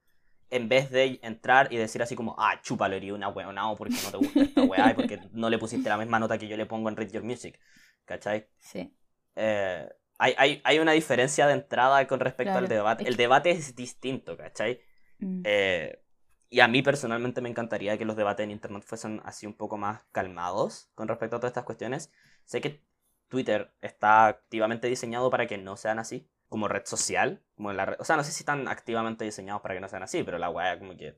en 0.51 0.69
vez 0.69 0.91
de 0.91 1.21
entrar 1.23 1.73
y 1.73 1.77
decir 1.77 2.03
así 2.03 2.17
como, 2.17 2.35
ah, 2.39 2.61
chúpalo, 2.63 2.97
eres 2.97 3.13
una 3.13 3.29
weona, 3.29 3.71
o 3.71 3.77
porque 3.77 3.95
no 4.05 4.11
te 4.11 4.17
gusta 4.17 4.41
esta 4.41 4.63
weá, 4.63 4.91
y 4.91 4.95
porque 4.95 5.21
no 5.33 5.49
le 5.49 5.59
pusiste 5.59 5.89
la 5.89 5.97
misma 5.97 6.19
nota 6.19 6.39
que 6.39 6.49
yo 6.49 6.57
le 6.57 6.67
pongo 6.67 6.89
en 6.89 6.97
Read 6.97 7.11
Your 7.11 7.23
Music. 7.23 7.59
¿Cachai? 8.05 8.49
Sí. 8.59 8.93
Eh, 9.37 9.89
hay, 10.19 10.35
hay, 10.37 10.61
hay, 10.65 10.79
una 10.81 10.93
diferencia 10.93 11.47
de 11.47 11.55
entrada 11.55 12.07
con 12.07 12.21
respecto 12.21 12.53
al 12.53 12.69
debate. 12.69 13.07
El 13.07 13.17
debate 13.17 13.51
es 13.51 13.75
distinto, 13.77 14.37
¿cachai? 14.37 14.81
Mm. 15.19 15.43
Eh, 15.45 16.03
y 16.51 16.61
a 16.61 16.69
mí 16.69 16.83
personalmente 16.83 17.41
me 17.41 17.49
encantaría 17.49 17.97
que 17.97 18.05
los 18.05 18.17
debates 18.17 18.43
en 18.45 18.51
Internet 18.51 18.83
fuesen 18.85 19.23
así 19.25 19.47
un 19.47 19.55
poco 19.55 19.79
más 19.79 20.03
calmados 20.11 20.91
con 20.95 21.07
respecto 21.07 21.37
a 21.37 21.39
todas 21.39 21.51
estas 21.51 21.65
cuestiones. 21.65 22.13
Sé 22.45 22.61
que 22.61 22.85
Twitter 23.29 23.73
está 23.81 24.27
activamente 24.27 24.89
diseñado 24.89 25.31
para 25.31 25.47
que 25.47 25.57
no 25.57 25.77
sean 25.77 26.01
así 26.01 26.29
como 26.51 26.69
red 26.69 26.85
social. 26.85 27.43
Como 27.55 27.73
la 27.73 27.97
o 27.99 28.05
sea, 28.05 28.17
no 28.17 28.25
sé 28.25 28.33
si 28.33 28.43
están 28.43 28.69
activamente 28.69 29.25
diseñados 29.25 29.63
para 29.63 29.75
que 29.75 29.81
no 29.81 29.89
sean 29.89 30.03
así, 30.03 30.23
pero 30.23 30.37
la 30.37 30.51
weá 30.51 30.79
como 30.79 30.95
que 30.95 31.17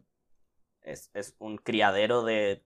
es, 0.83 1.11
un 1.39 1.59
criadero 1.59 2.23
de 2.23 2.65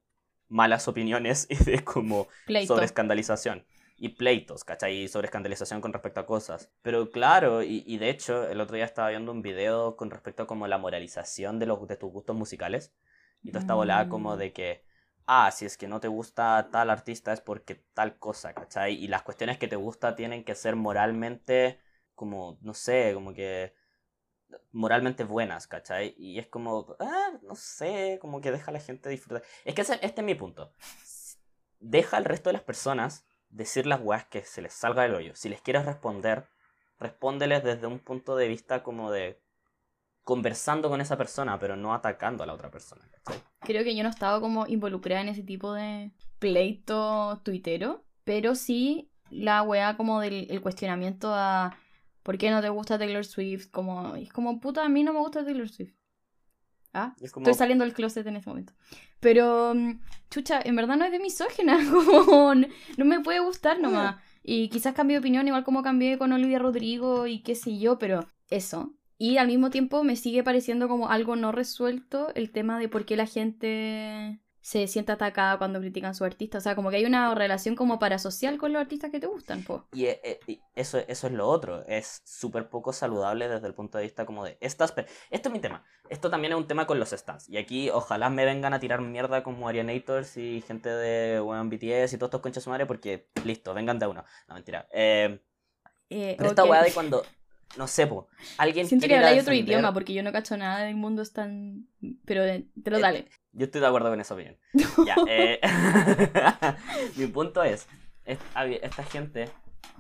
malas 0.49 0.89
opiniones 0.89 1.47
y 1.51 1.57
de 1.57 1.83
como 1.83 2.29
sobre 2.67 2.85
escandalización. 2.85 3.65
Y 3.99 4.11
pleitos, 4.11 4.63
¿cachai? 4.65 5.05
Y 5.05 5.09
sobre 5.09 5.27
escandalización 5.27 5.81
con 5.81 5.95
respecto 5.95 6.21
a 6.21 6.27
cosas. 6.27 6.71
Pero 6.83 7.11
claro, 7.11 7.63
y, 7.63 7.97
de 7.97 8.11
hecho, 8.11 8.47
el 8.47 8.61
otro 8.61 8.77
día 8.77 8.85
estaba 8.85 9.09
viendo 9.09 9.33
un 9.33 9.41
video 9.41 9.97
con 9.97 10.11
respecto 10.11 10.43
a 10.43 10.47
como 10.47 10.67
la 10.67 10.77
moralización 10.77 11.59
de, 11.59 11.65
los, 11.65 11.89
de 11.89 11.97
tus 11.97 12.13
gustos 12.13 12.37
musicales. 12.37 12.93
Y 13.43 13.53
tú 13.53 13.59
estaba 13.59 13.77
volada 13.77 14.11
como 14.11 14.35
mm. 14.35 14.39
de 14.39 14.53
que, 14.53 14.85
ah, 15.25 15.51
si 15.51 15.65
es 15.65 15.79
que 15.79 15.89
no 15.89 15.99
te 16.01 16.09
gusta 16.09 16.69
tal 16.71 16.91
artista 16.91 17.33
es 17.33 17.41
porque 17.41 17.87
tal 17.95 18.19
cosa, 18.19 18.53
¿cachai? 18.53 19.03
Y 19.03 19.09
las 19.09 19.23
cuestiones 19.23 19.57
que 19.57 19.69
te 19.69 19.77
gusta 19.77 20.15
tienen 20.15 20.45
que 20.45 20.55
ser 20.55 20.77
moralmente 20.77 21.81
como, 22.17 22.59
no 22.63 22.75
sé, 22.75 23.13
como 23.15 23.33
que 23.33 23.73
moralmente 24.73 25.25
buenas, 25.25 25.67
¿cachai? 25.67 26.15
Y 26.19 26.39
es 26.39 26.47
como, 26.49 26.97
ah, 26.99 27.31
no 27.43 27.55
sé, 27.55 28.19
como 28.21 28.41
que 28.41 28.51
deja 28.51 28.71
a 28.71 28.75
la 28.75 28.81
gente 28.81 29.09
disfrutar. 29.09 29.43
Es 29.65 29.75
que 29.75 29.83
este 29.83 30.07
es 30.07 30.23
mi 30.25 30.35
punto. 30.35 30.73
Deja 31.79 32.17
al 32.17 32.25
resto 32.25 32.49
de 32.49 32.55
las 32.55 32.63
personas 32.63 33.27
decir 33.49 33.87
las 33.87 34.01
weas 34.01 34.25
que 34.27 34.45
se 34.45 34.63
les 34.63 34.73
salga 34.73 35.03
del 35.03 35.15
hoyo. 35.15 35.37
Si 35.37 35.49
les 35.49 35.61
quieres 35.61 35.85
responder, 35.85 36.49
respóndeles 36.99 37.63
desde 37.63 37.87
un 37.87 37.99
punto 37.99 38.37
de 38.37 38.49
vista 38.49 38.83
como 38.83 39.11
de 39.11 39.41
conversando 40.23 40.89
con 40.89 41.01
esa 41.01 41.17
persona, 41.17 41.59
pero 41.59 41.77
no 41.77 41.95
atacando 41.95 42.43
a 42.43 42.47
la 42.47 42.55
otra 42.55 42.71
persona. 42.71 43.09
Creo 43.61 43.85
que 43.85 43.95
yo 43.95 44.03
no 44.03 44.09
estaba 44.09 44.41
como 44.41 44.67
involucrada 44.67 45.21
en 45.21 45.29
ese 45.29 45.45
tipo 45.45 45.73
de 45.73 46.11
pleito 46.41 47.41
tuitero, 47.45 48.05
pero 48.25 48.57
sí 48.57 49.13
la 49.31 49.63
wea 49.63 49.97
como 49.97 50.21
del 50.21 50.61
cuestionamiento 50.63 51.33
a 51.33 51.77
¿por 52.27 52.39
qué 52.39 52.51
no 52.51 52.61
te 52.61 52.69
gusta 52.71 52.99
Taylor 52.99 53.25
Swift? 53.25 53.69
Como, 53.71 54.17
es 54.17 54.33
como, 54.33 54.59
puta, 54.59 54.85
a 54.85 54.89
mí 54.89 55.05
no 55.05 55.13
me 55.13 55.21
gusta 55.21 55.45
Taylor 55.45 55.69
Swift. 55.69 55.95
¿Ah? 56.93 57.15
Estoy 57.21 57.55
saliendo 57.55 57.85
del 57.85 57.95
closet 57.95 58.27
en 58.27 58.35
este 58.35 58.51
momento. 58.51 58.73
Pero, 59.21 59.73
mm, 59.73 60.01
chucha, 60.29 60.61
en 60.61 60.75
verdad 60.75 60.97
no 60.97 61.05
es 61.05 61.13
de 61.13 61.21
misógena, 61.21 61.79
como, 62.27 62.53
no, 62.53 63.05
me 63.05 63.21
puede 63.21 63.39
gustar 63.39 63.79
nomás. 63.79 64.17
Y 64.43 64.69
quizás 64.71 64.93
cambie 64.93 65.15
de 65.15 65.21
opinión, 65.21 65.47
igual 65.47 65.63
como 65.63 65.85
cambié 65.85 66.19
con 66.19 66.33
Olivia 66.33 66.59
Rodrigo 66.59 67.29
y 67.29 67.43
qué 67.43 67.55
sé 67.55 67.79
yo, 67.79 67.97
pero 67.97 68.27
eso. 68.51 68.93
Y 69.19 69.37
al 69.37 69.47
mismo 69.47 69.71
tiempo 69.71 70.03
me 70.03 70.17
sigue 70.17 70.43
pareciendo 70.43 70.89
como 70.89 71.09
algo 71.09 71.37
no 71.37 71.53
resuelto 71.53 72.35
el 72.35 72.51
tema 72.51 72.81
de 72.81 72.89
por 72.89 73.05
qué 73.05 73.15
la 73.17 73.27
gente 73.27 74.41
se 74.67 74.89
siente 74.89 75.13
atacada 75.13 75.59
cuando 75.59 75.79
critican 75.79 76.11
a 76.11 76.15
su 76.15 76.25
artista. 76.25 76.59
O 76.59 76.61
sea, 76.61 76.75
como 76.75 76.91
que 76.91 76.97
hay 76.97 77.05
una 77.05 77.33
relación 77.37 77.77
como 77.77 78.01
parasocial 78.01 78.59
con 78.59 78.73
los 78.73 78.83
artistas 78.83 79.13
que 79.13 79.21
te 79.21 79.29
gustan, 79.29 79.63
po. 79.63 79.87
Y, 79.93 80.07
eh, 80.07 80.41
eso, 80.75 80.99
eso 81.07 81.29
es 81.29 81.33
lo 81.33 81.47
otro. 81.47 81.87
Es 81.87 82.23
súper 82.25 82.69
poco 82.69 82.93
saludable 82.93 83.49
desde 83.49 83.69
el 83.69 83.75
punto 83.75 83.97
de 83.99 84.03
vista 84.03 84.27
como 84.27 84.45
de... 84.45 84.59
Estas, 84.61 84.93
esto 85.31 85.49
es 85.49 85.53
mi 85.53 85.61
tema. 85.61 85.85
Esto 86.11 86.31
también 86.31 86.53
es 86.53 86.59
un 86.59 86.67
tema 86.67 86.85
con 86.85 86.99
los 86.99 87.11
stands. 87.11 87.49
Y 87.49 87.59
aquí 87.59 87.91
ojalá 87.91 88.29
me 88.29 88.45
vengan 88.45 88.75
a 88.75 88.81
tirar 88.81 89.01
mierda 89.03 89.45
como 89.45 89.69
Arianators 89.69 90.37
y 90.37 90.61
gente 90.63 90.89
de 90.89 91.39
bueno, 91.39 91.65
BTS 91.67 92.15
y 92.15 92.19
todos 92.19 92.31
estos 92.31 92.41
conchas 92.41 92.67
madre 92.67 92.87
porque, 92.87 93.29
listo, 93.45 93.73
vengan 93.73 94.01
de 94.01 94.09
uno. 94.09 94.25
No, 94.49 94.55
mentira. 94.57 94.89
Eh, 94.91 95.41
eh, 96.11 96.35
pero 96.37 96.51
esta 96.51 96.65
weá 96.65 96.83
de 96.83 96.91
cuando... 96.91 97.23
No 97.77 97.87
sé, 97.87 98.07
po. 98.07 98.29
Alguien 98.59 98.87
Siento 98.87 99.07
que 99.07 99.17
hay 99.17 99.39
otro 99.39 99.53
idioma 99.53 99.93
porque 99.93 100.15
yo 100.15 100.23
no 100.23 100.33
cacho 100.33 100.57
nada 100.57 100.85
del 100.85 100.97
mundo 100.97 101.23
es 101.23 101.33
tan... 101.33 101.89
Pero, 102.25 102.43
pero 102.83 102.99
dale. 102.99 103.29
Yo 103.53 103.67
estoy 103.67 103.81
de 103.81 103.87
acuerdo 103.87 104.11
con 104.11 104.21
esa 104.21 104.35
opinión. 104.35 104.57
ya, 105.07 105.17
eh, 105.29 105.61
mi 107.17 107.27
punto 107.27 107.63
es, 107.63 107.87
esta 108.25 109.05
gente 109.05 109.51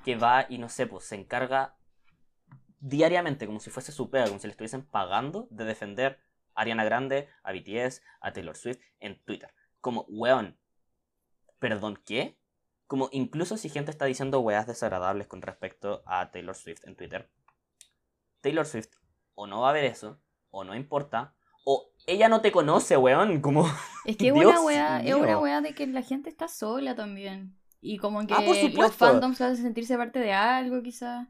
que 0.04 0.16
va 0.16 0.46
y 0.48 0.58
no 0.58 0.68
sé, 0.68 0.86
pues 0.86 1.04
se 1.04 1.16
encarga 1.16 1.76
diariamente, 2.80 3.46
como 3.46 3.60
si 3.60 3.70
fuese 3.70 3.92
su 3.92 4.10
pega, 4.10 4.26
como 4.26 4.38
si 4.38 4.46
le 4.46 4.52
estuviesen 4.52 4.82
pagando, 4.82 5.48
de 5.50 5.64
defender 5.64 6.20
a 6.54 6.62
Ariana 6.62 6.84
Grande, 6.84 7.28
a 7.42 7.52
BTS, 7.52 8.02
a 8.20 8.32
Taylor 8.32 8.56
Swift 8.56 8.80
en 9.00 9.18
Twitter. 9.24 9.52
Como, 9.80 10.06
weón, 10.08 10.56
¿perdón 11.58 12.00
qué? 12.04 12.38
Como 12.86 13.08
incluso 13.12 13.56
si 13.56 13.68
gente 13.68 13.90
está 13.90 14.04
diciendo 14.04 14.40
weas 14.40 14.66
desagradables 14.66 15.26
con 15.26 15.42
respecto 15.42 16.02
a 16.06 16.30
Taylor 16.30 16.54
Swift 16.54 16.84
en 16.84 16.96
Twitter, 16.96 17.28
Taylor 18.46 18.64
Swift 18.64 18.90
o 19.34 19.48
no 19.48 19.62
va 19.62 19.70
a 19.70 19.72
ver 19.72 19.84
eso, 19.84 20.20
o 20.50 20.62
no 20.62 20.76
importa, 20.76 21.34
o 21.64 21.90
ella 22.06 22.28
no 22.28 22.42
te 22.42 22.52
conoce, 22.52 22.96
weón, 22.96 23.40
como... 23.40 23.66
Es 24.04 24.16
que 24.16 24.28
es 24.28 24.32
una 24.32 24.60
weá, 24.60 25.02
es 25.02 25.14
una 25.16 25.40
weá 25.40 25.60
de 25.60 25.74
que 25.74 25.84
la 25.88 26.02
gente 26.02 26.30
está 26.30 26.46
sola 26.46 26.94
también. 26.94 27.58
Y 27.80 27.98
como 27.98 28.24
que 28.24 28.34
ah, 28.34 28.42
los 28.72 28.94
fandoms 28.94 29.40
hacen 29.40 29.64
sentirse 29.64 29.96
parte 29.96 30.20
de 30.20 30.32
algo, 30.32 30.80
quizás. 30.80 31.26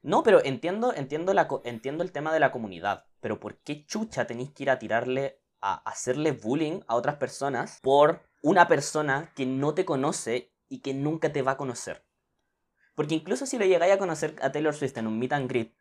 No, 0.00 0.22
pero 0.22 0.42
entiendo, 0.42 0.94
entiendo, 0.94 1.34
la, 1.34 1.46
entiendo 1.64 2.02
el 2.02 2.10
tema 2.10 2.32
de 2.32 2.40
la 2.40 2.52
comunidad. 2.52 3.04
Pero 3.20 3.38
¿por 3.38 3.58
qué 3.58 3.84
chucha 3.84 4.26
tenéis 4.26 4.50
que 4.52 4.62
ir 4.62 4.70
a 4.70 4.78
tirarle, 4.78 5.42
a 5.60 5.74
hacerle 5.88 6.32
bullying 6.32 6.80
a 6.86 6.94
otras 6.94 7.16
personas 7.16 7.80
por 7.82 8.22
una 8.42 8.66
persona 8.66 9.30
que 9.36 9.44
no 9.44 9.74
te 9.74 9.84
conoce 9.84 10.54
y 10.70 10.80
que 10.80 10.94
nunca 10.94 11.30
te 11.34 11.42
va 11.42 11.52
a 11.52 11.56
conocer? 11.58 12.06
Porque 12.94 13.14
incluso 13.14 13.44
si 13.44 13.58
le 13.58 13.68
llegáis 13.68 13.92
a 13.92 13.98
conocer 13.98 14.36
a 14.40 14.50
Taylor 14.52 14.74
Swift 14.74 14.96
en 14.96 15.06
un 15.06 15.18
meet 15.18 15.34
and 15.34 15.50
greet, 15.50 15.76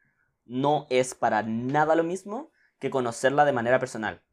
no 0.45 0.87
es 0.89 1.15
para 1.15 1.43
nada 1.43 1.95
lo 1.95 2.03
mismo 2.03 2.51
que 2.79 2.89
conocerla 2.89 3.45
de 3.45 3.53
manera 3.53 3.79
personal. 3.79 4.23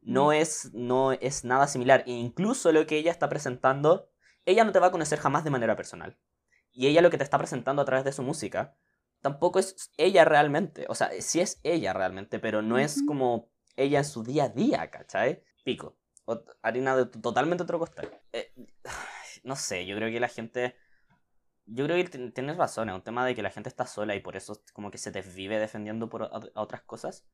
No 0.00 0.28
mm. 0.28 0.32
es, 0.32 0.70
no 0.74 1.12
es 1.12 1.44
nada 1.44 1.66
similar. 1.66 2.04
E 2.06 2.12
incluso 2.12 2.72
lo 2.72 2.86
que 2.86 2.96
ella 2.96 3.10
está 3.10 3.28
presentando, 3.28 4.10
ella 4.46 4.64
no 4.64 4.72
te 4.72 4.78
va 4.78 4.88
a 4.88 4.92
conocer 4.92 5.18
jamás 5.18 5.44
de 5.44 5.50
manera 5.50 5.76
personal. 5.76 6.18
Y 6.72 6.86
ella 6.86 7.02
lo 7.02 7.10
que 7.10 7.18
te 7.18 7.24
está 7.24 7.38
presentando 7.38 7.82
a 7.82 7.84
través 7.84 8.04
de 8.04 8.12
su 8.12 8.22
música, 8.22 8.76
tampoco 9.20 9.58
es 9.58 9.90
ella 9.96 10.24
realmente. 10.24 10.86
O 10.88 10.94
sea, 10.94 11.10
sí 11.20 11.40
es 11.40 11.60
ella 11.62 11.92
realmente, 11.92 12.38
pero 12.38 12.62
no 12.62 12.78
es 12.78 13.02
como 13.06 13.50
ella 13.76 13.98
en 13.98 14.04
su 14.04 14.22
día 14.22 14.44
a 14.44 14.48
día, 14.48 14.90
¿cachai? 14.90 15.42
Pico. 15.64 15.96
harina 16.62 16.96
de 16.96 17.06
totalmente 17.06 17.64
otro 17.64 17.78
costal. 17.78 18.10
Eh, 18.32 18.52
no 19.42 19.56
sé, 19.56 19.86
yo 19.86 19.96
creo 19.96 20.10
que 20.10 20.20
la 20.20 20.28
gente 20.28 20.76
yo 21.70 21.84
creo 21.84 22.02
que 22.02 22.30
tienes 22.30 22.56
razón, 22.56 22.88
es 22.88 22.94
un 22.94 23.02
tema 23.02 23.26
de 23.26 23.34
que 23.34 23.42
la 23.42 23.50
gente 23.50 23.68
está 23.68 23.86
sola 23.86 24.14
y 24.14 24.20
por 24.20 24.36
eso 24.36 24.60
como 24.72 24.90
que 24.90 24.96
se 24.96 25.10
desvive 25.10 25.58
defendiendo 25.58 26.08
por 26.08 26.30
otras 26.54 26.82
cosas. 26.82 27.26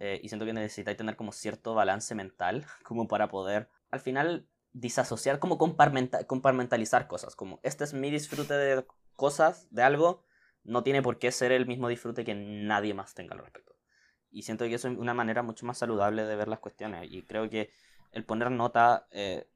Eh, 0.00 0.20
y 0.22 0.28
siento 0.28 0.46
que 0.46 0.52
necesitáis 0.52 0.96
tener 0.96 1.16
como 1.16 1.32
cierto 1.32 1.74
balance 1.74 2.14
mental 2.14 2.64
como 2.84 3.08
para 3.08 3.28
poder 3.28 3.68
al 3.90 4.00
final 4.00 4.48
disasociar, 4.72 5.38
como 5.40 5.58
comparmentalizar 5.58 7.08
cosas. 7.08 7.34
Como 7.34 7.58
este 7.62 7.84
es 7.84 7.94
mi 7.94 8.10
disfrute 8.10 8.54
de 8.54 8.86
cosas, 9.16 9.66
de 9.70 9.82
algo, 9.82 10.24
no 10.62 10.82
tiene 10.84 11.02
por 11.02 11.18
qué 11.18 11.32
ser 11.32 11.50
el 11.50 11.66
mismo 11.66 11.88
disfrute 11.88 12.24
que 12.24 12.34
nadie 12.34 12.94
más 12.94 13.14
tenga 13.14 13.34
al 13.34 13.40
respecto. 13.40 13.74
Y 14.30 14.42
siento 14.42 14.64
que 14.66 14.74
eso 14.74 14.88
es 14.88 14.96
una 14.96 15.14
manera 15.14 15.42
mucho 15.42 15.66
más 15.66 15.78
saludable 15.78 16.24
de 16.24 16.36
ver 16.36 16.48
las 16.48 16.60
cuestiones. 16.60 17.08
Y 17.10 17.22
creo 17.22 17.50
que 17.50 17.70
el 18.12 18.24
poner 18.24 18.50
nota... 18.52 19.08
Eh, 19.10 19.48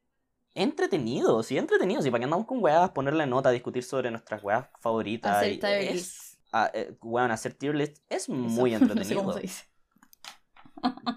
entretenido, 0.63 1.43
sí, 1.43 1.59
entretenido. 1.59 2.03
Sí, 2.03 2.11
para 2.11 2.21
que 2.21 2.25
andamos 2.25 2.47
con 2.47 2.63
weas, 2.63 2.91
ponerle 2.91 3.27
nota, 3.27 3.51
discutir 3.51 3.83
sobre 3.83 4.11
nuestras 4.11 4.43
weas 4.43 4.69
favoritas. 4.81 5.37
Hacer 5.37 5.61
tier 5.61 5.93
list. 5.93 6.39
Ah, 6.53 6.71
eh, 6.73 6.97
hacer 7.31 7.55
tier 7.55 7.75
list 7.75 7.99
es 8.09 8.29
muy 8.29 8.75
entretenido. 8.75 9.35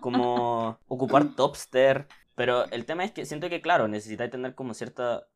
como 0.02 0.80
ocupar 0.88 1.26
topster. 1.36 2.08
Pero 2.36 2.66
el 2.72 2.86
tema 2.86 3.04
es 3.04 3.12
que 3.12 3.26
siento 3.26 3.50
que, 3.50 3.62
claro, 3.62 3.88
necesitáis 3.88 4.32
tener 4.32 4.56
como 4.56 4.74
cierta 4.74 5.28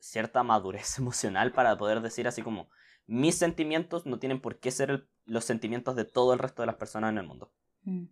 cierta 0.00 0.42
madurez 0.42 0.98
emocional 0.98 1.52
para 1.52 1.76
poder 1.76 2.00
decir 2.00 2.26
así 2.26 2.42
como 2.42 2.70
mis 3.06 3.36
sentimientos 3.36 4.06
no 4.06 4.18
tienen 4.18 4.40
por 4.40 4.58
qué 4.58 4.70
ser 4.70 5.08
los 5.26 5.44
sentimientos 5.44 5.96
de 5.96 6.04
todo 6.04 6.32
el 6.32 6.38
resto 6.38 6.62
de 6.62 6.66
las 6.66 6.76
personas 6.76 7.10
en 7.10 7.18
el 7.18 7.26
mundo. 7.26 7.52
Mm. 7.82 8.04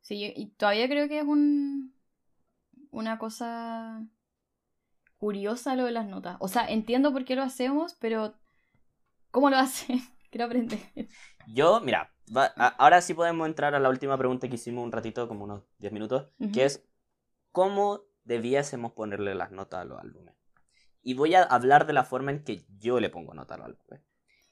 Sí, 0.00 0.32
y 0.34 0.46
todavía 0.50 0.88
creo 0.88 1.08
que 1.08 1.18
es 1.18 1.24
un 1.24 1.97
una 2.90 3.18
cosa 3.18 4.02
curiosa 5.18 5.74
lo 5.74 5.84
de 5.84 5.92
las 5.92 6.06
notas. 6.06 6.36
O 6.40 6.48
sea, 6.48 6.66
entiendo 6.68 7.12
por 7.12 7.24
qué 7.24 7.36
lo 7.36 7.42
hacemos, 7.42 7.94
pero 7.94 8.34
¿cómo 9.30 9.50
lo 9.50 9.56
hacen? 9.58 10.00
Quiero 10.30 10.46
aprender. 10.46 10.80
Yo, 11.46 11.80
mira, 11.80 12.12
ahora 12.78 13.00
sí 13.00 13.14
podemos 13.14 13.46
entrar 13.46 13.74
a 13.74 13.80
la 13.80 13.88
última 13.88 14.18
pregunta 14.18 14.48
que 14.48 14.56
hicimos 14.56 14.84
un 14.84 14.92
ratito, 14.92 15.26
como 15.26 15.44
unos 15.44 15.64
10 15.78 15.92
minutos, 15.92 16.28
que 16.52 16.64
es 16.64 16.86
¿cómo 17.52 18.02
debiésemos 18.24 18.92
ponerle 18.92 19.34
las 19.34 19.50
notas 19.50 19.80
a 19.80 19.84
los 19.84 19.98
álbumes? 19.98 20.34
Y 21.02 21.14
voy 21.14 21.34
a 21.34 21.42
hablar 21.42 21.86
de 21.86 21.94
la 21.94 22.04
forma 22.04 22.30
en 22.30 22.44
que 22.44 22.66
yo 22.78 23.00
le 23.00 23.08
pongo 23.08 23.32
nota 23.32 23.54
a 23.54 23.58
los 23.58 23.66
álbumes. 23.68 24.02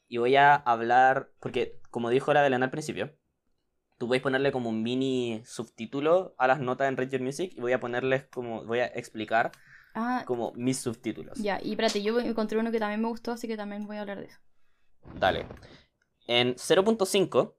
Y 0.09 0.18
voy 0.18 0.37
a 0.37 0.55
hablar, 0.55 1.33
porque 1.40 1.81
como 1.90 2.09
dijo 2.09 2.33
la 2.33 2.42
Belén 2.42 2.62
al 2.62 2.70
principio, 2.70 3.14
tú 3.99 4.09
puedes 4.09 4.23
ponerle 4.23 4.53
como 4.53 4.69
un 4.69 4.83
mini 4.83 5.43
subtítulo 5.45 6.35
a 6.39 6.47
las 6.47 6.61
notas 6.61 6.89
en 6.89 6.97
Read 6.97 7.21
Music 7.21 7.53
y 7.57 7.61
voy 7.61 7.73
a 7.73 7.81
ponerles 7.81 8.25
como, 8.25 8.65
voy 8.65 8.81
a 8.81 8.87
explicar 8.87 9.53
ah, 9.95 10.25
como 10.27 10.53
mis 10.53 10.79
subtítulos. 10.79 11.39
Ya, 11.39 11.61
y 11.63 11.71
espérate, 11.71 12.03
yo 12.03 12.19
encontré 12.21 12.59
uno 12.59 12.71
que 12.71 12.79
también 12.79 13.01
me 13.01 13.09
gustó, 13.09 13.33
así 13.33 13.49
que 13.49 13.57
también 13.57 13.87
voy 13.87 13.97
a 13.97 14.03
hablar 14.03 14.21
de 14.21 14.27
eso. 14.27 14.39
Dale. 15.19 15.47
En 16.27 16.55
0.5 16.57 17.55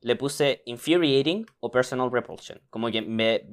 le 0.00 0.16
puse 0.16 0.62
Infuriating 0.66 1.46
o 1.60 1.70
Personal 1.70 2.12
Repulsion. 2.12 2.60
Como 2.68 2.90
que 2.90 3.00
me, 3.00 3.48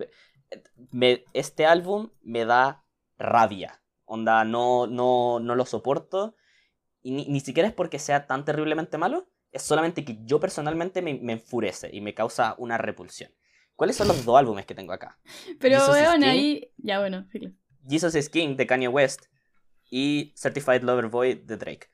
me, 0.92 1.24
este 1.34 1.66
álbum 1.66 2.10
me 2.22 2.46
da 2.46 2.84
rabia. 3.18 3.82
Onda, 4.06 4.44
no, 4.44 4.88
no, 4.88 5.40
no 5.40 5.56
lo 5.56 5.66
soporto. 5.66 6.36
Y 7.02 7.12
ni, 7.12 7.26
ni 7.28 7.40
siquiera 7.40 7.70
es 7.70 7.74
porque 7.74 8.00
sea 8.00 8.28
tan 8.28 8.44
terriblemente 8.44 8.98
malo, 8.98 9.31
es 9.52 9.62
solamente 9.62 10.06
que 10.06 10.18
yo 10.24 10.40
personalmente 10.40 11.02
me, 11.02 11.12
enfurece 11.32 11.90
y 11.92 12.02
me 12.02 12.14
causa 12.14 12.56
una 12.58 12.78
repulsión. 12.78 13.32
¿Cuáles 13.76 13.96
son 13.96 14.08
los 14.08 14.24
dos 14.26 14.38
álbumes 14.38 14.66
que 14.66 14.76
tengo 14.76 14.94
acá? 14.94 15.20
Pero 15.60 15.88
bueno, 15.88 16.28
ahí. 16.28 16.72
Ya 16.78 17.00
bueno, 17.00 17.28
Jesus 17.90 18.16
is 18.16 18.30
King 18.30 18.56
de 18.56 18.68
Kanye 18.68 18.88
West 18.88 19.26
y 19.90 20.34
Certified 20.38 20.84
Lover 20.84 21.08
Boy 21.08 21.36
de 21.36 21.58
Drake. 21.58 21.90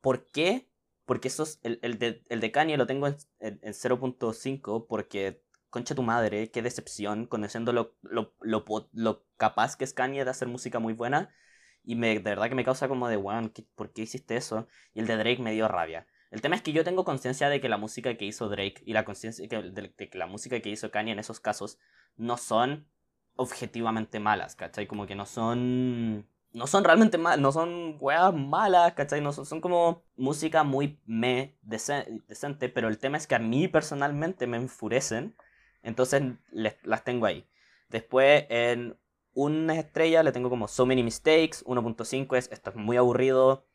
¿Por 0.00 0.30
qué? 0.30 0.70
Porque 1.04 1.28
esos, 1.28 1.58
el, 1.62 1.78
el, 1.82 1.98
de, 1.98 2.22
el 2.28 2.40
de 2.40 2.52
Kanye 2.52 2.76
lo 2.76 2.86
tengo 2.86 3.06
en, 3.06 3.16
en, 3.40 3.58
0.5 3.60 4.86
porque, 4.88 5.42
concha 5.68 5.94
tu 5.94 6.02
madre, 6.02 6.50
qué 6.50 6.62
decepción, 6.62 7.26
conociendo 7.26 7.72
lo, 7.72 7.96
lo, 8.02 8.34
lo, 8.40 8.64
lo, 8.92 9.26
capaz 9.36 9.76
que 9.76 9.84
es 9.84 9.92
Kanye 9.92 10.24
de 10.24 10.30
hacer 10.30 10.48
música 10.48 10.78
muy 10.78 10.94
buena. 10.94 11.34
Y 11.82 11.96
me, 11.96 12.14
de 12.14 12.20
verdad 12.20 12.48
que 12.48 12.54
me 12.54 12.64
causa 12.64 12.88
como 12.88 13.08
de, 13.08 13.16
wow, 13.16 13.52
¿por 13.74 13.92
qué 13.92 14.02
hiciste 14.02 14.36
eso? 14.36 14.66
Y 14.94 15.00
el 15.00 15.06
de 15.06 15.16
Drake 15.16 15.42
me 15.42 15.52
dio 15.52 15.68
rabia. 15.68 16.06
El 16.34 16.40
tema 16.40 16.56
es 16.56 16.62
que 16.62 16.72
yo 16.72 16.82
tengo 16.82 17.04
conciencia 17.04 17.48
de 17.48 17.60
que 17.60 17.68
la 17.68 17.76
música 17.76 18.16
que 18.16 18.24
hizo 18.24 18.48
Drake 18.48 18.82
y 18.84 18.92
la 18.92 19.04
conciencia 19.04 19.46
de, 19.46 19.94
que 19.94 20.18
la 20.18 20.26
música 20.26 20.58
que 20.58 20.68
hizo 20.68 20.90
Kanye 20.90 21.12
en 21.12 21.20
esos 21.20 21.38
casos 21.38 21.78
no 22.16 22.36
son 22.38 22.88
objetivamente 23.36 24.18
malas, 24.18 24.56
¿cachai? 24.56 24.88
Como 24.88 25.06
que 25.06 25.14
no 25.14 25.26
son 25.26 26.26
no 26.50 26.66
son 26.66 26.82
realmente 26.82 27.18
mal, 27.18 27.40
no 27.40 27.52
son 27.52 27.98
weas 28.00 28.34
malas, 28.34 28.94
¿cachai? 28.94 29.20
No 29.20 29.32
son, 29.32 29.46
son 29.46 29.60
como 29.60 30.02
música 30.16 30.64
muy 30.64 30.98
me 31.06 31.56
decente, 31.62 32.68
pero 32.68 32.88
el 32.88 32.98
tema 32.98 33.16
es 33.16 33.28
que 33.28 33.36
a 33.36 33.38
mí 33.38 33.68
personalmente 33.68 34.48
me 34.48 34.56
enfurecen, 34.56 35.36
entonces 35.84 36.20
las 36.50 37.04
tengo 37.04 37.26
ahí. 37.26 37.46
Después 37.90 38.46
en 38.48 38.98
una 39.34 39.78
estrella 39.78 40.24
le 40.24 40.32
tengo 40.32 40.50
como 40.50 40.66
So 40.66 40.84
Many 40.84 41.04
Mistakes, 41.04 41.64
1.5 41.64 42.36
es 42.36 42.50
esto 42.50 42.70
es 42.70 42.76
muy 42.76 42.96
aburrido, 42.96 43.68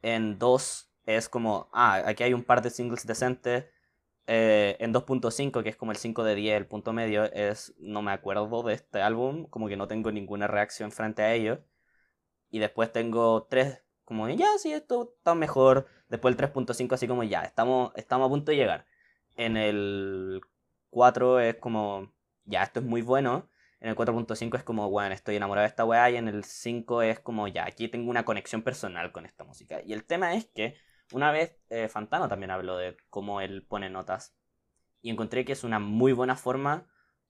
en 0.00 0.38
2 0.38 0.87
es 1.16 1.28
como, 1.28 1.70
ah, 1.72 2.02
aquí 2.04 2.22
hay 2.22 2.34
un 2.34 2.44
par 2.44 2.60
de 2.60 2.70
singles 2.70 3.06
decentes, 3.06 3.64
eh, 4.26 4.76
en 4.80 4.92
2.5, 4.92 5.62
que 5.62 5.70
es 5.70 5.76
como 5.76 5.90
el 5.92 5.96
5 5.96 6.22
de 6.22 6.34
10, 6.34 6.56
el 6.58 6.66
punto 6.66 6.92
medio, 6.92 7.24
es, 7.32 7.74
no 7.78 8.02
me 8.02 8.12
acuerdo 8.12 8.62
de 8.62 8.74
este 8.74 9.00
álbum, 9.00 9.46
como 9.46 9.68
que 9.68 9.76
no 9.78 9.88
tengo 9.88 10.12
ninguna 10.12 10.46
reacción 10.46 10.92
frente 10.92 11.22
a 11.22 11.32
ello. 11.32 11.64
Y 12.50 12.58
después 12.58 12.92
tengo 12.92 13.46
3, 13.48 13.82
como 14.04 14.28
ya, 14.28 14.58
sí, 14.58 14.72
esto 14.72 15.14
está 15.16 15.34
mejor. 15.34 15.86
Después 16.10 16.34
el 16.34 16.38
3.5, 16.38 16.92
así 16.92 17.08
como 17.08 17.22
ya, 17.24 17.42
estamos, 17.42 17.92
estamos 17.96 18.26
a 18.26 18.28
punto 18.28 18.50
de 18.50 18.58
llegar. 18.58 18.86
En 19.36 19.56
el 19.56 20.42
4 20.90 21.40
es 21.40 21.56
como, 21.56 22.12
ya, 22.44 22.64
esto 22.64 22.80
es 22.80 22.86
muy 22.86 23.00
bueno. 23.00 23.48
En 23.80 23.90
el 23.90 23.96
4.5 23.96 24.56
es 24.58 24.64
como, 24.64 24.90
bueno, 24.90 25.14
estoy 25.14 25.36
enamorado 25.36 25.64
de 25.64 25.68
esta 25.68 25.84
weá. 25.86 26.10
Y 26.10 26.16
en 26.16 26.28
el 26.28 26.44
5 26.44 27.02
es 27.02 27.20
como, 27.20 27.48
ya, 27.48 27.64
aquí 27.66 27.88
tengo 27.88 28.10
una 28.10 28.24
conexión 28.26 28.62
personal 28.62 29.10
con 29.12 29.24
esta 29.26 29.44
música. 29.44 29.80
Y 29.84 29.94
el 29.94 30.04
tema 30.04 30.34
es 30.34 30.46
que 30.46 30.76
una 31.12 31.32
vez 31.32 31.56
eh, 31.70 31.88
Fantano 31.88 32.28
también 32.28 32.50
habló 32.50 32.76
de 32.76 32.96
cómo 33.10 33.40
él 33.40 33.64
pone 33.66 33.90
notas. 33.90 34.34
Y 35.00 35.10
encontré 35.10 35.44
que 35.44 35.52
es 35.52 35.64
una 35.64 35.78
muy 35.78 36.12
buena 36.12 36.36
forma 36.36 36.86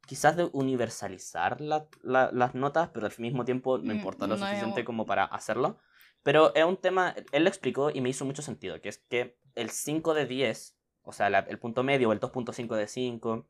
quizás 0.07 0.37
de 0.37 0.49
universalizar 0.53 1.61
las 1.61 2.55
notas, 2.55 2.89
pero 2.95 3.07
al 3.07 3.13
mismo 3.19 3.45
tiempo 3.45 3.77
no 3.79 3.93
mm, 3.93 3.97
importa 3.97 4.27
lo 4.27 4.39
suficiente 4.39 4.85
como 4.85 5.05
para 5.05 5.25
hacerlo. 5.25 5.79
Pero 6.23 6.55
es 6.55 6.65
un 6.65 6.79
tema, 6.79 7.15
él 7.33 7.45
lo 7.45 7.49
explicó 7.49 7.91
y 7.91 8.01
me 8.01 8.09
hizo 8.09 8.25
mucho 8.25 8.43
sentido, 8.43 8.81
que 8.81 8.89
es 8.89 8.99
que 8.99 9.39
el 9.55 9.71
5 9.71 10.15
de 10.15 10.27
10, 10.27 10.79
o 11.03 11.13
sea, 11.13 11.29
el 11.29 11.59
punto 11.59 11.83
medio 11.83 12.09
o 12.09 12.13
el 12.13 12.21
2.5 12.21 12.75
de 12.75 12.87
5, 12.87 13.49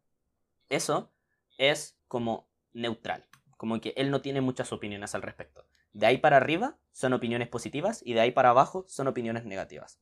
eso 0.68 1.12
es 1.58 1.98
como 2.08 2.50
neutral, 2.72 3.26
como 3.56 3.80
que 3.80 3.94
él 3.96 4.10
no 4.10 4.20
tiene 4.20 4.40
muchas 4.40 4.72
opiniones 4.72 5.14
al 5.14 5.22
respecto. 5.22 5.64
De 5.92 6.06
ahí 6.06 6.18
para 6.18 6.36
arriba 6.36 6.78
son 6.92 7.12
opiniones 7.12 7.48
positivas 7.48 8.02
y 8.04 8.14
de 8.14 8.20
ahí 8.20 8.30
para 8.32 8.50
abajo 8.50 8.84
son 8.88 9.06
opiniones 9.06 9.44
negativas. 9.44 10.00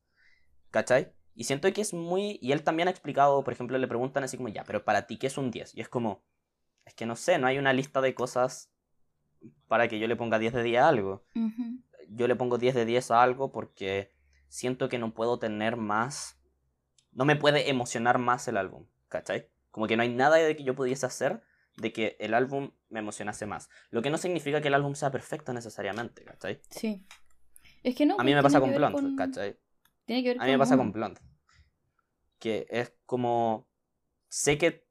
¿Cachai? 0.71 1.13
Y 1.35 1.45
siento 1.45 1.73
que 1.73 1.81
es 1.81 1.93
muy... 1.93 2.39
Y 2.41 2.53
él 2.53 2.63
también 2.63 2.89
ha 2.89 2.91
explicado, 2.91 3.45
por 3.45 3.53
ejemplo, 3.53 3.77
le 3.79 3.89
preguntan 3.89 4.25
así 4.25 4.37
como, 4.37 4.49
ya, 4.49 4.65
pero 4.65 4.85
para 4.85 5.07
ti, 5.07 5.19
¿qué 5.19 5.27
es 5.27 5.37
un 5.37 5.51
10? 5.51 5.75
Y 5.75 5.81
es 5.81 5.89
como, 5.89 6.23
es 6.85 6.95
que 6.95 7.07
no 7.07 7.17
sé, 7.17 7.39
no 7.39 7.47
hay 7.47 7.59
una 7.59 7.73
lista 7.73 8.01
de 8.01 8.15
cosas 8.15 8.73
para 9.69 9.89
que 9.89 9.99
yo 9.99 10.07
le 10.07 10.17
ponga 10.17 10.39
10 10.39 10.55
de 10.55 10.63
10 10.63 10.83
a 10.83 10.89
algo. 10.89 11.25
Yo 12.09 12.29
le 12.29 12.37
pongo 12.37 12.59
10 12.59 12.75
de 12.75 12.85
10 12.85 13.11
a 13.11 13.23
algo 13.23 13.53
porque 13.53 14.13
siento 14.49 14.89
que 14.89 14.99
no 14.99 15.13
puedo 15.13 15.39
tener 15.39 15.77
más, 15.77 16.39
no 17.13 17.25
me 17.25 17.37
puede 17.37 17.69
emocionar 17.69 18.19
más 18.19 18.49
el 18.49 18.57
álbum, 18.57 18.87
¿cachai? 19.09 19.49
Como 19.71 19.87
que 19.87 19.97
no 19.97 20.03
hay 20.03 20.09
nada 20.09 20.37
de 20.37 20.57
que 20.57 20.65
yo 20.65 20.75
pudiese 20.75 21.07
hacer 21.07 21.43
de 21.77 21.93
que 21.93 22.17
el 22.21 22.33
álbum 22.33 22.71
me 22.89 23.01
emocionase 23.01 23.45
más. 23.45 23.69
Lo 23.91 24.01
que 24.01 24.11
no 24.11 24.17
significa 24.17 24.61
que 24.61 24.69
el 24.69 24.75
álbum 24.75 24.95
sea 24.95 25.11
perfecto 25.11 25.53
necesariamente, 25.53 26.25
¿cachai? 26.25 26.61
Sí. 26.71 27.05
Es 27.83 27.95
que 27.95 28.07
no. 28.07 28.17
A 28.19 28.25
mí 28.25 28.35
me 28.35 28.43
pasa 28.43 28.61
con 28.61 28.75
Blunt, 28.75 29.19
¿cachai? 29.19 29.59
Tiene 30.07 30.23
que 30.23 30.29
ver 30.31 30.41
a 30.41 30.45
mí 30.45 30.53
me 30.53 30.59
pasa 30.59 30.77
con 30.77 30.93
Blunt. 30.93 31.19
Que 32.39 32.67
es 32.71 32.95
como. 33.05 33.69
Sé 34.29 34.57
que 34.59 34.87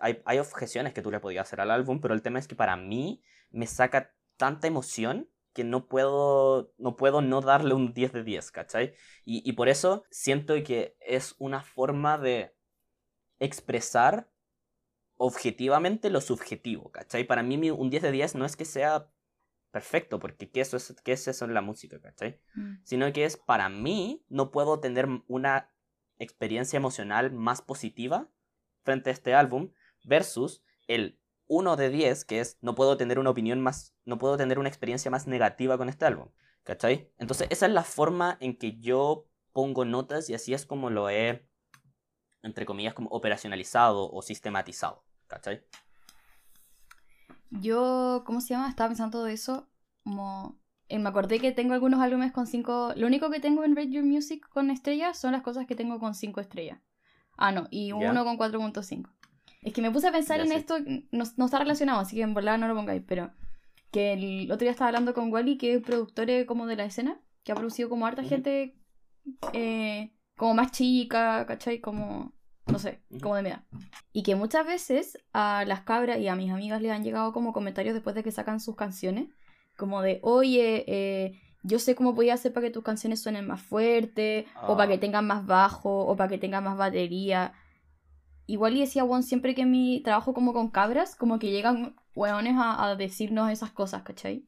hay, 0.00 0.38
objeciones 0.38 0.92
que 0.92 1.02
tú 1.02 1.10
le 1.10 1.20
podías 1.20 1.46
hacer 1.46 1.60
al 1.60 1.70
álbum, 1.70 2.00
pero 2.00 2.14
el 2.14 2.22
tema 2.22 2.38
es 2.38 2.46
que 2.46 2.54
para 2.54 2.76
mí 2.76 3.22
me 3.50 3.66
saca 3.66 4.14
tanta 4.36 4.68
emoción 4.68 5.28
que 5.52 5.64
no 5.64 5.88
puedo, 5.88 6.72
no 6.78 6.96
puedo 6.96 7.20
no 7.20 7.40
darle 7.40 7.74
un 7.74 7.92
10 7.92 8.12
de 8.12 8.22
10, 8.22 8.50
¿cachai? 8.52 8.94
Y, 9.24 9.52
por 9.52 9.68
eso 9.68 10.04
siento 10.10 10.54
que 10.62 10.96
es 11.00 11.34
una 11.38 11.62
forma 11.62 12.18
de 12.18 12.54
expresar 13.40 14.30
objetivamente 15.16 16.10
lo 16.10 16.20
subjetivo, 16.20 16.92
¿cachai? 16.92 17.24
Para 17.24 17.42
mí 17.42 17.70
un 17.70 17.90
10 17.90 18.02
de 18.02 18.12
10 18.12 18.34
no 18.36 18.44
es 18.44 18.56
que 18.56 18.64
sea 18.64 19.10
perfecto, 19.70 20.18
porque 20.18 20.50
¿qué, 20.50 20.60
eso 20.60 20.76
es, 20.76 20.94
qué 21.04 21.12
es 21.12 21.28
eso 21.28 21.44
en 21.44 21.54
la 21.54 21.60
música, 21.60 22.00
¿cachai? 22.00 22.40
Mm. 22.54 22.76
Sino 22.84 23.12
que 23.12 23.24
es 23.24 23.36
para 23.36 23.68
mí 23.68 24.24
no 24.28 24.50
puedo 24.50 24.80
tener 24.80 25.08
una 25.26 25.70
experiencia 26.18 26.76
emocional 26.76 27.32
más 27.32 27.62
positiva 27.62 28.28
frente 28.82 29.10
a 29.10 29.12
este 29.12 29.34
álbum 29.34 29.72
versus 30.04 30.62
el 30.86 31.20
1 31.46 31.76
de 31.76 31.90
10, 31.90 32.24
que 32.24 32.40
es 32.40 32.58
no 32.60 32.74
puedo 32.74 32.96
tener 32.96 33.18
una 33.18 33.30
opinión 33.30 33.60
más, 33.60 33.94
no 34.04 34.18
puedo 34.18 34.36
tener 34.36 34.58
una 34.58 34.68
experiencia 34.68 35.10
más 35.10 35.26
negativa 35.26 35.76
con 35.78 35.88
este 35.88 36.04
álbum. 36.04 36.28
¿Cachai? 36.62 37.10
Entonces 37.18 37.46
esa 37.50 37.66
es 37.66 37.72
la 37.72 37.84
forma 37.84 38.36
en 38.40 38.58
que 38.58 38.78
yo 38.78 39.26
pongo 39.52 39.84
notas 39.86 40.28
y 40.28 40.34
así 40.34 40.52
es 40.52 40.66
como 40.66 40.90
lo 40.90 41.08
he, 41.08 41.48
entre 42.42 42.66
comillas, 42.66 42.92
como 42.92 43.08
operacionalizado 43.10 44.10
o 44.10 44.20
sistematizado. 44.22 45.04
¿Cachai? 45.26 45.64
Yo, 47.50 48.22
¿cómo 48.26 48.40
se 48.40 48.48
llama? 48.50 48.68
Estaba 48.68 48.88
pensando 48.88 49.18
todo 49.18 49.26
eso, 49.26 49.68
como... 50.04 50.58
Eh, 50.90 50.98
me 50.98 51.10
acordé 51.10 51.38
que 51.38 51.52
tengo 51.52 51.74
algunos 51.74 52.00
álbumes 52.00 52.32
con 52.32 52.46
5... 52.46 52.94
Lo 52.96 53.06
único 53.06 53.30
que 53.30 53.40
tengo 53.40 53.64
en 53.64 53.76
Rate 53.76 53.90
Your 53.90 54.04
Music 54.04 54.48
con 54.48 54.70
estrellas 54.70 55.18
son 55.18 55.32
las 55.32 55.42
cosas 55.42 55.66
que 55.66 55.74
tengo 55.74 55.98
con 55.98 56.14
5 56.14 56.40
estrellas. 56.40 56.80
Ah, 57.36 57.52
no, 57.52 57.68
y 57.70 57.92
uno 57.92 58.24
con 58.24 58.38
4.5. 58.38 59.10
Es 59.62 59.72
que 59.72 59.82
me 59.82 59.90
puse 59.90 60.08
a 60.08 60.12
pensar 60.12 60.40
en 60.40 60.52
esto, 60.52 60.78
no, 61.10 61.24
no, 61.36 61.44
está 61.44 61.58
relacionado, 61.58 62.00
así 62.00 62.16
que 62.16 62.22
en 62.22 62.34
verdad 62.34 62.58
no 62.58 62.68
lo 62.68 62.74
pongáis, 62.74 63.02
pero 63.06 63.32
que 63.90 64.12
el 64.12 64.50
otro 64.50 64.64
día 64.64 64.70
estaba 64.70 64.88
hablando 64.88 65.14
con 65.14 65.32
Wally, 65.32 65.58
que 65.58 65.74
es 65.74 65.82
productor 65.82 66.30
eh, 66.30 66.46
como 66.46 66.66
de 66.66 66.76
la 66.76 66.84
escena, 66.84 67.20
que 67.42 67.52
ha 67.52 67.54
producido 67.54 67.88
como 67.88 68.06
harta 68.06 68.22
gente 68.22 68.76
eh, 69.52 70.12
como 70.36 70.54
más 70.54 70.72
chica, 70.72 71.44
¿cachai? 71.46 71.80
Como, 71.80 72.32
no 72.70 72.78
sé, 72.78 73.00
como 73.22 73.36
de 73.36 73.48
edad. 73.48 73.64
Y 74.12 74.22
que 74.22 74.34
muchas 74.34 74.66
veces 74.66 75.18
a 75.32 75.64
las 75.66 75.80
cabras 75.80 76.18
y 76.18 76.28
a 76.28 76.36
mis 76.36 76.50
amigas 76.50 76.82
le 76.82 76.90
han 76.90 77.04
llegado 77.04 77.32
como 77.32 77.52
comentarios 77.52 77.94
después 77.94 78.14
de 78.14 78.22
que 78.22 78.32
sacan 78.32 78.60
sus 78.60 78.76
canciones, 78.76 79.28
como 79.76 80.02
de, 80.02 80.18
oye, 80.22 80.84
eh, 80.86 81.40
yo 81.62 81.78
sé 81.78 81.94
cómo 81.94 82.14
podía 82.14 82.34
hacer 82.34 82.52
para 82.52 82.66
que 82.66 82.72
tus 82.72 82.82
canciones 82.82 83.22
suenen 83.22 83.46
más 83.46 83.60
fuerte, 83.60 84.46
o 84.66 84.76
para 84.76 84.88
que 84.88 84.94
ah. 84.94 85.00
tengan 85.00 85.26
más 85.26 85.46
bajo, 85.46 86.06
o 86.06 86.16
para 86.16 86.28
que 86.28 86.38
tengan 86.38 86.64
más 86.64 86.76
batería. 86.76 87.52
Igual 88.46 88.76
y 88.76 88.80
decía 88.80 89.04
Juan 89.04 89.22
siempre 89.22 89.54
que 89.54 89.66
mi 89.66 90.00
trabajo 90.00 90.32
como 90.32 90.52
con 90.52 90.70
cabras, 90.70 91.14
como 91.14 91.38
que 91.38 91.50
llegan 91.50 91.94
weones 92.14 92.54
a, 92.58 92.94
decirnos 92.96 93.50
esas 93.50 93.70
cosas, 93.70 94.02
¿cachai? 94.02 94.44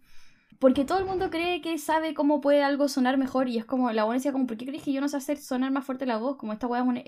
Porque 0.60 0.84
todo 0.84 0.98
el 0.98 1.06
mundo 1.06 1.30
cree 1.30 1.60
que 1.60 1.76
sabe 1.78 2.14
cómo 2.14 2.40
puede 2.40 2.62
algo 2.62 2.86
sonar 2.86 3.18
mejor 3.18 3.48
y 3.48 3.58
es 3.58 3.64
como, 3.64 3.90
la 3.90 4.04
buena 4.04 4.18
decía 4.18 4.30
como, 4.30 4.46
¿por 4.46 4.56
qué 4.56 4.66
crees 4.66 4.84
que 4.84 4.92
yo 4.92 5.00
no 5.00 5.08
sé 5.08 5.16
hacer 5.16 5.38
sonar 5.38 5.72
más 5.72 5.84
fuerte 5.84 6.06
la 6.06 6.18
voz? 6.18 6.36
Como 6.36 6.52
esta 6.52 6.68
weá 6.68 6.82
es, 6.82 6.86
una, 6.86 7.02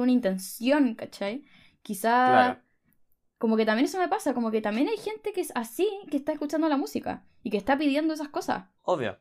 una 0.00 0.12
intención, 0.12 0.94
¿cachai? 0.94 1.44
Quizá... 1.82 2.62
Como 3.38 3.56
que 3.56 3.64
también 3.64 3.84
eso 3.84 3.98
me 3.98 4.08
pasa, 4.08 4.34
como 4.34 4.50
que 4.50 4.60
también 4.60 4.88
hay 4.88 4.96
gente 4.96 5.32
que 5.32 5.40
es 5.40 5.52
así, 5.54 5.88
que 6.10 6.16
está 6.16 6.32
escuchando 6.32 6.68
la 6.68 6.76
música 6.76 7.24
y 7.44 7.50
que 7.50 7.56
está 7.56 7.78
pidiendo 7.78 8.12
esas 8.12 8.30
cosas. 8.30 8.64
Obvio 8.82 9.16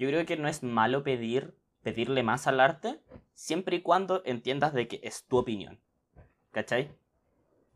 yo 0.00 0.08
creo 0.08 0.24
que 0.24 0.38
no 0.38 0.48
es 0.48 0.62
malo 0.62 1.04
pedir, 1.04 1.54
pedirle 1.82 2.22
más 2.22 2.46
al 2.46 2.58
arte, 2.58 3.02
siempre 3.34 3.76
y 3.76 3.82
cuando 3.82 4.22
entiendas 4.24 4.72
de 4.72 4.88
que 4.88 4.98
es 5.02 5.26
tu 5.26 5.36
opinión. 5.36 5.78
¿Cachai? 6.52 6.96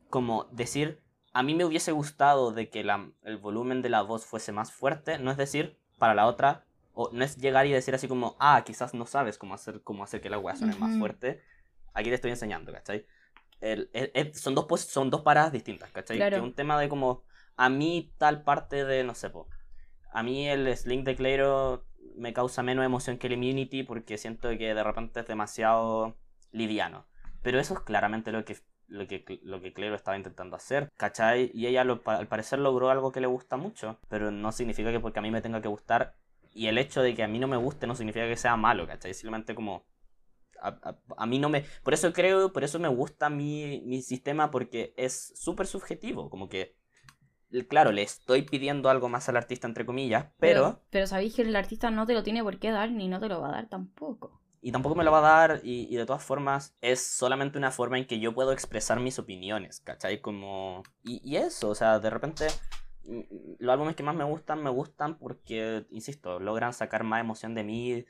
Como 0.08 0.44
decir, 0.44 1.02
a 1.34 1.42
mí 1.42 1.54
me 1.54 1.64
hubiese 1.64 1.90
gustado 1.90 2.52
de 2.52 2.70
que 2.70 2.80
el 2.80 3.36
volumen 3.38 3.82
de 3.82 3.88
la 3.88 4.02
voz 4.02 4.24
fuese 4.24 4.52
más 4.52 4.72
fuerte, 4.72 5.18
no 5.18 5.32
es 5.32 5.36
decir, 5.36 5.76
para 5.98 6.14
la 6.14 6.26
otra, 6.26 6.64
o 6.92 7.10
no 7.12 7.24
es 7.24 7.36
llegar 7.36 7.66
y 7.66 7.72
decir 7.72 7.92
así 7.92 8.06
como, 8.06 8.36
ah, 8.38 8.62
quizás 8.64 8.94
no 8.94 9.04
sabes 9.04 9.36
cómo 9.36 9.54
hacer, 9.54 9.82
cómo 9.82 10.04
hacer 10.04 10.20
que 10.20 10.30
la 10.30 10.36
voz 10.36 10.60
suene 10.60 10.76
más 10.76 10.96
fuerte. 10.96 11.42
Aquí 11.92 12.08
te 12.08 12.14
estoy 12.14 12.30
enseñando, 12.30 12.72
¿cachai? 12.72 13.04
son, 14.34 14.54
dos, 14.54 14.80
son 14.82 15.10
dos 15.10 15.22
paradas 15.22 15.50
distintas, 15.50 15.90
¿cachai? 15.90 16.18
Que 16.18 16.40
un 16.40 16.54
tema 16.54 16.78
de 16.78 16.88
como, 16.88 17.24
a 17.56 17.68
mí 17.68 18.12
tal 18.16 18.44
parte 18.44 18.84
de, 18.84 19.02
no 19.02 19.16
sé, 19.16 19.28
po, 19.28 19.48
a 20.12 20.22
mí 20.22 20.48
el 20.48 20.74
Sling 20.76 21.02
de 21.02 21.16
Clero 21.16 21.84
me 22.14 22.32
causa 22.32 22.62
menos 22.62 22.84
emoción 22.84 23.18
que 23.18 23.26
el 23.26 23.32
Immunity 23.32 23.82
porque 23.82 24.18
siento 24.18 24.50
que 24.50 24.72
de 24.72 24.84
repente 24.84 25.20
es 25.20 25.26
demasiado 25.26 26.16
liviano. 26.52 27.06
Pero 27.42 27.58
eso 27.58 27.74
es 27.74 27.80
claramente 27.80 28.30
lo 28.30 28.44
que, 28.44 28.56
lo 28.88 29.06
que, 29.06 29.40
lo 29.42 29.60
que 29.60 29.72
Clero 29.72 29.94
estaba 29.94 30.16
intentando 30.16 30.56
hacer, 30.56 30.90
¿cachai? 30.96 31.50
Y 31.54 31.66
ella 31.66 31.82
al 31.82 32.28
parecer 32.28 32.58
logró 32.58 32.90
algo 32.90 33.12
que 33.12 33.20
le 33.20 33.26
gusta 33.26 33.56
mucho, 33.56 33.98
pero 34.08 34.30
no 34.30 34.52
significa 34.52 34.92
que 34.92 35.00
porque 35.00 35.18
a 35.18 35.22
mí 35.22 35.30
me 35.30 35.42
tenga 35.42 35.60
que 35.60 35.68
gustar 35.68 36.14
y 36.52 36.68
el 36.68 36.78
hecho 36.78 37.02
de 37.02 37.14
que 37.14 37.22
a 37.22 37.28
mí 37.28 37.38
no 37.38 37.48
me 37.48 37.56
guste 37.56 37.86
no 37.86 37.94
significa 37.94 38.28
que 38.28 38.36
sea 38.36 38.56
malo, 38.56 38.86
¿cachai? 38.86 39.14
Simplemente 39.14 39.54
como... 39.54 39.84
A, 41.16 41.26
mí 41.26 41.38
no 41.38 41.50
me... 41.50 41.64
Por 41.82 41.92
eso 41.92 42.10
creo, 42.14 42.52
por 42.52 42.64
eso 42.64 42.78
me 42.78 42.88
gusta 42.88 43.28
mi, 43.28 43.82
mi 43.84 44.00
sistema 44.00 44.50
porque 44.50 44.94
es 44.96 45.32
súper 45.36 45.66
subjetivo, 45.66 46.30
como 46.30 46.48
que 46.48 46.74
claro, 47.62 47.92
le 47.92 48.02
estoy 48.02 48.42
pidiendo 48.42 48.88
algo 48.88 49.08
más 49.08 49.28
al 49.28 49.36
artista, 49.36 49.68
entre 49.68 49.86
comillas, 49.86 50.26
pero... 50.38 50.80
Pero, 50.90 51.06
sabéis 51.06 51.34
que 51.34 51.42
el 51.42 51.54
artista 51.54 51.90
no 51.90 52.06
te 52.06 52.14
lo 52.14 52.22
tiene 52.22 52.42
por 52.42 52.58
qué 52.58 52.70
dar, 52.70 52.90
ni 52.90 53.06
no 53.06 53.20
te 53.20 53.28
lo 53.28 53.40
va 53.40 53.50
a 53.50 53.52
dar 53.52 53.68
tampoco. 53.68 54.40
Y 54.66 54.72
tampoco 54.72 54.94
me 54.94 55.04
lo 55.04 55.12
va 55.12 55.18
a 55.18 55.48
dar, 55.48 55.60
y, 55.62 55.94
de 55.94 56.06
todas 56.06 56.24
formas, 56.24 56.74
es 56.80 57.06
solamente 57.06 57.58
una 57.58 57.70
forma 57.70 57.98
en 57.98 58.06
que 58.06 58.18
yo 58.18 58.32
puedo 58.32 58.50
expresar 58.50 58.98
mis 58.98 59.18
opiniones, 59.18 59.80
¿cachai? 59.80 60.22
Como... 60.22 60.82
Y, 61.02 61.20
y 61.22 61.36
eso, 61.36 61.68
o 61.68 61.74
sea, 61.74 61.98
de 61.98 62.08
repente 62.08 62.46
los 63.58 63.72
álbumes 63.72 63.94
que 63.94 64.02
más 64.02 64.14
me 64.14 64.24
gustan, 64.24 64.62
me 64.62 64.70
gustan 64.70 65.18
porque, 65.18 65.86
insisto, 65.90 66.40
logran 66.40 66.72
sacar 66.72 67.04
más 67.04 67.20
emoción 67.20 67.54
de 67.54 67.64
mí 67.64 68.04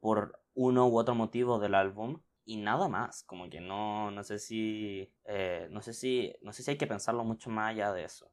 por 0.00 0.40
uno 0.54 0.88
u 0.88 0.98
otro 0.98 1.14
motivo 1.14 1.58
del 1.60 1.76
álbum 1.76 2.20
y 2.44 2.56
nada 2.56 2.88
más. 2.88 3.22
Como 3.22 3.48
que 3.48 3.60
no, 3.60 4.10
no 4.10 4.24
sé 4.24 4.38
si, 4.38 5.12
eh, 5.24 5.68
no 5.70 5.82
sé 5.82 5.92
si, 5.92 6.34
no 6.42 6.52
sé 6.52 6.62
si 6.62 6.72
hay 6.72 6.78
que 6.78 6.86
pensarlo 6.86 7.24
mucho 7.24 7.50
más 7.50 7.70
allá 7.70 7.92
de 7.92 8.04
eso. 8.04 8.30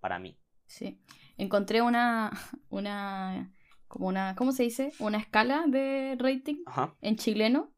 Para 0.00 0.18
mí. 0.18 0.38
Sí. 0.66 1.02
Encontré 1.36 1.82
una, 1.82 2.30
una, 2.70 3.52
como 3.88 4.08
una, 4.08 4.34
¿cómo 4.36 4.52
se 4.52 4.64
dice? 4.64 4.92
Una 4.98 5.18
escala 5.18 5.64
de 5.66 6.16
rating 6.18 6.64
en 7.00 7.16
chileno 7.16 7.72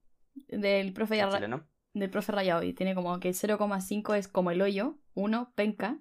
del 0.49 0.93
profe, 0.93 1.23
del 1.95 2.11
profe 2.11 2.33
Rayado 2.33 2.63
y 2.63 2.73
tiene 2.73 2.95
como 2.95 3.19
que 3.21 3.31
0,5 3.31 4.17
es 4.17 4.29
como 4.29 4.51
el 4.51 4.63
hoyo, 4.63 4.99
1 5.15 5.53
penca, 5.55 5.99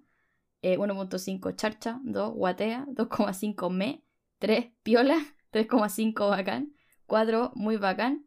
1.5 0.62 1.50
eh, 1.50 1.56
charcha, 1.56 2.00
2 2.04 2.34
guatea, 2.34 2.86
2,5 2.88 3.70
me, 3.72 4.04
3 4.40 4.72
piola, 4.84 5.18
3,5 5.54 6.30
bacán, 6.30 6.74
4 7.06 7.52
muy 7.56 7.78
bacán, 7.78 8.26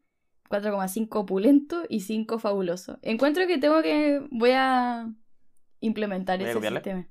4,5 0.48 1.08
opulento 1.16 1.82
y 1.88 2.00
5 2.00 2.38
fabuloso. 2.38 2.98
Encuentro 3.02 3.46
que 3.46 3.58
tengo 3.58 3.82
que. 3.82 4.26
Voy 4.30 4.52
a 4.54 5.12
implementar 5.80 6.40
ese 6.40 6.60
sistema. 6.60 7.08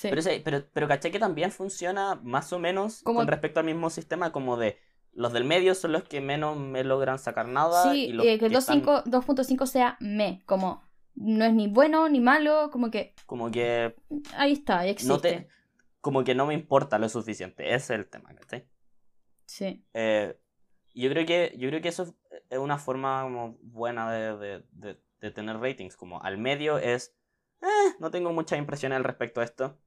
Pero, 0.00 0.22
pero, 0.44 0.64
pero 0.72 0.88
caché 0.88 1.10
que 1.10 1.18
también 1.18 1.50
funciona 1.50 2.14
más 2.22 2.52
o 2.52 2.58
menos 2.58 3.02
con 3.02 3.26
respecto 3.26 3.60
al 3.60 3.66
mismo 3.66 3.90
sistema, 3.90 4.32
como 4.32 4.56
de 4.56 4.78
los 5.12 5.32
del 5.32 5.44
medio 5.44 5.74
son 5.74 5.92
los 5.92 6.04
que 6.04 6.20
menos 6.20 6.56
me 6.56 6.84
logran 6.84 7.18
sacar 7.18 7.46
nada. 7.46 7.92
Sí, 7.92 8.06
y 8.06 8.26
eh, 8.26 8.38
que, 8.38 8.46
el 8.46 8.52
2.5 8.52 9.66
sea 9.66 9.96
me, 10.00 10.42
como 10.46 10.82
no 11.14 11.44
es 11.44 11.52
ni 11.52 11.68
bueno 11.68 12.08
ni 12.08 12.20
malo, 12.20 12.70
como 12.70 12.90
que. 12.90 13.14
Como 13.26 13.50
que. 13.50 13.94
Ahí 14.36 14.52
está, 14.52 14.86
existe. 14.86 15.48
como 16.00 16.24
que 16.24 16.34
no 16.34 16.46
me 16.46 16.54
importa 16.54 16.98
lo 16.98 17.08
suficiente, 17.08 17.74
ese 17.74 17.76
es 17.76 17.90
el 17.90 18.08
tema, 18.08 18.34
¿cachai? 18.34 18.66
Sí. 19.44 19.84
Eh, 19.92 20.38
yo 20.94 21.10
creo 21.10 21.26
que 21.26 21.54
yo 21.58 21.68
creo 21.68 21.80
que 21.82 21.88
eso 21.88 22.14
es 22.50 22.58
una 22.58 22.78
forma 22.78 23.22
como 23.22 23.58
buena 23.62 24.10
de, 24.10 24.62
de, 24.72 25.00
de, 25.20 25.30
tener 25.30 25.58
ratings. 25.58 25.96
Como 25.96 26.22
al 26.22 26.38
medio 26.38 26.78
es, 26.78 27.14
eh, 27.62 27.94
no 27.98 28.10
tengo 28.10 28.32
muchas 28.32 28.58
impresiones 28.58 28.96
al 28.96 29.04
respecto 29.04 29.40
a 29.40 29.44
esto. 29.44 29.78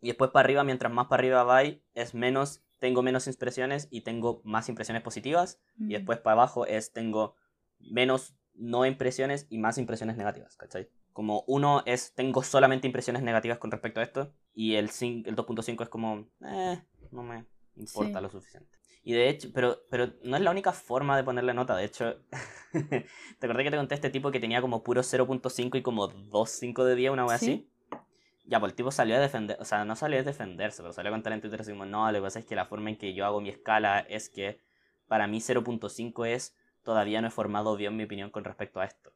Y 0.00 0.08
después 0.08 0.30
para 0.30 0.44
arriba, 0.44 0.64
mientras 0.64 0.92
más 0.92 1.06
para 1.06 1.20
arriba 1.20 1.44
va, 1.44 1.62
es 1.62 2.14
menos, 2.14 2.62
tengo 2.80 3.02
menos 3.02 3.26
impresiones 3.26 3.88
y 3.90 4.00
tengo 4.00 4.40
más 4.44 4.68
impresiones 4.68 5.02
positivas. 5.02 5.60
Y 5.78 5.92
después 5.92 6.18
para 6.18 6.34
abajo 6.34 6.66
es, 6.66 6.92
tengo 6.92 7.36
menos 7.78 8.34
no 8.54 8.84
impresiones 8.84 9.46
y 9.48 9.58
más 9.58 9.78
impresiones 9.78 10.16
negativas, 10.16 10.56
¿cachai? 10.56 10.88
Como 11.12 11.44
uno 11.46 11.82
es, 11.86 12.14
tengo 12.14 12.42
solamente 12.42 12.86
impresiones 12.86 13.22
negativas 13.22 13.58
con 13.58 13.70
respecto 13.70 14.00
a 14.00 14.02
esto. 14.02 14.32
Y 14.54 14.74
el, 14.74 14.86
el 14.86 15.36
2.5 15.36 15.82
es 15.82 15.88
como, 15.88 16.28
eh, 16.44 16.82
no 17.10 17.22
me 17.22 17.46
importa 17.76 18.20
lo 18.20 18.30
suficiente. 18.30 18.81
Y 19.04 19.14
de 19.14 19.28
hecho, 19.28 19.50
pero, 19.52 19.82
pero 19.90 20.12
no 20.22 20.36
es 20.36 20.42
la 20.42 20.50
única 20.50 20.72
forma 20.72 21.16
de 21.16 21.24
ponerle 21.24 21.54
nota. 21.54 21.76
De 21.76 21.84
hecho, 21.84 22.16
¿te 22.72 23.46
acordé 23.46 23.64
que 23.64 23.70
te 23.70 23.76
conté 23.76 23.94
este 23.96 24.10
tipo 24.10 24.30
que 24.30 24.40
tenía 24.40 24.60
como 24.60 24.82
puro 24.84 25.02
0.5 25.02 25.76
y 25.78 25.82
como 25.82 26.08
2.5 26.08 26.84
de 26.84 26.94
día, 26.94 27.12
una 27.12 27.24
vez 27.24 27.34
así? 27.34 27.68
Ya, 28.44 28.60
pues 28.60 28.72
el 28.72 28.76
tipo 28.76 28.90
salió 28.90 29.16
a 29.16 29.20
defender, 29.20 29.56
o 29.60 29.64
sea, 29.64 29.84
no 29.84 29.96
salió 29.96 30.20
a 30.20 30.22
defenderse, 30.22 30.82
pero 30.82 30.92
salió 30.92 31.10
a 31.10 31.14
contar 31.14 31.32
en 31.32 31.40
Twitter 31.40 31.60
así 31.60 31.72
como, 31.72 31.86
no, 31.86 32.10
lo 32.10 32.18
que 32.18 32.22
pasa 32.22 32.38
es 32.40 32.44
que 32.44 32.56
la 32.56 32.66
forma 32.66 32.90
en 32.90 32.96
que 32.98 33.14
yo 33.14 33.24
hago 33.24 33.40
mi 33.40 33.50
escala 33.50 34.00
es 34.00 34.28
que 34.28 34.60
para 35.08 35.26
mí 35.26 35.40
0.5 35.40 36.26
es, 36.26 36.56
todavía 36.82 37.20
no 37.20 37.28
he 37.28 37.30
formado 37.30 37.76
bien 37.76 37.96
mi 37.96 38.04
opinión 38.04 38.30
con 38.30 38.44
respecto 38.44 38.80
a 38.80 38.84
esto. 38.84 39.12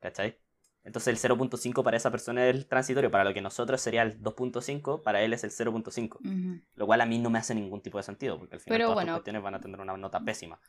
¿Cachai? 0.00 0.41
Entonces 0.84 1.24
el 1.24 1.30
0.5 1.30 1.84
para 1.84 1.96
esa 1.96 2.10
persona 2.10 2.46
es 2.48 2.54
el 2.54 2.66
transitorio, 2.66 3.10
para 3.10 3.24
lo 3.24 3.32
que 3.32 3.40
nosotros 3.40 3.80
sería 3.80 4.02
el 4.02 4.20
2.5, 4.20 5.02
para 5.02 5.22
él 5.22 5.32
es 5.32 5.44
el 5.44 5.50
0.5. 5.50 6.60
Lo 6.74 6.86
cual 6.86 7.00
a 7.00 7.06
mí 7.06 7.18
no 7.18 7.30
me 7.30 7.38
hace 7.38 7.54
ningún 7.54 7.80
tipo 7.80 7.98
de 7.98 8.04
sentido, 8.04 8.38
porque 8.38 8.56
al 8.56 8.60
final 8.60 8.80
todas 8.80 9.04
las 9.04 9.14
cuestiones 9.14 9.42
van 9.42 9.54
a 9.54 9.60
tener 9.60 9.80
una 9.80 9.96
nota 9.96 10.20
pésima. 10.20 10.60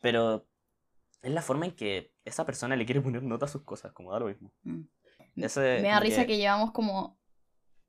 Pero 0.00 0.46
es 1.22 1.30
la 1.32 1.42
forma 1.42 1.66
en 1.66 1.72
que 1.72 2.12
esa 2.24 2.44
persona 2.44 2.74
le 2.74 2.84
quiere 2.84 3.00
poner 3.00 3.22
nota 3.22 3.46
a 3.46 3.48
sus 3.48 3.62
cosas, 3.62 3.92
como 3.92 4.12
da 4.12 4.18
lo 4.18 4.26
mismo. 4.26 4.52
Mm. 4.64 4.82
me 5.36 5.88
da 5.88 6.00
risa 6.00 6.26
que... 6.26 6.36
llevamos 6.36 6.72
como 6.72 7.18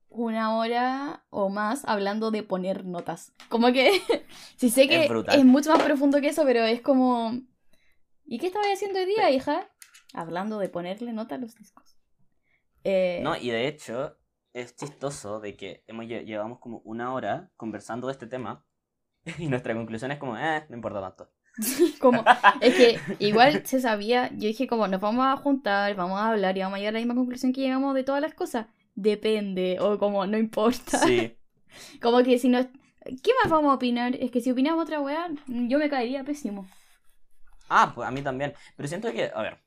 una 0.08 0.56
hora 0.56 1.26
o 1.30 1.48
más 1.48 1.84
hablando 1.86 2.30
de 2.30 2.44
poner 2.44 2.84
notas. 2.84 3.32
Como 3.48 3.72
que, 3.72 3.90
si 4.56 4.70
sé 4.70 4.88
que 4.88 5.10
es, 5.32 5.44
mucho 5.44 5.70
más 5.70 5.82
profundo 5.82 6.20
que 6.20 6.28
eso, 6.28 6.44
pero 6.44 6.64
es 6.64 6.80
como... 6.80 7.40
¿Y 8.26 8.38
qué 8.38 8.46
estaba 8.46 8.64
haciendo 8.72 9.00
hoy 9.00 9.06
día, 9.06 9.30
hija? 9.30 9.68
Hablando 10.14 10.58
de 10.58 10.68
ponerle 10.68 11.12
nota 11.12 11.34
a 11.34 11.38
los 11.38 11.54
discos. 11.56 11.98
Eh, 12.84 13.20
no, 13.22 13.36
y 13.36 13.50
de 13.50 13.66
hecho, 13.66 14.16
es 14.52 14.76
chistoso 14.76 15.40
de 15.40 15.56
que 15.56 15.84
hemos, 15.86 16.06
llevamos 16.06 16.60
como 16.60 16.78
una 16.84 17.12
hora 17.12 17.50
conversando 17.56 18.06
de 18.06 18.12
este 18.12 18.26
tema 18.26 18.64
y 19.38 19.48
nuestra 19.48 19.74
conclusión 19.74 20.12
es 20.12 20.18
como, 20.18 20.38
eh, 20.38 20.64
no 20.68 20.76
importa 20.76 21.00
tanto. 21.00 21.30
como, 22.00 22.24
es 22.60 22.74
que 22.74 22.98
igual 23.18 23.66
se 23.66 23.80
sabía, 23.80 24.30
yo 24.30 24.48
dije 24.48 24.66
como, 24.66 24.88
nos 24.88 25.00
vamos 25.00 25.26
a 25.26 25.36
juntar, 25.36 25.94
vamos 25.94 26.20
a 26.20 26.30
hablar 26.30 26.56
y 26.56 26.60
vamos 26.60 26.76
a 26.76 26.78
llegar 26.78 26.94
a 26.94 26.98
la 26.98 27.04
misma 27.04 27.14
conclusión 27.14 27.52
que 27.52 27.60
llegamos 27.60 27.94
de 27.94 28.04
todas 28.04 28.22
las 28.22 28.34
cosas. 28.34 28.66
Depende, 28.94 29.78
o 29.80 29.98
como, 29.98 30.24
no 30.26 30.38
importa. 30.38 30.98
Sí. 30.98 31.36
como 32.00 32.22
que 32.22 32.38
si 32.38 32.48
no... 32.48 32.64
¿Qué 33.04 33.32
más 33.42 33.50
vamos 33.50 33.70
a 33.70 33.74
opinar? 33.74 34.16
Es 34.16 34.30
que 34.30 34.40
si 34.40 34.50
opinamos 34.50 34.84
otra 34.84 35.00
weá, 35.00 35.28
yo 35.46 35.78
me 35.78 35.90
caería 35.90 36.24
pésimo. 36.24 36.66
Ah, 37.68 37.92
pues 37.94 38.08
a 38.08 38.10
mí 38.10 38.22
también. 38.22 38.54
Pero 38.76 38.88
siento 38.88 39.12
que, 39.12 39.30
a 39.34 39.42
ver, 39.42 39.58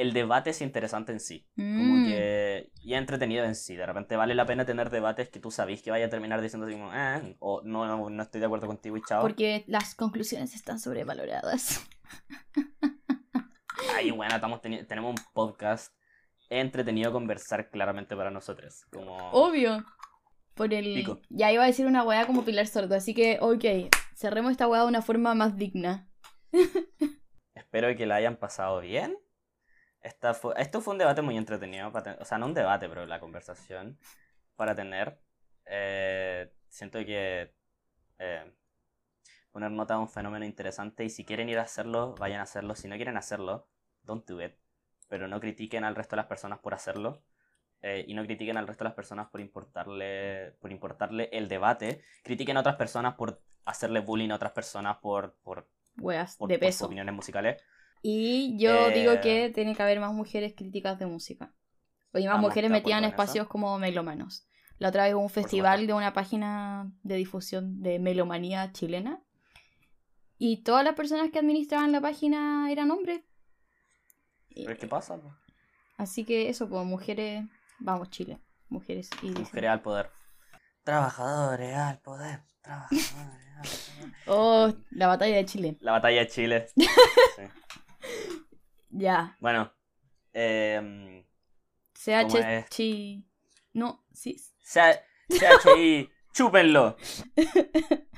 el 0.00 0.14
debate 0.14 0.50
es 0.50 0.62
interesante 0.62 1.12
en 1.12 1.20
sí. 1.20 1.46
Como 1.54 1.96
mm. 1.96 2.06
que. 2.06 2.72
Y 2.82 2.94
entretenido 2.94 3.44
en 3.44 3.54
sí. 3.54 3.76
De 3.76 3.84
repente 3.84 4.16
vale 4.16 4.34
la 4.34 4.46
pena 4.46 4.64
tener 4.64 4.88
debates 4.88 5.28
que 5.28 5.40
tú 5.40 5.50
sabes 5.50 5.82
que 5.82 5.90
vaya 5.90 6.06
a 6.06 6.08
terminar 6.08 6.40
diciendo 6.40 6.66
así 6.66 6.74
como, 6.74 6.90
eh, 6.94 7.36
o 7.38 7.60
no, 7.64 8.08
no, 8.08 8.22
estoy 8.22 8.40
de 8.40 8.46
acuerdo 8.46 8.66
contigo 8.66 8.96
y 8.96 9.02
chao. 9.06 9.20
Porque 9.20 9.62
las 9.66 9.94
conclusiones 9.94 10.54
están 10.54 10.80
sobrevaloradas. 10.80 11.86
Ay, 13.94 14.10
bueno, 14.10 14.34
estamos 14.34 14.62
tenemos 14.62 15.10
un 15.10 15.26
podcast 15.34 15.94
entretenido 16.48 17.12
conversar 17.12 17.70
claramente 17.70 18.16
para 18.16 18.30
nosotros. 18.30 18.86
Como... 18.90 19.16
Obvio. 19.32 19.84
Por 20.54 20.72
el. 20.72 21.04
Ya 21.28 21.52
iba 21.52 21.62
a 21.62 21.66
decir 21.66 21.86
una 21.86 22.04
weá 22.04 22.26
como 22.26 22.42
Pilar 22.42 22.66
Sordo, 22.66 22.94
así 22.94 23.12
que, 23.12 23.38
ok, 23.40 23.92
cerremos 24.14 24.52
esta 24.52 24.66
weá 24.66 24.80
de 24.80 24.88
una 24.88 25.02
forma 25.02 25.34
más 25.34 25.58
digna. 25.58 26.08
Espero 27.54 27.94
que 27.94 28.06
la 28.06 28.14
hayan 28.14 28.36
pasado 28.36 28.80
bien 28.80 29.14
esta 30.02 30.34
fue, 30.34 30.54
esto 30.56 30.80
fue 30.80 30.92
un 30.92 30.98
debate 30.98 31.22
muy 31.22 31.36
entretenido, 31.36 31.92
o 32.18 32.24
sea, 32.24 32.38
no 32.38 32.46
un 32.46 32.54
debate, 32.54 32.88
pero 32.88 33.06
la 33.06 33.20
conversación 33.20 33.98
para 34.56 34.74
tener. 34.74 35.20
Eh, 35.66 36.52
siento 36.68 36.98
que 37.00 37.54
eh, 38.18 38.52
poner 39.50 39.70
nota 39.70 39.94
es 39.94 40.00
un 40.00 40.08
fenómeno 40.08 40.44
interesante 40.44 41.04
y 41.04 41.10
si 41.10 41.24
quieren 41.24 41.48
ir 41.48 41.58
a 41.58 41.62
hacerlo, 41.62 42.14
vayan 42.18 42.40
a 42.40 42.44
hacerlo. 42.44 42.74
Si 42.74 42.88
no 42.88 42.96
quieren 42.96 43.16
hacerlo, 43.16 43.68
don't 44.02 44.26
do 44.26 44.42
it. 44.42 44.54
Pero 45.08 45.28
no 45.28 45.40
critiquen 45.40 45.84
al 45.84 45.94
resto 45.94 46.16
de 46.16 46.18
las 46.18 46.26
personas 46.26 46.60
por 46.60 46.74
hacerlo. 46.74 47.22
Eh, 47.82 48.04
y 48.06 48.14
no 48.14 48.24
critiquen 48.24 48.58
al 48.58 48.66
resto 48.66 48.84
de 48.84 48.90
las 48.90 48.94
personas 48.94 49.28
por 49.30 49.40
importarle, 49.40 50.52
por 50.60 50.70
importarle 50.70 51.30
el 51.32 51.48
debate. 51.48 52.02
Critiquen 52.22 52.56
a 52.56 52.60
otras 52.60 52.76
personas 52.76 53.14
por 53.14 53.42
hacerle 53.64 54.00
bullying 54.00 54.30
a 54.30 54.36
otras 54.36 54.52
personas 54.52 54.98
por, 54.98 55.34
por, 55.42 55.68
por, 55.96 56.48
de 56.48 56.58
peso. 56.58 56.86
opiniones 56.86 57.14
musicales. 57.14 57.62
Y 58.02 58.56
yo 58.58 58.90
digo 58.90 59.12
eh, 59.12 59.20
que 59.20 59.50
tiene 59.50 59.74
que 59.74 59.82
haber 59.82 60.00
más 60.00 60.12
mujeres 60.12 60.54
críticas 60.56 60.98
de 60.98 61.06
música. 61.06 61.52
Y 62.14 62.26
más 62.26 62.40
mujeres 62.40 62.70
metidas 62.70 62.98
en 62.98 63.04
espacios 63.04 63.46
como 63.46 63.78
melomanos. 63.78 64.46
La 64.78 64.88
otra 64.88 65.04
vez 65.04 65.14
hubo 65.14 65.22
un 65.22 65.30
festival 65.30 65.86
de 65.86 65.92
una 65.92 66.12
página 66.12 66.90
de 67.02 67.16
difusión 67.16 67.82
de 67.82 67.98
melomanía 67.98 68.72
chilena. 68.72 69.22
Y 70.38 70.62
todas 70.62 70.84
las 70.84 70.94
personas 70.94 71.30
que 71.30 71.38
administraban 71.38 71.92
la 71.92 72.00
página 72.00 72.72
eran 72.72 72.90
hombres. 72.90 73.20
qué 74.48 74.86
pasa? 74.88 75.20
Así 75.98 76.24
que 76.24 76.48
eso, 76.48 76.68
pues 76.68 76.84
mujeres. 76.86 77.44
Vamos, 77.78 78.08
Chile. 78.10 78.40
Mujeres 78.70 79.10
y. 79.22 79.30
Mujeres 79.30 79.70
al 79.70 79.82
poder. 79.82 80.10
Trabajadores 80.82 81.76
al 81.76 81.98
poder. 82.00 82.40
Trabajadores 82.62 83.12
al 83.12 83.26
poder. 83.26 83.40
Oh, 84.26 84.72
la 84.90 85.06
batalla 85.06 85.36
de 85.36 85.44
Chile. 85.44 85.76
La 85.80 85.92
batalla 85.92 86.20
de 86.20 86.28
Chile. 86.28 86.66
Ya. 88.90 89.36
Bueno. 89.40 89.72
Eh, 90.32 91.24
CHI. 91.94 93.24
No, 93.74 94.04
sí. 94.12 94.36
CHI, 94.64 96.10
chúpenlo. 96.32 96.96